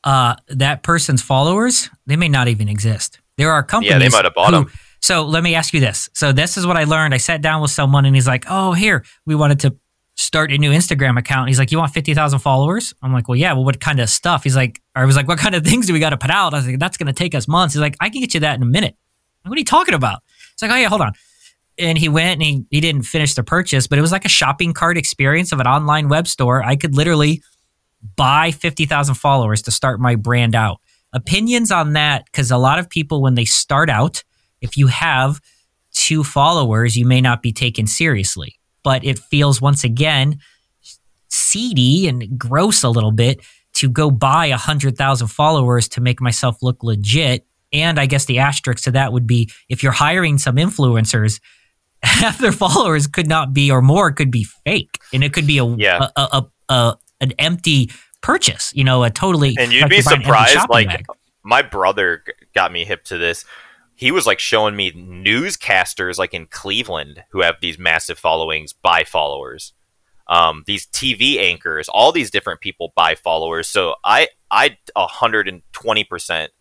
[0.04, 3.92] Uh, that person's followers, they may not even exist there are companies.
[3.92, 4.72] Yeah, they might have bought who, them.
[5.02, 6.10] So let me ask you this.
[6.14, 7.14] So this is what I learned.
[7.14, 9.76] I sat down with someone and he's like, "Oh, here we wanted to
[10.16, 13.36] start a new Instagram account." He's like, "You want fifty thousand followers?" I'm like, "Well,
[13.36, 13.54] yeah.
[13.54, 15.94] Well, what kind of stuff?" He's like, "I was like, what kind of things do
[15.94, 17.82] we got to put out?" I was like, "That's going to take us months." He's
[17.82, 18.96] like, "I can get you that in a minute."
[19.44, 20.24] Like, what are you talking about?
[20.54, 21.14] It's like, "Oh yeah, hold on."
[21.78, 24.30] And he went and he, he didn't finish the purchase, but it was like a
[24.30, 26.64] shopping cart experience of an online web store.
[26.64, 27.44] I could literally
[28.16, 30.80] buy 50,000 followers to start my brand out
[31.16, 34.24] opinions on that because a lot of people when they start out
[34.62, 35.40] if you have
[35.94, 38.60] two followers you may not be taken seriously.
[38.84, 40.40] But it feels once again
[41.30, 43.42] seedy and gross a little bit
[43.76, 47.46] to go buy a hundred thousand followers to make myself look legit.
[47.74, 51.40] And i guess the asterisk to that would be if you're hiring some influencers
[52.04, 55.00] half their followers could not be or more could be fake.
[55.14, 56.10] And it could be a, yeah.
[56.16, 56.28] a, a,
[56.70, 57.90] a, a an empty
[58.26, 58.74] purchase.
[58.76, 59.56] You know, a totally.
[59.60, 60.58] And you'd be surprised.
[60.70, 61.06] Like bag.
[61.44, 62.24] my brother
[62.54, 63.46] got me hip to this.
[63.94, 69.04] He was like showing me newscasters like in Cleveland who have these massive followings by
[69.04, 69.74] followers.
[70.28, 73.68] Um, these TV anchors, all these different people buy followers.
[73.68, 76.52] So I, I, hundred and twenty percent.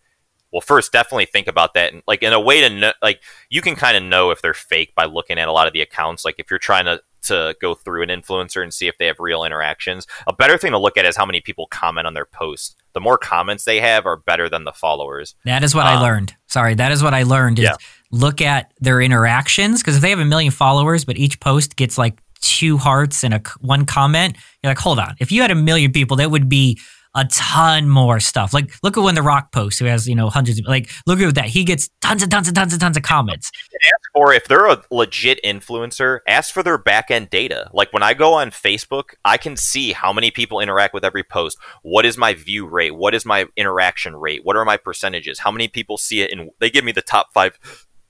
[0.52, 3.62] Well, first, definitely think about that, and like in a way to know, like you
[3.62, 6.24] can kind of know if they're fake by looking at a lot of the accounts.
[6.26, 9.16] Like if you're trying to to go through an influencer and see if they have
[9.18, 10.06] real interactions.
[10.26, 12.76] A better thing to look at is how many people comment on their posts.
[12.92, 15.34] The more comments they have are better than the followers.
[15.44, 16.34] That is what um, I learned.
[16.46, 17.76] Sorry, that is what I learned is yeah.
[18.10, 21.98] look at their interactions because if they have a million followers but each post gets
[21.98, 25.16] like two hearts and a one comment, you're like, "Hold on.
[25.18, 26.78] If you had a million people, that would be
[27.14, 28.52] a ton more stuff.
[28.52, 30.58] Like look at when The Rock posts, who has you know hundreds.
[30.58, 33.02] Of, like look at that, he gets tons and tons and tons and tons of
[33.02, 33.50] comments.
[33.84, 37.70] Ask for if they're a legit influencer, ask for their back end data.
[37.72, 41.22] Like when I go on Facebook, I can see how many people interact with every
[41.22, 41.58] post.
[41.82, 42.94] What is my view rate?
[42.94, 44.44] What is my interaction rate?
[44.44, 45.38] What are my percentages?
[45.38, 46.32] How many people see it?
[46.32, 47.58] And they give me the top five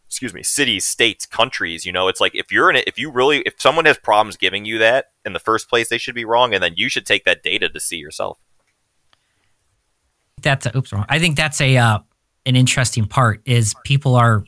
[0.06, 1.84] excuse me, cities, states, countries.
[1.84, 4.36] You know, it's like if you're in it, if you really, if someone has problems
[4.36, 7.04] giving you that in the first place, they should be wrong, and then you should
[7.04, 8.38] take that data to see yourself.
[10.44, 11.04] That's a, oops, wrong.
[11.08, 11.98] I think that's a uh,
[12.46, 14.44] an interesting part is people are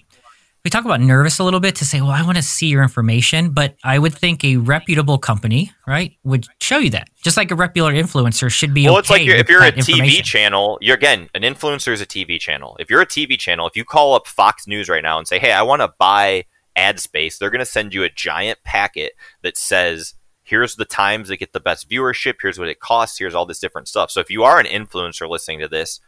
[0.66, 2.82] we talk about nervous a little bit to say, well, I want to see your
[2.82, 7.09] information, but I would think a reputable company, right, would show you that.
[7.23, 8.85] Just like a reputable influencer should be.
[8.85, 12.01] Well, okay it's like you're, if you're a TV channel, you're again an influencer is
[12.01, 12.77] a TV channel.
[12.81, 15.39] If you're a TV channel, if you call up Fox News right now and say,
[15.39, 19.12] "Hey, I want to buy ad space," they're going to send you a giant packet
[19.43, 20.14] that says.
[20.47, 22.36] Here's the times that get the best viewership.
[22.40, 23.18] Here's what it costs.
[23.18, 24.12] Here's all this different stuff.
[24.12, 25.98] So if you are an influencer listening to this,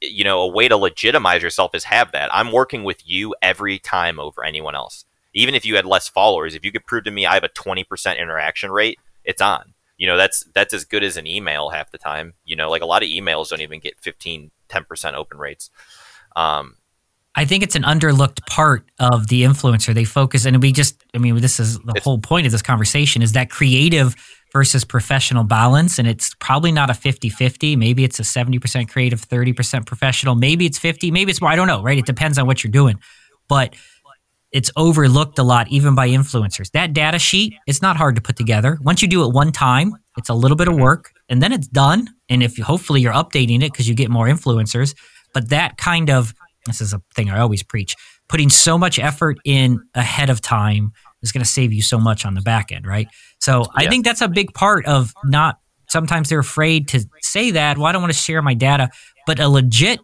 [0.00, 2.34] you know, a way to legitimize yourself is have that.
[2.34, 5.04] I'm working with you every time over anyone else.
[5.34, 7.50] Even if you had less followers, if you could prove to me I have a
[7.50, 9.74] 20% interaction rate, it's on.
[9.98, 12.32] You know, that's that's as good as an email half the time.
[12.46, 15.68] You know, like a lot of emails don't even get 15, 10% open rates.
[16.34, 16.76] Um,
[17.36, 19.92] I think it's an underlooked part of the influencer.
[19.92, 23.20] They focus, and we just, I mean, this is the whole point of this conversation
[23.20, 24.16] is that creative
[24.52, 25.98] versus professional balance.
[25.98, 27.76] And it's probably not a 50 50.
[27.76, 30.34] Maybe it's a 70% creative, 30% professional.
[30.34, 31.50] Maybe it's 50, maybe it's more.
[31.50, 31.98] I don't know, right?
[31.98, 32.98] It depends on what you're doing.
[33.48, 33.76] But
[34.52, 36.70] it's overlooked a lot, even by influencers.
[36.70, 38.78] That data sheet, it's not hard to put together.
[38.80, 40.84] Once you do it one time, it's a little bit of mm-hmm.
[40.84, 42.08] work and then it's done.
[42.30, 44.94] And if you, hopefully you're updating it because you get more influencers.
[45.34, 46.32] But that kind of,
[46.66, 47.96] this is a thing I always preach,
[48.28, 52.24] putting so much effort in ahead of time is going to save you so much
[52.26, 53.08] on the back end, right?
[53.40, 57.78] So I think that's a big part of not, sometimes they're afraid to say that.
[57.78, 58.90] Well, I don't want to share my data.
[59.26, 60.00] But a legit,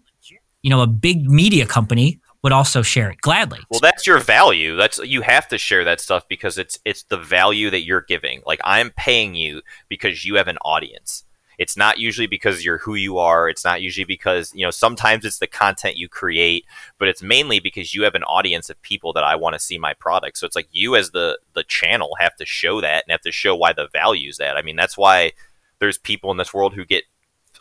[0.63, 3.61] you know, a big media company would also share it gladly.
[3.71, 4.77] Well, that's your value.
[4.77, 8.43] That's you have to share that stuff because it's it's the value that you're giving.
[8.45, 11.25] Like I'm paying you because you have an audience.
[11.63, 13.49] It's not usually because you're who you are.
[13.49, 16.65] It's not usually because, you know, sometimes it's the content you create,
[16.99, 19.79] but it's mainly because you have an audience of people that I want to see
[19.79, 20.39] my product.
[20.39, 23.31] So it's like you as the the channel have to show that and have to
[23.31, 24.57] show why the value is that.
[24.57, 25.35] I mean, that's why
[25.79, 27.05] there's people in this world who get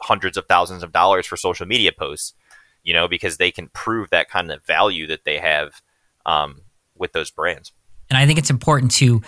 [0.01, 2.33] hundreds of thousands of dollars for social media posts,
[2.83, 5.79] you know, because they can prove that kind of value that they have
[6.25, 6.61] um,
[6.97, 7.71] with those brands.
[8.09, 9.21] And I think it's important to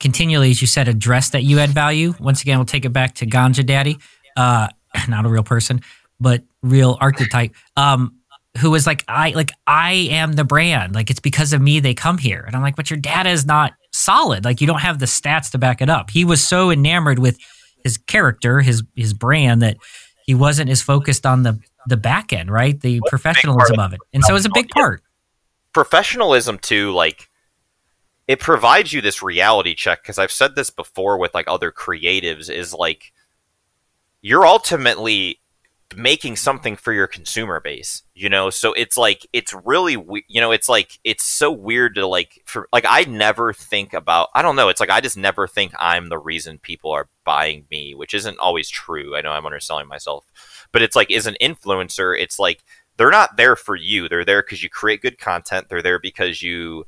[0.00, 2.14] continually, as you said, address that you add value.
[2.18, 3.98] Once again, we'll take it back to Ganja Daddy,
[4.36, 4.68] uh,
[5.08, 5.82] not a real person,
[6.18, 7.54] but real archetype.
[7.76, 8.16] Um,
[8.58, 10.94] who was like, I like I am the brand.
[10.94, 12.42] Like it's because of me they come here.
[12.44, 14.44] And I'm like, but your data is not solid.
[14.44, 16.10] Like you don't have the stats to back it up.
[16.10, 17.38] He was so enamored with
[17.84, 19.76] his character, his his brand that
[20.26, 22.78] he wasn't as focused on the the back end, right?
[22.80, 24.00] The professionalism of it.
[24.12, 25.02] And so it's a big part.
[25.72, 27.29] professionalism too like
[28.30, 32.48] it provides you this reality check because i've said this before with like other creatives
[32.48, 33.12] is like
[34.22, 35.40] you're ultimately
[35.96, 38.50] making something for your consumer base you know?
[38.50, 42.40] So it's like it's really we- you know it's like it's so weird to like
[42.44, 45.72] for like i never think about i don't know it's like i just never think
[45.80, 49.16] i'm the reason people are buying me which isn't always true.
[49.16, 50.24] I know i'm underselling myself.
[50.70, 52.62] But it's like as an influencer it's like
[52.96, 54.08] they're not there for you.
[54.08, 55.68] They're there because you create good content.
[55.68, 56.84] They're there because you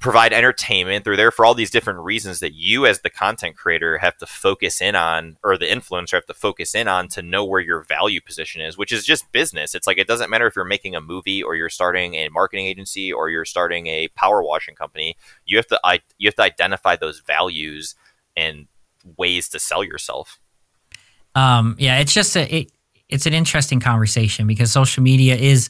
[0.00, 3.98] provide entertainment they're there for all these different reasons that you as the content creator
[3.98, 7.44] have to focus in on or the influencer have to focus in on to know
[7.44, 9.74] where your value position is which is just business.
[9.74, 12.66] It's like it doesn't matter if you're making a movie or you're starting a marketing
[12.66, 15.80] agency or you're starting a power washing company you have to
[16.18, 17.94] you have to identify those values
[18.36, 18.66] and
[19.16, 20.40] ways to sell yourself.
[21.34, 22.72] Um, yeah, it's just a it,
[23.08, 25.68] it's an interesting conversation because social media is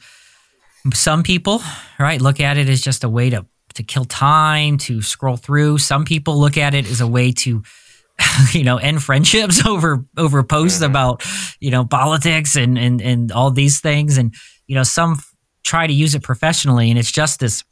[0.95, 1.61] some people
[1.99, 3.45] right look at it as just a way to
[3.77, 5.79] to kill time to scroll through.
[5.79, 7.63] Some people look at it as a way to
[8.53, 11.25] you know end friendships over over posts about
[11.61, 14.19] you know politics and and and all these things.
[14.19, 14.35] And
[14.67, 15.35] you know some f-
[15.65, 16.91] try to use it professionally.
[16.91, 17.65] And it's just this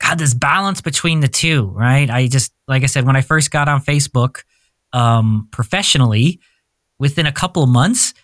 [0.00, 2.08] god this balance between the two right?
[2.08, 4.44] I just like i said when i first got on facebook
[4.94, 6.40] um professionally
[7.00, 8.14] within a couple of months,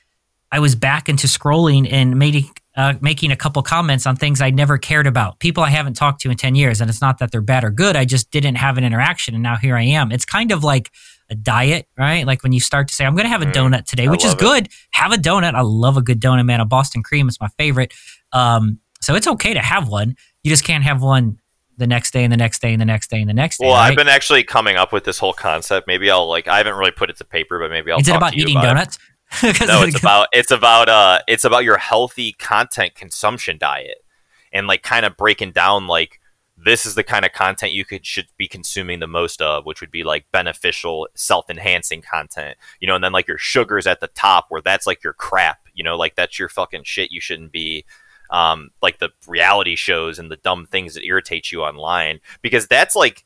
[0.53, 4.51] I was back into scrolling and making uh, making a couple comments on things I
[4.51, 6.81] never cared about, people I haven't talked to in ten years.
[6.81, 9.43] And it's not that they're bad or good; I just didn't have an interaction, and
[9.43, 10.13] now here I am.
[10.13, 10.91] It's kind of like
[11.31, 12.27] a diet, right?
[12.27, 14.11] Like when you start to say, "I'm going to have a Mm, donut today," I
[14.11, 14.39] which is it.
[14.39, 14.69] good.
[14.93, 15.55] Have a donut.
[15.55, 16.61] I love a good donut, man.
[16.61, 17.93] A Boston cream is my favorite.
[18.33, 20.17] Um, so it's okay to have one.
[20.43, 21.39] You just can't have one
[21.79, 23.67] the next day and the next day and the next day and the next day.
[23.67, 23.91] well right?
[23.91, 26.91] i've been actually coming up with this whole concept maybe i'll like i haven't really
[26.91, 28.79] put it to paper but maybe i'll Is it talk about to you eating about
[28.79, 28.97] it.
[29.43, 34.05] no, it's about it's about uh it's about your healthy content consumption diet
[34.53, 36.21] and like kind of breaking down like
[36.57, 39.81] this is the kind of content you could should be consuming the most of, which
[39.81, 42.57] would be like beneficial, self-enhancing content.
[42.81, 45.61] You know, and then like your sugars at the top where that's like your crap,
[45.75, 47.85] you know, like that's your fucking shit you shouldn't be
[48.31, 52.97] um like the reality shows and the dumb things that irritate you online because that's
[52.97, 53.25] like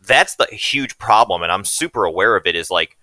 [0.00, 2.98] that's the huge problem and I'm super aware of it is like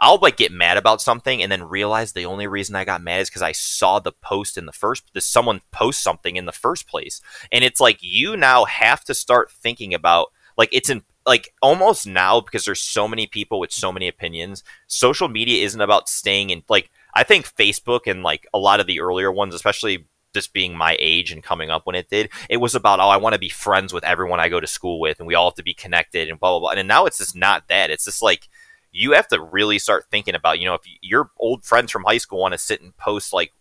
[0.00, 3.20] I'll like get mad about something and then realize the only reason I got mad
[3.20, 6.88] is because I saw the post in the first someone post something in the first
[6.88, 7.20] place.
[7.52, 12.06] And it's like you now have to start thinking about like it's in like almost
[12.06, 16.50] now because there's so many people with so many opinions, social media isn't about staying
[16.50, 20.52] in like I think Facebook and like a lot of the earlier ones, especially just
[20.52, 23.34] being my age and coming up when it did, it was about, oh, I want
[23.34, 25.62] to be friends with everyone I go to school with and we all have to
[25.62, 26.78] be connected and blah blah blah.
[26.78, 27.90] And now it's just not that.
[27.90, 28.48] It's just like
[28.94, 32.18] you have to really start thinking about, you know, if your old friends from high
[32.18, 33.52] school want to sit and post like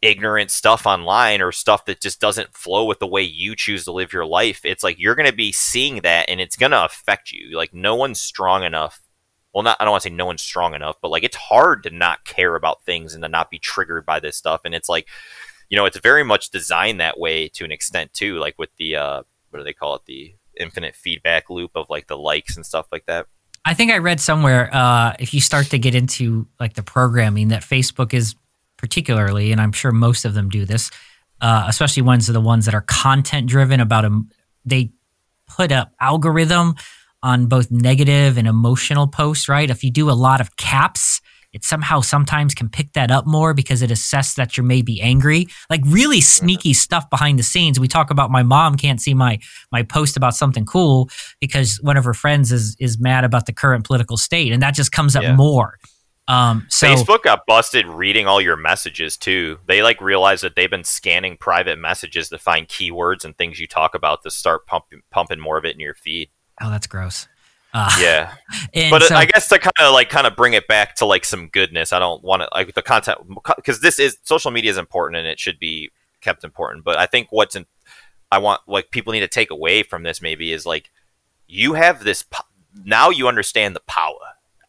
[0.00, 3.92] ignorant stuff online or stuff that just doesn't flow with the way you choose to
[3.92, 6.84] live your life, it's like you're going to be seeing that and it's going to
[6.84, 7.54] affect you.
[7.54, 9.02] Like no one's strong enough.
[9.52, 11.82] Well, not I don't want to say no one's strong enough, but like it's hard
[11.82, 14.62] to not care about things and to not be triggered by this stuff.
[14.64, 15.06] And it's like,
[15.68, 18.38] you know, it's very much designed that way to an extent too.
[18.38, 20.02] Like with the uh, what do they call it?
[20.06, 23.26] The infinite feedback loop of like the likes and stuff like that.
[23.64, 27.48] I think I read somewhere uh, if you start to get into like the programming
[27.48, 28.34] that Facebook is
[28.76, 30.90] particularly, and I'm sure most of them do this,
[31.40, 34.22] uh, especially ones of the ones that are content driven about a
[34.64, 34.92] they
[35.46, 36.74] put up algorithm
[37.22, 39.68] on both negative and emotional posts, right?
[39.68, 41.20] If you do a lot of caps,
[41.52, 45.48] it somehow sometimes can pick that up more because it assesses that you're maybe angry.
[45.68, 47.80] Like really sneaky stuff behind the scenes.
[47.80, 49.38] We talk about my mom can't see my
[49.72, 51.10] my post about something cool
[51.40, 54.74] because one of her friends is is mad about the current political state, and that
[54.74, 55.34] just comes up yeah.
[55.34, 55.78] more.
[56.28, 59.58] Um, so Facebook got busted reading all your messages too.
[59.66, 63.66] They like realized that they've been scanning private messages to find keywords and things you
[63.66, 66.30] talk about to start pumping pumping more of it in your feed.
[66.60, 67.26] Oh, that's gross.
[67.74, 68.34] Uh, yeah,
[68.90, 71.24] but so, I guess to kind of like kind of bring it back to like
[71.24, 71.92] some goodness.
[71.92, 73.18] I don't want to like the content
[73.54, 76.84] because this is social media is important and it should be kept important.
[76.84, 77.66] But I think what's in,
[78.32, 80.90] I want like people need to take away from this maybe is like
[81.46, 82.24] you have this
[82.84, 84.18] now you understand the power.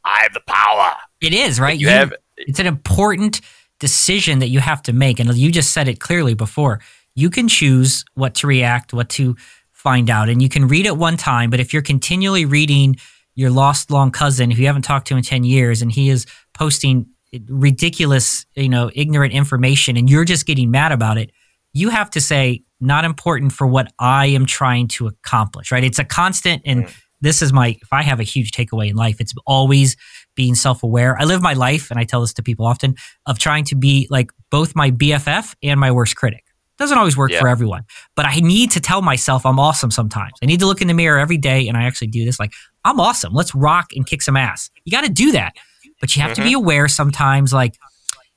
[0.03, 0.95] I have the power.
[1.21, 1.77] It is right.
[1.77, 3.41] you, you have it's an important
[3.79, 6.79] decision that you have to make, and you just said it clearly before.
[7.13, 9.35] You can choose what to react, what to
[9.81, 10.29] find out.
[10.29, 12.97] And you can read it one time, but if you're continually reading
[13.33, 16.27] your lost long cousin who you haven't talked to in 10 years and he is
[16.53, 17.07] posting
[17.47, 21.31] ridiculous, you know, ignorant information and you're just getting mad about it,
[21.73, 25.83] you have to say, not important for what I am trying to accomplish, right?
[25.83, 26.93] It's a constant and mm.
[27.21, 29.95] this is my if I have a huge takeaway in life, it's always
[30.35, 31.19] being self-aware.
[31.19, 32.95] I live my life and I tell this to people often
[33.25, 36.43] of trying to be like both my BFF and my worst critic.
[36.81, 37.39] Doesn't always work yeah.
[37.39, 37.83] for everyone,
[38.15, 40.31] but I need to tell myself I'm awesome sometimes.
[40.41, 42.39] I need to look in the mirror every day, and I actually do this.
[42.39, 42.53] Like
[42.83, 43.33] I'm awesome.
[43.33, 44.71] Let's rock and kick some ass.
[44.83, 45.53] You got to do that,
[45.99, 46.41] but you have mm-hmm.
[46.41, 46.63] to be mm-hmm.
[46.63, 47.53] aware sometimes.
[47.53, 47.77] Like,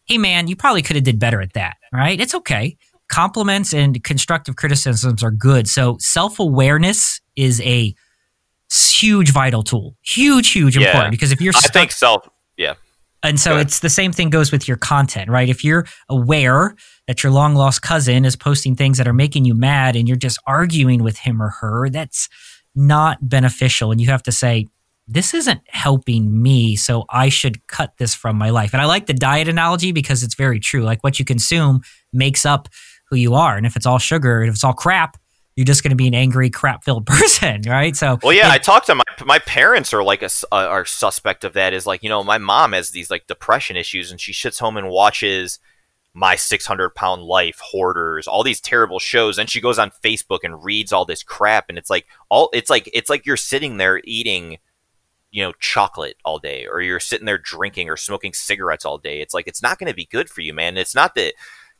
[0.04, 1.78] hey man, you probably could have did better at that.
[1.90, 2.20] Right?
[2.20, 2.76] It's okay.
[3.08, 5.66] Compliments and constructive criticisms are good.
[5.66, 7.94] So self awareness is a
[8.70, 9.96] huge vital tool.
[10.02, 10.88] Huge, huge yeah.
[10.88, 12.74] important because if you're stuck, I think self yeah.
[13.24, 15.48] And so it's the same thing goes with your content, right?
[15.48, 16.76] If you're aware
[17.08, 20.16] that your long lost cousin is posting things that are making you mad and you're
[20.16, 22.28] just arguing with him or her, that's
[22.74, 23.90] not beneficial.
[23.90, 24.66] And you have to say,
[25.06, 28.72] this isn't helping me, so I should cut this from my life.
[28.72, 30.82] And I like the diet analogy because it's very true.
[30.82, 31.80] Like what you consume
[32.12, 32.68] makes up
[33.08, 33.56] who you are.
[33.56, 35.16] And if it's all sugar, if it's all crap,
[35.56, 37.94] you're just going to be an angry, crap-filled person, right?
[37.96, 41.44] So, well, yeah, I talked to my my parents are like a uh, are suspect
[41.44, 41.72] of that.
[41.72, 44.76] Is like you know my mom has these like depression issues, and she sits home
[44.76, 45.58] and watches
[46.14, 50.62] my 600 pound life hoarders all these terrible shows and she goes on facebook and
[50.62, 54.00] reads all this crap and it's like all it's like it's like you're sitting there
[54.04, 54.58] eating
[55.32, 59.20] you know chocolate all day or you're sitting there drinking or smoking cigarettes all day
[59.20, 61.34] it's like it's not going to be good for you man it's not that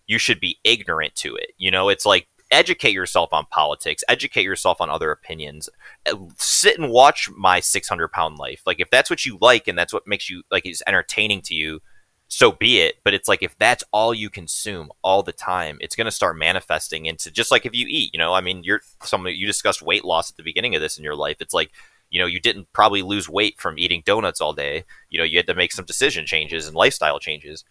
[0.09, 4.43] you should be ignorant to it you know it's like educate yourself on politics educate
[4.43, 5.69] yourself on other opinions
[6.07, 9.79] uh, sit and watch my 600 pound life like if that's what you like and
[9.79, 11.81] that's what makes you like is entertaining to you
[12.29, 12.97] so be it.
[13.05, 16.37] But it's like if that's all you consume all the time, it's going to start
[16.37, 18.11] manifesting into just like if you eat.
[18.13, 20.99] You know, I mean, you're somebody you discussed weight loss at the beginning of this
[20.99, 21.37] in your life.
[21.41, 21.71] It's like
[22.15, 24.85] you know you didn't probably lose weight from eating donuts all day.
[25.11, 27.65] You know, you had to make some decision changes and lifestyle changes.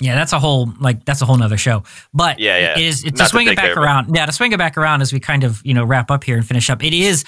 [0.00, 1.82] Yeah, that's a whole like that's a whole nother show.
[2.14, 2.78] But yeah, yeah.
[2.78, 4.06] it is to swing it back there, around.
[4.06, 4.16] But...
[4.16, 6.38] Yeah, to swing it back around as we kind of you know wrap up here
[6.38, 6.82] and finish up.
[6.82, 7.26] It is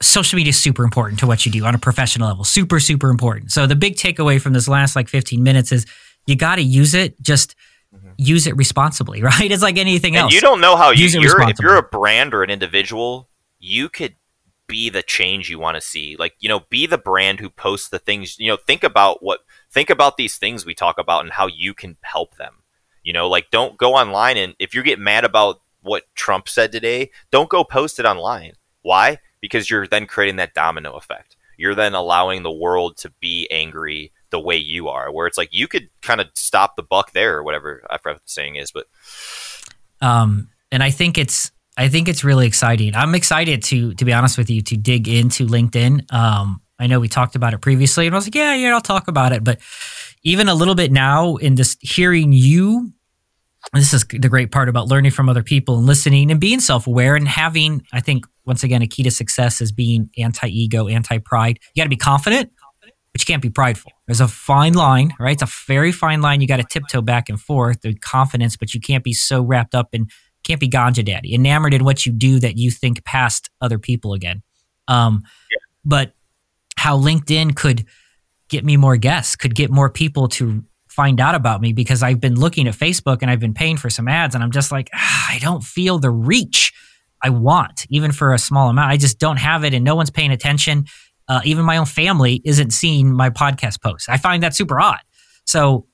[0.00, 2.42] social media is super important to what you do on a professional level.
[2.42, 3.50] Super, super important.
[3.50, 5.84] So the big takeaway from this last like 15 minutes is
[6.26, 7.20] you got to use it.
[7.20, 7.54] Just
[7.94, 8.12] Mhm.
[8.18, 9.50] use it responsibly, right?
[9.50, 10.34] It's like anything And else.
[10.34, 13.28] you don't know how you, Use it you're if you're a brand or an individual,
[13.58, 14.14] you could
[14.68, 16.16] be the change you want to see.
[16.18, 19.40] Like, you know, be the brand who posts the things, you know, think about what
[19.70, 22.62] think about these things we talk about and how you can help them.
[23.02, 26.70] You know, like don't go online and if you get mad about what Trump said
[26.70, 28.52] today, don't go post it online.
[28.82, 29.18] Why?
[29.40, 31.36] Because you're then creating that domino effect.
[31.56, 35.48] You're then allowing the world to be angry the way you are, where it's like
[35.52, 38.56] you could kind of stop the buck there or whatever I forgot what the saying
[38.56, 38.86] is, but
[40.00, 42.96] um, and I think it's I think it's really exciting.
[42.96, 46.12] I'm excited to to be honest with you to dig into LinkedIn.
[46.12, 48.80] Um, I know we talked about it previously, and I was like, yeah, yeah, I'll
[48.80, 49.44] talk about it.
[49.44, 49.60] But
[50.24, 52.92] even a little bit now, in just hearing you,
[53.72, 56.88] this is the great part about learning from other people and listening and being self
[56.88, 57.84] aware and having.
[57.92, 61.60] I think once again, a key to success is being anti ego, anti pride.
[61.74, 62.50] You got to be confident,
[63.12, 63.92] but you can't be prideful.
[64.08, 65.40] There's a fine line, right?
[65.40, 66.40] It's a very fine line.
[66.40, 67.82] You got to tiptoe back and forth.
[67.82, 70.08] The confidence, but you can't be so wrapped up in
[70.44, 74.12] can't be ganja daddy, enamored in what you do that you think past other people
[74.14, 74.42] again.
[74.86, 75.22] Um,
[75.84, 76.12] But
[76.76, 77.86] how LinkedIn could
[78.48, 82.20] get me more guests, could get more people to find out about me because I've
[82.20, 84.88] been looking at Facebook and I've been paying for some ads and I'm just like,
[84.94, 86.72] ah, I don't feel the reach
[87.22, 88.90] I want, even for a small amount.
[88.90, 90.86] I just don't have it and no one's paying attention.
[91.28, 94.08] Uh, even my own family isn't seeing my podcast posts.
[94.08, 95.00] I find that super odd.
[95.44, 95.86] So,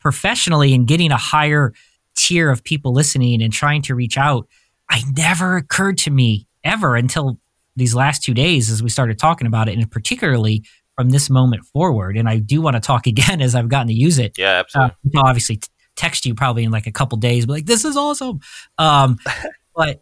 [0.00, 1.72] professionally, and getting a higher
[2.18, 4.46] tier of people listening and trying to reach out,
[4.90, 7.38] I never occurred to me ever until
[7.76, 10.64] these last two days as we started talking about it, and particularly
[10.96, 12.16] from this moment forward.
[12.16, 14.36] And I do want to talk again as I've gotten to use it.
[14.36, 14.94] yeah, Uh, absolutely.
[15.16, 17.96] I'll obviously t- text you probably in like a couple days, but like this is
[17.96, 18.40] awesome.
[18.78, 19.18] Um,
[19.76, 20.00] but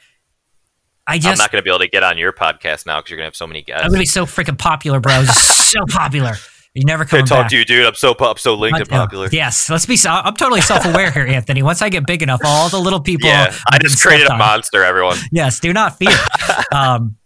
[1.06, 3.18] I I'm not going to be able to get on your podcast now because you're
[3.18, 3.84] going to have so many guests.
[3.84, 5.22] I'm gonna be so freaking popular, bro.
[5.24, 6.32] So popular.
[6.77, 7.51] You never come I talk back.
[7.51, 7.86] to you, dude?
[7.86, 9.31] I'm so I'm so linked uh, popular.
[9.32, 9.97] Yes, let's be.
[9.97, 11.62] So, I'm totally self-aware here, Anthony.
[11.62, 13.31] Once I get big enough, all the little people.
[13.31, 14.39] Yeah, I just created a on.
[14.39, 14.85] monster.
[14.85, 15.16] Everyone.
[15.32, 16.16] Yes, do not fear.
[16.73, 17.16] um,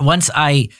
[0.00, 0.70] once I,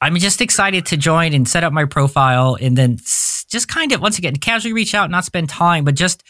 [0.00, 4.00] I'm just excited to join and set up my profile, and then just kind of
[4.00, 6.22] once again casually reach out, not spend time, but just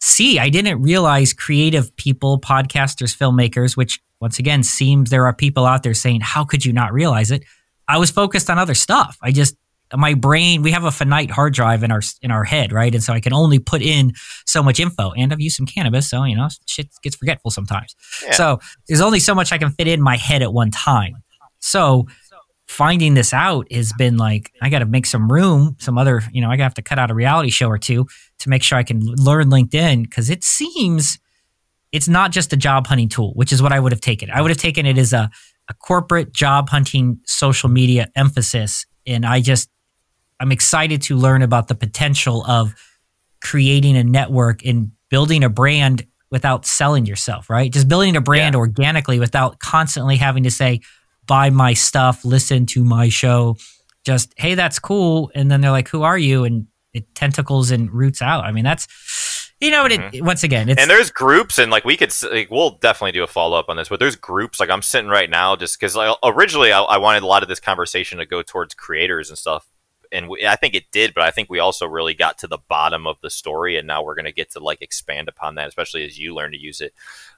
[0.00, 0.38] see.
[0.38, 5.82] I didn't realize creative people, podcasters, filmmakers, which once again seems there are people out
[5.82, 7.44] there saying, "How could you not realize it?"
[7.86, 9.18] I was focused on other stuff.
[9.22, 9.56] I just
[9.96, 12.94] my brain we have a finite hard drive in our in our head right?
[12.94, 14.12] And so i can only put in
[14.46, 15.12] so much info.
[15.12, 17.94] And i've used some cannabis so you know shit gets forgetful sometimes.
[18.24, 18.32] Yeah.
[18.32, 21.16] so there's only so much i can fit in my head at one time.
[21.60, 22.06] So
[22.66, 26.40] finding this out has been like i got to make some room some other you
[26.40, 28.06] know i gotta have to cut out a reality show or two
[28.38, 31.18] to make sure i can learn linkedin because it seems
[31.90, 34.30] it's not just a job hunting tool which is what i would have taken.
[34.30, 35.30] I would have taken it as a,
[35.68, 38.86] a corporate job hunting social media emphasis.
[39.06, 39.68] And i just
[40.42, 42.74] i'm excited to learn about the potential of
[43.42, 47.70] creating a network and building a brand without selling yourself right?
[47.70, 50.80] Just building a brand organically without constantly having to say
[51.26, 53.56] buy my stuff listen to my show.
[54.04, 55.30] Just hey that's cool.
[55.34, 56.44] And then they're like who are you?
[56.44, 58.44] And it tentacles and roots out.
[58.44, 58.88] I mean that's
[59.60, 60.24] you know what it, mm-hmm.
[60.24, 63.28] once again it's and there's groups and like we could like, we'll definitely do a
[63.28, 66.72] follow-up on this but there's groups like i'm sitting right now just because like, originally
[66.72, 69.70] I, I wanted a lot of this conversation to go towards creators and stuff
[70.12, 72.58] and we, i think it did but i think we also really got to the
[72.68, 75.68] bottom of the story and now we're going to get to like expand upon that
[75.68, 76.94] especially as you learn to use it.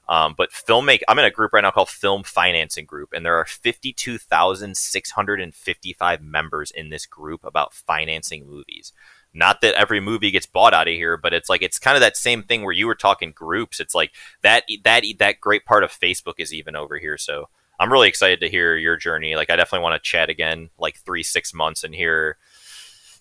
[0.07, 3.37] Um, but filmmake i'm in a group right now called film financing group and there
[3.37, 8.93] are 52655 members in this group about financing movies.
[9.33, 12.01] Not that every movie gets bought out of here but it's like it's kind of
[12.01, 13.79] that same thing where you were talking groups.
[13.79, 14.11] It's like
[14.43, 17.17] that that that great part of facebook is even over here.
[17.17, 17.49] So
[17.79, 19.35] i'm really excited to hear your journey.
[19.35, 22.37] Like i definitely want to chat again like three six months and hear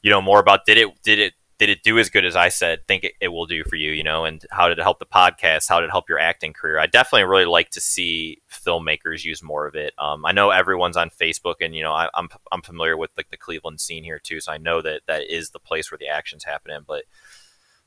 [0.04, 2.48] you know more about did it did it did it do as good as i
[2.48, 4.98] said think it, it will do for you you know and how did it help
[4.98, 8.38] the podcast how did it help your acting career i definitely really like to see
[8.52, 12.08] filmmakers use more of it um, i know everyone's on facebook and you know I,
[12.14, 15.32] i'm i'm familiar with like the cleveland scene here too so i know that that
[15.32, 17.04] is the place where the action's happening but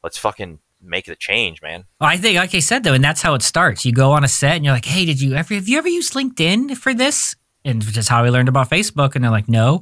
[0.03, 3.23] let's fucking make the change man Well, I think, like I said, though, and that's
[3.23, 3.83] how it starts.
[3.83, 5.87] You go on a set and you're like, "Hey, did you ever have you ever
[5.87, 7.35] used LinkedIn for this?"
[7.65, 9.15] And which is how I learned about Facebook.
[9.15, 9.81] And they're like, "No,"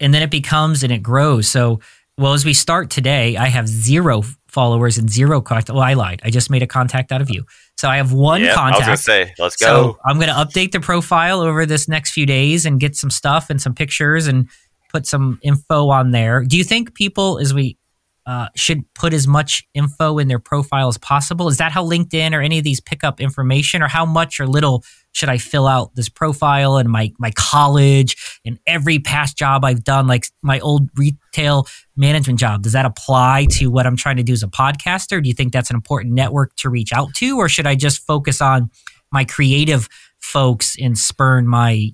[0.00, 1.48] and then it becomes and it grows.
[1.48, 1.80] So,
[2.18, 5.70] well, as we start today, I have zero followers and zero contact.
[5.70, 6.20] Well, I lied.
[6.24, 7.44] I just made a contact out of you.
[7.76, 10.34] So I have one yeah, i was gonna say let's go So I'm going to
[10.34, 14.26] update the profile over this next few days and get some stuff and some pictures
[14.26, 14.48] and
[14.90, 16.44] put some info on there.
[16.44, 17.78] Do you think people, as we
[18.26, 21.48] uh, should put as much info in their profile as possible?
[21.48, 24.46] Is that how LinkedIn or any of these pick up information, or how much or
[24.46, 29.64] little should I fill out this profile and my my college and every past job
[29.64, 31.66] I've done, like my old retail
[31.96, 32.62] management job?
[32.62, 35.22] Does that apply to what I'm trying to do as a podcaster?
[35.22, 38.06] Do you think that's an important network to reach out to, or should I just
[38.06, 38.70] focus on
[39.12, 39.88] my creative
[40.20, 41.90] folks and spurn my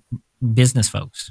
[0.55, 1.31] business folks?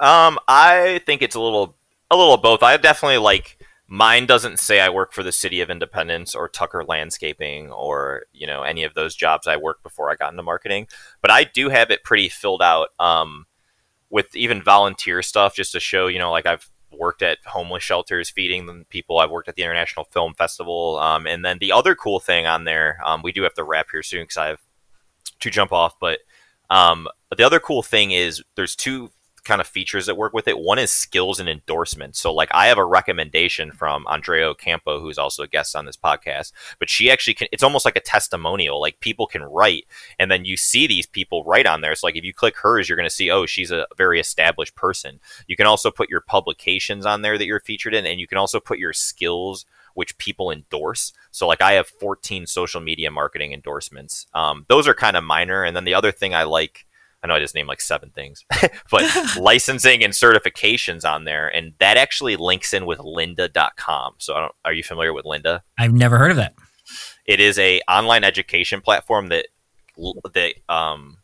[0.00, 1.76] Um, I think it's a little
[2.10, 2.62] a little both.
[2.62, 3.57] I definitely like
[3.88, 8.46] mine doesn't say I work for the City of Independence or Tucker Landscaping or you
[8.46, 10.86] know any of those jobs I worked before I got into marketing,
[11.22, 13.46] but I do have it pretty filled out um,
[14.10, 18.30] with even volunteer stuff just to show you know like I've worked at homeless shelters
[18.30, 19.18] feeding people.
[19.18, 22.64] I've worked at the International Film Festival, um, and then the other cool thing on
[22.64, 24.60] there, um, we do have to wrap here soon because I have
[25.40, 26.20] to jump off, but.
[26.70, 29.10] Um, the other cool thing is there's two
[29.48, 30.58] kind of features that work with it.
[30.58, 32.20] One is skills and endorsements.
[32.20, 35.96] So, like, I have a recommendation from Andrea Ocampo, who's also a guest on this
[35.96, 38.80] podcast, but she actually can, it's almost like a testimonial.
[38.80, 39.86] Like, people can write,
[40.18, 41.94] and then you see these people write on there.
[41.94, 44.76] So, like, if you click hers, you're going to see, oh, she's a very established
[44.76, 45.18] person.
[45.46, 48.38] You can also put your publications on there that you're featured in, and you can
[48.38, 49.64] also put your skills
[49.94, 51.12] which people endorse.
[51.32, 54.28] So, like, I have 14 social media marketing endorsements.
[54.32, 55.64] Um, those are kind of minor.
[55.64, 56.86] And then the other thing I like
[57.28, 58.44] know I just named like seven things,
[58.90, 61.48] but licensing and certifications on there.
[61.48, 64.14] And that actually links in with lynda.com.
[64.18, 65.60] So I don't, are you familiar with Lynda?
[65.78, 66.54] I've never heard of that.
[67.26, 69.48] It is a online education platform that,
[70.34, 71.18] that, um,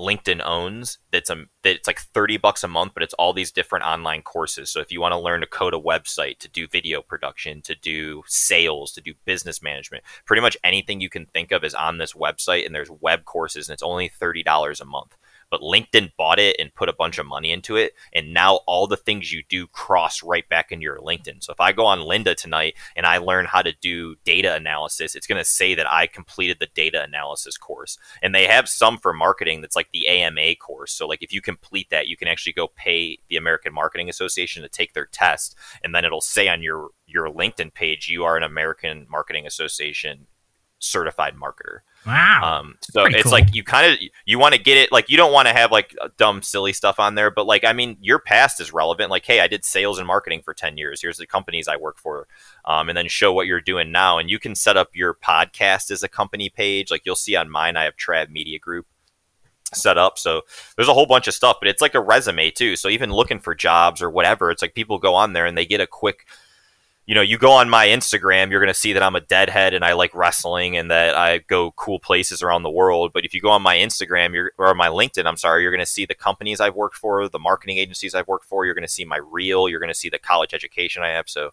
[0.00, 3.84] LinkedIn owns that's a it's like 30 bucks a month but it's all these different
[3.84, 4.70] online courses.
[4.70, 7.74] So if you want to learn to code a website to do video production to
[7.74, 11.98] do sales to do business management pretty much anything you can think of is on
[11.98, 15.16] this website and there's web courses and it's only $30 a month
[15.50, 17.94] but LinkedIn bought it and put a bunch of money into it.
[18.12, 21.42] And now all the things you do cross right back into your LinkedIn.
[21.42, 25.14] So if I go on Lynda tonight and I learn how to do data analysis,
[25.14, 27.98] it's going to say that I completed the data analysis course.
[28.22, 30.92] And they have some for marketing that's like the AMA course.
[30.92, 34.62] So like if you complete that, you can actually go pay the American Marketing Association
[34.62, 35.56] to take their test.
[35.82, 40.28] And then it'll say on your your LinkedIn page, you are an American Marketing Association
[40.80, 41.80] certified marketer.
[42.06, 42.60] Wow.
[42.60, 43.32] Um, so Pretty it's cool.
[43.32, 45.70] like you kind of you want to get it like you don't want to have
[45.70, 49.10] like dumb silly stuff on there, but like I mean your past is relevant.
[49.10, 51.02] Like hey, I did sales and marketing for ten years.
[51.02, 52.26] Here's the companies I work for,
[52.64, 54.18] um, and then show what you're doing now.
[54.18, 56.90] And you can set up your podcast as a company page.
[56.90, 58.86] Like you'll see on mine, I have Trav Media Group
[59.74, 60.18] set up.
[60.18, 60.42] So
[60.76, 62.76] there's a whole bunch of stuff, but it's like a resume too.
[62.76, 65.66] So even looking for jobs or whatever, it's like people go on there and they
[65.66, 66.26] get a quick
[67.10, 69.74] you know, you go on my Instagram, you're going to see that I'm a deadhead
[69.74, 73.10] and I like wrestling and that I go cool places around the world.
[73.12, 75.86] But if you go on my Instagram or my LinkedIn, I'm sorry, you're going to
[75.86, 78.64] see the companies I've worked for, the marketing agencies I've worked for.
[78.64, 79.68] You're going to see my reel.
[79.68, 81.28] You're going to see the college education I have.
[81.28, 81.50] So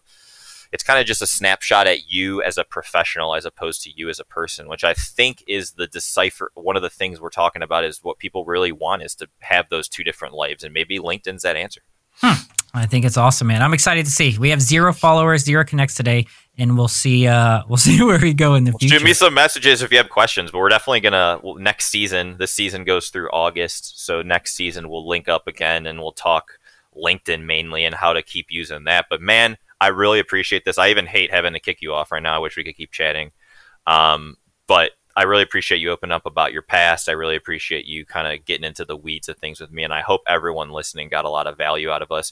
[0.70, 4.08] it's kind of just a snapshot at you as a professional as opposed to you
[4.08, 6.52] as a person, which I think is the decipher.
[6.54, 9.70] One of the things we're talking about is what people really want is to have
[9.70, 10.62] those two different lives.
[10.62, 11.80] And maybe LinkedIn's that answer.
[12.20, 12.42] Hmm.
[12.74, 13.62] I think it's awesome, man.
[13.62, 14.36] I'm excited to see.
[14.38, 16.26] We have zero followers, zero connects today,
[16.58, 17.26] and we'll see.
[17.26, 18.98] Uh, we'll see where we go in the future.
[18.98, 20.50] Shoot me some messages if you have questions.
[20.50, 22.36] But we're definitely gonna well, next season.
[22.38, 26.58] This season goes through August, so next season we'll link up again and we'll talk
[26.96, 29.06] LinkedIn mainly and how to keep using that.
[29.08, 30.78] But man, I really appreciate this.
[30.78, 32.34] I even hate having to kick you off right now.
[32.34, 33.30] I wish we could keep chatting.
[33.86, 34.36] Um,
[34.66, 37.08] but I really appreciate you opening up about your past.
[37.08, 39.82] I really appreciate you kind of getting into the weeds of things with me.
[39.82, 42.30] And I hope everyone listening got a lot of value out of us.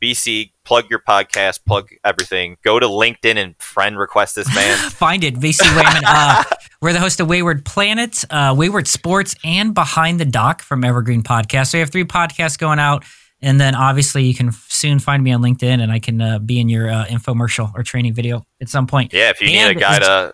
[0.00, 2.56] BC, plug your podcast, plug everything.
[2.62, 4.78] Go to LinkedIn and friend request this man.
[4.90, 6.04] Find it, BC Wehman.
[6.06, 6.44] Uh,
[6.80, 11.24] we're the host of Wayward Planet, uh, Wayward Sports, and Behind the Dock from Evergreen
[11.24, 11.72] Podcast.
[11.72, 13.04] So we have three podcasts going out.
[13.42, 16.60] And then obviously you can soon find me on LinkedIn and I can uh, be
[16.60, 19.12] in your uh, infomercial or training video at some point.
[19.12, 20.32] Yeah, if you and need a guy to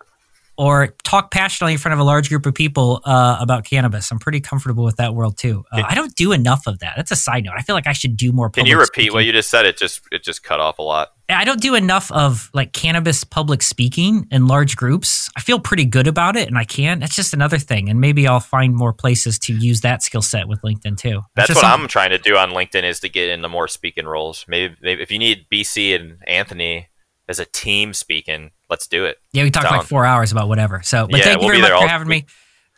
[0.57, 4.11] or talk passionately in front of a large group of people uh, about cannabis.
[4.11, 5.65] I'm pretty comfortable with that world too.
[5.71, 6.93] Uh, I don't do enough of that.
[6.95, 7.55] That's a side note.
[7.57, 8.49] I feel like I should do more.
[8.49, 9.13] Can you repeat speaking.
[9.13, 9.65] what you just said?
[9.65, 11.09] It just it just cut off a lot.
[11.27, 15.29] I don't do enough of like cannabis public speaking in large groups.
[15.35, 16.99] I feel pretty good about it, and I can.
[16.99, 20.47] That's just another thing, and maybe I'll find more places to use that skill set
[20.47, 21.21] with LinkedIn too.
[21.35, 21.83] That's, That's what something.
[21.83, 24.45] I'm trying to do on LinkedIn is to get into more speaking roles.
[24.47, 26.89] Maybe, maybe if you need BC and Anthony
[27.27, 29.17] as a team speaking, let's do it.
[29.33, 30.81] Yeah, we talked like four hours about whatever.
[30.83, 32.25] So, but yeah, thank you we'll very much for having me.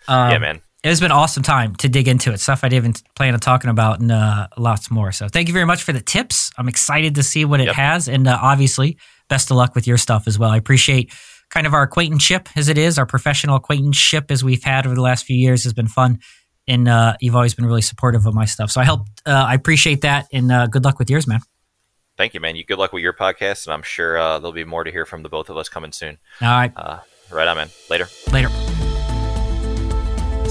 [0.07, 0.61] Um, yeah, man.
[0.83, 2.39] It has been awesome time to dig into it.
[2.39, 5.11] Stuff I didn't even plan on talking about and uh, lots more.
[5.11, 6.51] So thank you very much for the tips.
[6.57, 7.75] I'm excited to see what it yep.
[7.75, 8.07] has.
[8.07, 8.97] And uh, obviously,
[9.27, 10.51] best of luck with your stuff as well.
[10.51, 11.11] I appreciate
[11.49, 15.01] kind of our acquaintanceship as it is, our professional acquaintanceship as we've had over the
[15.01, 16.19] last few years has been fun.
[16.67, 18.71] And uh, you've always been really supportive of my stuff.
[18.71, 19.07] So I help.
[19.25, 20.27] Uh, I appreciate that.
[20.31, 21.39] And uh, good luck with yours, man.
[22.17, 22.55] Thank you, man.
[22.55, 25.05] You good luck with your podcast, and I'm sure uh, there'll be more to hear
[25.05, 26.17] from the both of us coming soon.
[26.41, 26.73] All right.
[26.75, 26.99] Uh,
[27.31, 27.69] right on, man.
[27.89, 28.07] Later.
[28.31, 28.49] Later.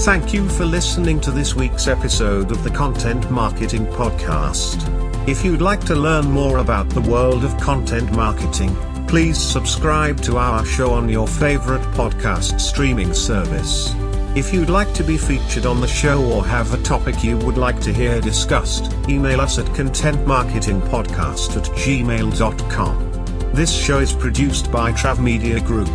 [0.01, 4.87] Thank you for listening to this week's episode of the Content Marketing Podcast.
[5.27, 8.75] If you'd like to learn more about the world of content marketing,
[9.07, 13.93] please subscribe to our show on your favorite podcast streaming service.
[14.37, 17.57] If you'd like to be featured on the show or have a topic you would
[17.57, 23.11] like to hear discussed, email us at contentmarketingpodcast at gmail.com.
[23.55, 25.89] This show is produced by Trav Media Group.